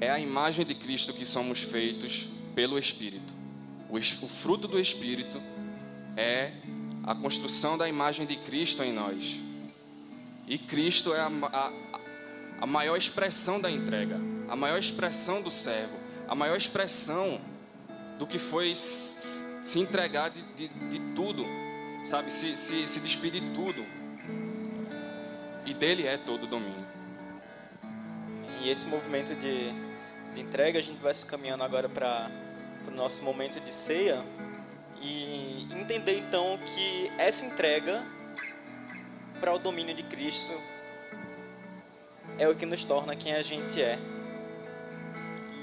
É 0.01 0.11
a 0.11 0.19
imagem 0.19 0.65
de 0.65 0.75
Cristo 0.75 1.13
que 1.13 1.27
somos 1.27 1.61
feitos 1.61 2.29
pelo 2.55 2.79
Espírito. 2.79 3.35
O, 3.91 4.01
fruto 4.01 4.67
do 4.67 4.81
Espírito 4.81 5.39
é 6.17 6.53
a 7.05 7.15
construção 7.15 7.77
da 7.77 7.87
imagem 7.87 8.25
de 8.25 8.37
Cristo 8.37 8.83
em 8.83 8.91
nós. 8.91 9.37
E 10.49 10.57
Cristo 10.57 11.13
é 11.13 11.21
a, 11.21 11.31
a, 11.53 11.93
a 12.63 12.67
maior 12.67 12.97
expressão 12.97 13.61
da 13.61 13.69
entrega, 13.69 14.21
a 14.49 14.55
maior 14.55 14.79
expressão 14.79 15.43
do 15.43 15.51
servo, 15.51 15.99
a 16.29 16.35
maior 16.37 16.57
expressão 16.57 17.41
do 18.21 18.25
que 18.25 18.39
foi 18.39 18.73
se 18.77 19.81
entregar 19.81 20.31
de, 20.31 20.43
de, 20.55 20.69
de 20.69 21.01
tudo, 21.13 21.45
sabe? 22.05 22.33
Se, 22.33 22.57
se, 22.57 22.87
se 22.87 23.01
despedir 23.01 23.41
de 23.41 23.51
tudo. 23.51 23.85
E 25.67 25.75
dele 25.75 26.07
é 26.07 26.17
todo 26.17 26.45
o 26.45 26.47
domínio. 26.47 26.87
E 28.61 28.71
esse 28.71 28.87
movimento 28.87 29.35
de, 29.35 29.73
de 30.33 30.41
entrega, 30.41 30.79
a 30.79 30.83
gente 30.83 31.03
vai 31.03 31.15
se 31.15 31.27
caminhando 31.27 31.65
agora 31.65 31.89
para 31.89 32.31
o 32.87 32.93
nosso 32.93 33.25
momento 33.25 33.59
de 33.59 33.75
ceia 33.75 34.23
e 35.01 35.67
entender 35.73 36.17
então 36.17 36.61
que 36.65 37.11
essa 37.19 37.45
entrega 37.45 38.07
para 39.41 39.53
o 39.53 39.59
domínio 39.59 39.97
de 39.97 40.05
Cristo 40.05 40.53
é 42.39 42.49
o 42.49 42.55
que 42.55 42.67
nos 42.67 42.85
torna 42.85 43.17
quem 43.17 43.35
a 43.35 43.43
gente 43.43 43.81
é. 43.83 43.99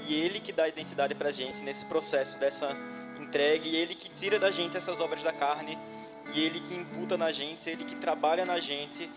E 0.08 0.14
Ele 0.14 0.40
que 0.40 0.52
dá 0.52 0.68
identidade 0.68 1.14
para 1.14 1.28
a 1.28 1.32
gente 1.32 1.60
nesse 1.62 1.84
processo 1.84 2.38
dessa 2.38 2.76
entrega, 3.18 3.66
e 3.66 3.76
Ele 3.76 3.94
que 3.94 4.08
tira 4.08 4.38
da 4.38 4.50
gente 4.50 4.76
essas 4.76 5.00
obras 5.00 5.22
da 5.22 5.32
carne, 5.32 5.78
e 6.34 6.40
Ele 6.40 6.60
que 6.60 6.74
imputa 6.74 7.16
na 7.16 7.30
gente, 7.30 7.68
Ele 7.68 7.84
que 7.84 7.94
trabalha 7.94 8.44
na 8.44 8.58
gente 8.58 9.10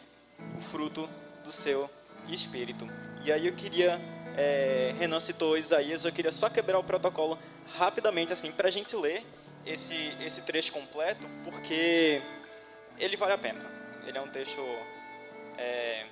o 0.58 0.62
fruto 0.62 1.10
do 1.43 1.51
seu 1.51 1.89
Espírito. 2.30 2.88
E 3.24 3.32
aí 3.32 3.47
eu 3.47 3.54
queria, 3.54 3.99
é, 4.38 4.93
Renan 4.97 5.20
citou 5.20 5.58
Isaías, 5.58 6.06
eu 6.06 6.12
queria 6.12 6.32
só 6.32 6.49
quebrar 6.49 6.80
o 6.80 6.84
protocolo 6.84 7.38
rapidamente, 7.78 8.34
assim, 8.34 8.51
para 8.51 8.68
a 8.68 8.72
gente 8.72 8.95
ler 8.95 9.26
esse, 9.66 9.95
esse 10.22 10.41
trecho 10.41 10.72
completo, 10.72 11.28
porque 11.43 12.22
ele 12.99 13.18
vale 13.18 13.34
a 13.34 13.38
pena. 13.38 13.66
Ele 14.06 14.18
é 14.18 14.22
um 14.22 14.28
texto 14.28 14.62
é, 15.58 16.06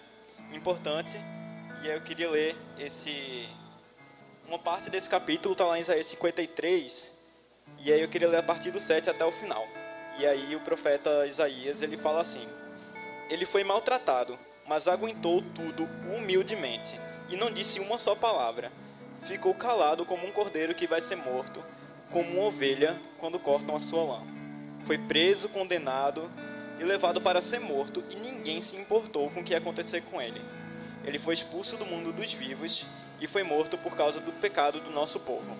importante. 0.53 1.17
E 1.83 1.89
aí 1.89 1.95
eu 1.95 2.01
queria 2.01 2.29
ler 2.29 2.55
esse 2.77 3.47
uma 4.51 4.59
parte 4.59 4.89
desse 4.89 5.09
capítulo 5.09 5.53
está 5.53 5.63
lá 5.63 5.77
em 5.77 5.81
Isaías 5.81 6.07
53, 6.07 7.13
e 7.79 7.93
aí 7.93 8.01
eu 8.01 8.09
queria 8.09 8.27
ler 8.27 8.39
a 8.39 8.43
partir 8.43 8.69
do 8.69 8.81
7 8.81 9.09
até 9.09 9.23
o 9.23 9.31
final. 9.31 9.65
E 10.19 10.25
aí 10.25 10.53
o 10.57 10.59
profeta 10.59 11.25
Isaías, 11.25 11.81
ele 11.81 11.95
fala 11.95 12.19
assim: 12.19 12.45
Ele 13.29 13.45
foi 13.45 13.63
maltratado, 13.63 14.37
mas 14.67 14.89
aguentou 14.89 15.41
tudo 15.55 15.87
humildemente 16.13 16.99
e 17.29 17.37
não 17.37 17.49
disse 17.49 17.79
uma 17.79 17.97
só 17.97 18.13
palavra. 18.13 18.71
Ficou 19.23 19.53
calado 19.53 20.05
como 20.05 20.27
um 20.27 20.31
cordeiro 20.31 20.75
que 20.75 20.85
vai 20.85 20.99
ser 20.99 21.15
morto, 21.15 21.63
como 22.09 22.29
uma 22.31 22.47
ovelha 22.47 22.99
quando 23.19 23.39
cortam 23.39 23.75
a 23.75 23.79
sua 23.79 24.03
lã. 24.03 24.21
Foi 24.83 24.97
preso, 24.97 25.47
condenado 25.47 26.29
e 26.81 26.83
levado 26.83 27.21
para 27.21 27.39
ser 27.41 27.59
morto, 27.59 28.03
e 28.09 28.15
ninguém 28.15 28.59
se 28.59 28.75
importou 28.75 29.29
com 29.29 29.41
o 29.41 29.43
que 29.43 29.51
ia 29.51 29.59
acontecer 29.59 30.01
com 30.01 30.19
ele. 30.19 30.41
Ele 31.05 31.19
foi 31.19 31.35
expulso 31.35 31.77
do 31.77 31.85
mundo 31.85 32.11
dos 32.11 32.33
vivos 32.33 32.85
e 33.19 33.27
foi 33.27 33.43
morto 33.43 33.77
por 33.77 33.95
causa 33.95 34.19
do 34.19 34.31
pecado 34.31 34.79
do 34.79 34.89
nosso 34.89 35.19
povo. 35.19 35.55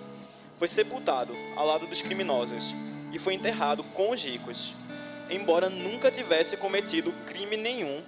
Foi 0.58 0.66
sepultado 0.66 1.32
ao 1.54 1.64
lado 1.64 1.86
dos 1.86 2.02
criminosos 2.02 2.74
e 3.12 3.20
foi 3.20 3.34
enterrado 3.34 3.84
com 3.84 4.10
os 4.10 4.20
ricos, 4.20 4.74
embora 5.30 5.70
nunca 5.70 6.10
tivesse 6.10 6.56
cometido 6.56 7.12
crime 7.24 7.56
nenhum 7.56 8.02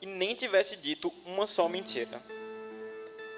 e 0.00 0.06
nem 0.06 0.32
tivesse 0.36 0.76
dito 0.76 1.12
uma 1.26 1.48
só 1.48 1.68
mentira. 1.68 2.22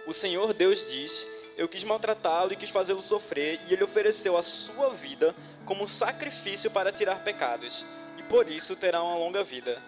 O 0.07 0.12
Senhor 0.12 0.53
Deus 0.53 0.87
diz: 0.91 1.27
Eu 1.57 1.69
quis 1.69 1.85
maltratá-lo 1.85 2.53
e 2.53 2.57
quis 2.57 2.69
fazê-lo 2.69 3.01
sofrer, 3.01 3.61
e 3.67 3.73
ele 3.73 3.85
ofereceu 3.85 4.37
a 4.37 4.43
sua 4.43 4.91
vida 4.91 5.35
como 5.64 5.89
sacrifício 5.89 6.71
para 6.71 6.93
tirar 6.93 7.25
pecados 7.25 7.83
por 8.29 8.51
isso 8.51 8.77
terá 8.77 9.03
uma 9.03 9.16
longa 9.16 9.43
vida, 9.43 9.83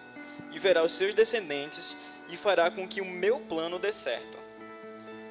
e 0.51 0.59
verá 0.59 0.83
os 0.83 0.93
seus 0.93 1.13
descendentes, 1.13 1.95
e 2.29 2.37
fará 2.37 2.69
com 2.69 2.87
que 2.87 3.01
o 3.01 3.05
meu 3.05 3.39
plano 3.41 3.79
dê 3.79 3.91
certo. 3.91 4.37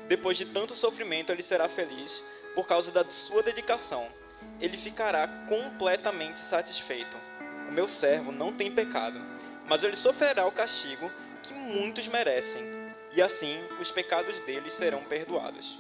Depois 0.09 0.37
de 0.37 0.47
tanto 0.47 0.75
sofrimento, 0.75 1.31
ele 1.31 1.43
será 1.43 1.69
feliz, 1.69 2.23
por 2.55 2.67
causa 2.67 2.91
da 2.91 3.09
sua 3.11 3.43
dedicação. 3.43 4.09
Ele 4.61 4.77
ficará 4.77 5.29
completamente 5.49 6.41
satisfeito. 6.41 7.17
O 7.69 7.73
meu 7.73 7.87
servo 7.87 8.33
não 8.33 8.53
tem 8.53 8.73
pecado, 8.73 9.21
mas 9.69 9.85
ele 9.85 9.97
sofrerá 9.97 10.47
o 10.47 10.53
castigo 10.53 11.11
que 11.43 11.53
muitos 11.53 12.09
merecem, 12.09 12.63
e 13.13 13.23
assim 13.23 13.59
os 13.81 13.91
pecados 13.91 14.39
deles 14.41 14.73
serão 14.73 15.03
perdoados. 15.05 15.79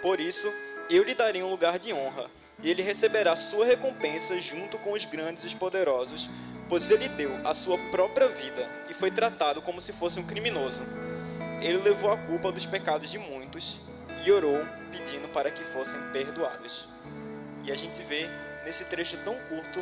Por 0.00 0.20
isso, 0.20 0.52
eu 0.88 1.02
lhe 1.02 1.14
darei 1.14 1.42
um 1.42 1.50
lugar 1.50 1.78
de 1.78 1.92
honra, 1.92 2.30
e 2.62 2.70
ele 2.70 2.82
receberá 2.82 3.36
sua 3.36 3.66
recompensa 3.66 4.38
junto 4.40 4.78
com 4.78 4.92
os 4.92 5.04
grandes 5.04 5.44
e 5.44 5.46
os 5.46 5.54
poderosos, 5.54 6.30
pois 6.68 6.90
ele 6.90 7.08
deu 7.08 7.34
a 7.44 7.54
sua 7.54 7.78
própria 7.90 8.28
vida 8.28 8.68
e 8.88 8.94
foi 8.94 9.10
tratado 9.10 9.62
como 9.62 9.80
se 9.80 9.92
fosse 9.92 10.20
um 10.20 10.24
criminoso. 10.24 10.82
Ele 11.60 11.78
levou 11.78 12.12
a 12.12 12.16
culpa 12.16 12.52
dos 12.52 12.66
pecados 12.66 13.10
de 13.10 13.18
muitos 13.18 13.80
e 14.24 14.30
orou 14.30 14.60
pedindo 14.90 15.28
para 15.28 15.50
que 15.50 15.64
fossem 15.64 16.00
perdoados. 16.12 16.86
E 17.64 17.72
a 17.72 17.74
gente 17.74 18.02
vê 18.02 18.28
nesse 18.64 18.84
trecho 18.84 19.16
tão 19.24 19.34
curto 19.48 19.80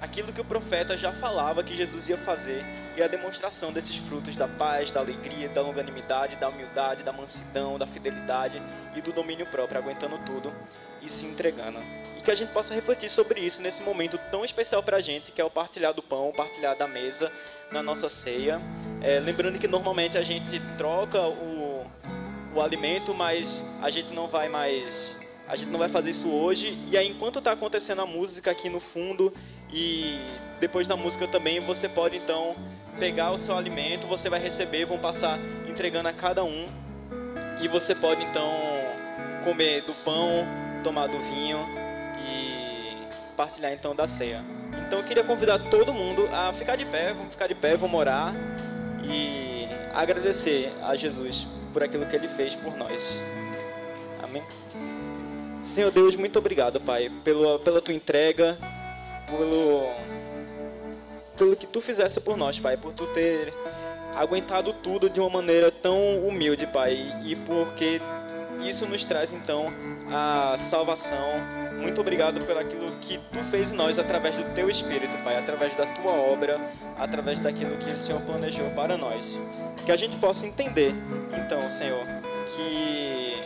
aquilo 0.00 0.32
que 0.32 0.40
o 0.40 0.44
profeta 0.44 0.96
já 0.96 1.12
falava 1.12 1.62
que 1.62 1.74
Jesus 1.74 2.08
ia 2.08 2.16
fazer 2.16 2.64
e 2.96 3.02
a 3.02 3.06
demonstração 3.06 3.70
desses 3.72 3.96
frutos 3.96 4.36
da 4.36 4.48
paz, 4.48 4.90
da 4.90 5.00
alegria, 5.00 5.48
da 5.50 5.60
longanimidade, 5.60 6.36
da 6.36 6.48
humildade, 6.48 7.02
da 7.02 7.12
mansidão, 7.12 7.78
da 7.78 7.86
fidelidade 7.86 8.60
e 8.96 9.00
do 9.02 9.12
domínio 9.12 9.46
próprio, 9.46 9.78
aguentando 9.78 10.18
tudo 10.24 10.52
e 11.02 11.08
se 11.08 11.26
entregando. 11.26 11.78
E 12.18 12.22
que 12.22 12.30
a 12.30 12.34
gente 12.34 12.52
possa 12.52 12.74
refletir 12.74 13.08
sobre 13.08 13.40
isso 13.40 13.62
nesse 13.62 13.82
momento 13.82 14.18
tão 14.30 14.44
especial 14.44 14.82
para 14.82 14.98
a 14.98 15.00
gente, 15.00 15.32
que 15.32 15.40
é 15.40 15.44
o 15.44 15.50
partilhar 15.50 15.94
do 15.94 16.02
pão, 16.02 16.28
o 16.28 16.32
partilhar 16.32 16.76
da 16.76 16.86
mesa 16.86 17.32
na 17.70 17.82
nossa 17.82 18.08
ceia. 18.08 18.60
É, 19.00 19.18
lembrando 19.18 19.58
que 19.58 19.66
normalmente 19.66 20.18
a 20.18 20.22
gente 20.22 20.60
troca 20.76 21.20
o, 21.20 21.86
o 22.54 22.60
alimento, 22.60 23.14
mas 23.14 23.64
a 23.80 23.88
gente 23.90 24.12
não 24.12 24.28
vai 24.28 24.48
mais 24.48 25.16
A 25.48 25.56
gente 25.56 25.70
não 25.70 25.80
vai 25.80 25.88
fazer 25.88 26.10
isso 26.10 26.28
hoje. 26.28 26.78
E 26.90 26.96
aí, 26.96 27.08
enquanto 27.08 27.40
está 27.40 27.52
acontecendo 27.52 28.02
a 28.02 28.06
música 28.06 28.52
aqui 28.52 28.68
no 28.68 28.78
fundo 28.78 29.32
e 29.72 30.20
depois 30.60 30.86
da 30.86 30.96
música 30.96 31.26
também, 31.26 31.58
você 31.58 31.88
pode 31.88 32.16
então 32.16 32.54
pegar 33.00 33.32
o 33.32 33.38
seu 33.38 33.56
alimento, 33.56 34.06
você 34.06 34.28
vai 34.28 34.38
receber, 34.38 34.84
vão 34.84 34.98
passar 34.98 35.38
entregando 35.68 36.08
a 36.08 36.12
cada 36.12 36.44
um. 36.44 36.68
E 37.60 37.66
você 37.66 37.94
pode 37.94 38.24
então 38.24 38.50
comer 39.42 39.82
do 39.82 39.92
pão, 40.04 40.46
tomar 40.80 41.06
do 41.06 41.18
vinho 41.18 41.58
e 42.18 42.96
partilhar 43.36 43.72
então 43.72 43.94
da 43.94 44.06
ceia. 44.06 44.42
Então 44.86 44.98
eu 44.98 45.04
queria 45.04 45.24
convidar 45.24 45.58
todo 45.70 45.92
mundo 45.92 46.28
a 46.32 46.52
ficar 46.52 46.76
de 46.76 46.84
pé, 46.84 47.12
vamos 47.12 47.32
ficar 47.32 47.46
de 47.46 47.54
pé, 47.54 47.76
vamos 47.76 47.98
orar 47.98 48.34
e 49.04 49.68
agradecer 49.94 50.72
a 50.82 50.94
Jesus 50.94 51.46
por 51.72 51.82
aquilo 51.82 52.06
que 52.06 52.16
ele 52.16 52.28
fez 52.28 52.54
por 52.54 52.76
nós. 52.76 53.20
Amém. 54.22 54.42
Senhor 55.62 55.90
Deus, 55.90 56.16
muito 56.16 56.38
obrigado, 56.38 56.80
Pai, 56.80 57.10
pela, 57.22 57.58
pela 57.58 57.80
tua 57.80 57.94
entrega, 57.94 58.58
pelo, 59.26 59.88
pelo 61.36 61.56
que 61.56 61.66
tu 61.66 61.80
fizesse 61.80 62.20
por 62.20 62.36
nós, 62.36 62.58
Pai, 62.58 62.76
por 62.76 62.92
tu 62.92 63.06
ter 63.08 63.52
aguentado 64.16 64.72
tudo 64.72 65.08
de 65.08 65.20
uma 65.20 65.30
maneira 65.30 65.70
tão 65.70 66.26
humilde, 66.26 66.66
Pai, 66.66 67.14
e 67.24 67.36
porque 67.36 68.00
isso 68.68 68.86
nos 68.86 69.04
traz 69.04 69.32
então 69.32 69.72
a 70.12 70.56
salvação. 70.58 71.34
Muito 71.80 72.00
obrigado 72.00 72.44
pelo 72.44 72.58
aquilo 72.58 72.90
que 73.00 73.18
tu 73.32 73.38
fez 73.44 73.72
em 73.72 73.76
nós 73.76 73.98
através 73.98 74.36
do 74.36 74.44
teu 74.54 74.68
espírito, 74.68 75.16
Pai, 75.24 75.38
através 75.38 75.74
da 75.76 75.86
tua 75.86 76.12
obra, 76.12 76.60
através 76.98 77.40
daquilo 77.40 77.76
que 77.78 77.90
o 77.90 77.98
Senhor 77.98 78.20
planejou 78.22 78.68
para 78.70 78.96
nós. 78.96 79.38
Que 79.86 79.92
a 79.92 79.96
gente 79.96 80.16
possa 80.16 80.46
entender, 80.46 80.94
então, 81.32 81.62
Senhor, 81.70 82.04
que 82.54 83.40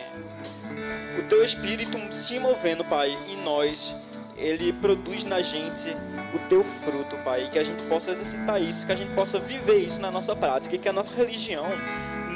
o 1.19 1.23
teu 1.29 1.45
espírito 1.45 1.99
se 2.13 2.39
movendo, 2.39 2.85
Pai, 2.85 3.17
em 3.29 3.43
nós, 3.43 3.95
ele 4.37 4.73
produz 4.73 5.23
na 5.23 5.41
gente 5.41 5.95
o 6.35 6.39
teu 6.49 6.65
fruto, 6.65 7.17
Pai, 7.19 7.49
que 7.51 7.59
a 7.59 7.65
gente 7.65 7.83
possa 7.85 8.11
exercitar 8.11 8.61
isso, 8.61 8.85
que 8.85 8.93
a 8.93 8.97
gente 8.97 9.15
possa 9.15 9.39
viver 9.39 9.79
isso 9.79 10.01
na 10.01 10.11
nossa 10.11 10.35
prática, 10.35 10.75
e 10.75 10.79
que 10.79 10.89
a 10.89 10.93
nossa 10.93 11.15
religião 11.15 11.67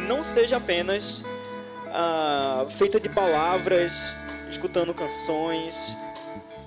não 0.07 0.23
seja 0.23 0.59
apenas 0.59 1.25
ah, 1.99 2.65
feita 2.71 3.01
de 3.01 3.09
palavras, 3.09 4.15
escutando 4.49 4.95
canções, 4.95 5.97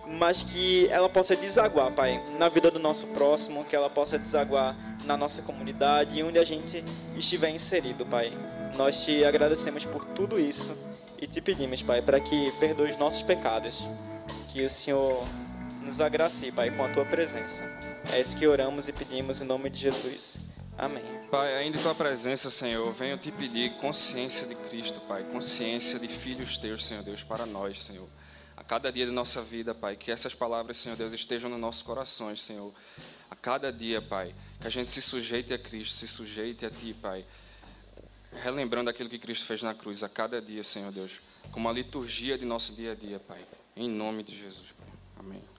mas 0.06 0.44
que 0.44 0.88
ela 0.90 1.08
possa 1.08 1.38
desaguar, 1.38 1.90
Pai, 1.92 2.22
na 2.38 2.50
vida 2.50 2.70
do 2.70 2.78
nosso 2.78 3.08
próximo, 3.08 3.64
que 3.64 3.74
ela 3.74 3.90
possa 3.90 4.20
desaguar 4.20 4.76
na 5.06 5.16
nossa 5.16 5.42
comunidade 5.42 6.22
onde 6.22 6.38
a 6.38 6.44
gente 6.44 6.84
estiver 7.16 7.50
inserido, 7.50 8.06
Pai. 8.06 8.34
Nós 8.76 9.06
te 9.06 9.24
agradecemos 9.24 9.86
por 9.86 10.04
tudo 10.04 10.38
isso 10.38 10.78
e 11.18 11.26
te 11.26 11.40
pedimos, 11.40 11.82
Pai, 11.82 12.02
para 12.02 12.20
que 12.20 12.52
perdoe 12.60 12.90
os 12.90 12.98
nossos 12.98 13.22
pecados, 13.22 13.88
que 14.50 14.66
o 14.66 14.70
Senhor 14.70 15.26
nos 15.82 16.02
agracie, 16.02 16.52
Pai, 16.52 16.72
com 16.72 16.84
a 16.84 16.90
tua 16.90 17.06
presença. 17.06 17.64
É 18.12 18.20
isso 18.20 18.36
que 18.36 18.46
oramos 18.46 18.90
e 18.90 18.92
pedimos 18.92 19.42
em 19.42 19.46
nome 19.46 19.70
de 19.70 19.80
Jesus. 19.80 20.40
Amém. 20.82 21.04
Pai, 21.30 21.56
ainda 21.58 21.78
em 21.78 21.82
tua 21.84 21.94
presença, 21.94 22.50
Senhor, 22.50 22.92
venho 22.92 23.16
te 23.16 23.32
pedir 23.32 23.74
consciência 23.74 24.48
de 24.48 24.56
Cristo, 24.56 25.00
Pai, 25.02 25.24
consciência 25.26 26.00
de 26.00 26.08
filhos 26.08 26.58
teus, 26.58 26.88
Senhor 26.88 27.04
Deus, 27.04 27.22
para 27.22 27.46
nós, 27.46 27.84
Senhor. 27.84 28.10
A 28.58 28.64
cada 28.64 28.92
dia 28.92 29.06
da 29.06 29.12
nossa 29.12 29.44
vida, 29.44 29.76
Pai, 29.76 29.96
que 29.96 30.12
essas 30.12 30.34
palavras, 30.34 30.80
Senhor 30.80 30.96
Deus, 30.96 31.14
estejam 31.14 31.52
nos 31.52 31.60
nossos 31.60 31.84
corações, 31.84 32.42
Senhor. 32.42 32.74
A 33.30 33.36
cada 33.36 33.72
dia, 33.72 34.02
Pai, 34.02 34.34
que 34.60 34.66
a 34.66 34.72
gente 34.72 34.90
se 34.90 35.04
sujeite 35.04 35.54
a 35.54 35.58
Cristo, 35.60 35.94
se 35.94 36.08
sujeite 36.08 36.66
a 36.66 36.72
Ti, 36.72 36.96
Pai. 37.00 37.24
Relembrando 38.42 38.90
aquilo 38.90 39.08
que 39.08 39.20
Cristo 39.20 39.46
fez 39.46 39.62
na 39.62 39.76
cruz 39.76 40.02
a 40.02 40.10
cada 40.10 40.42
dia, 40.42 40.64
Senhor 40.64 40.92
Deus, 40.92 41.20
como 41.52 41.70
a 41.70 41.72
liturgia 41.72 42.40
de 42.40 42.46
nosso 42.46 42.74
dia 42.74 42.94
a 42.94 42.96
dia, 42.96 43.20
Pai. 43.20 43.46
Em 43.76 43.88
nome 43.88 44.24
de 44.24 44.36
Jesus, 44.36 44.70
Pai. 44.76 44.88
Amém. 45.20 45.51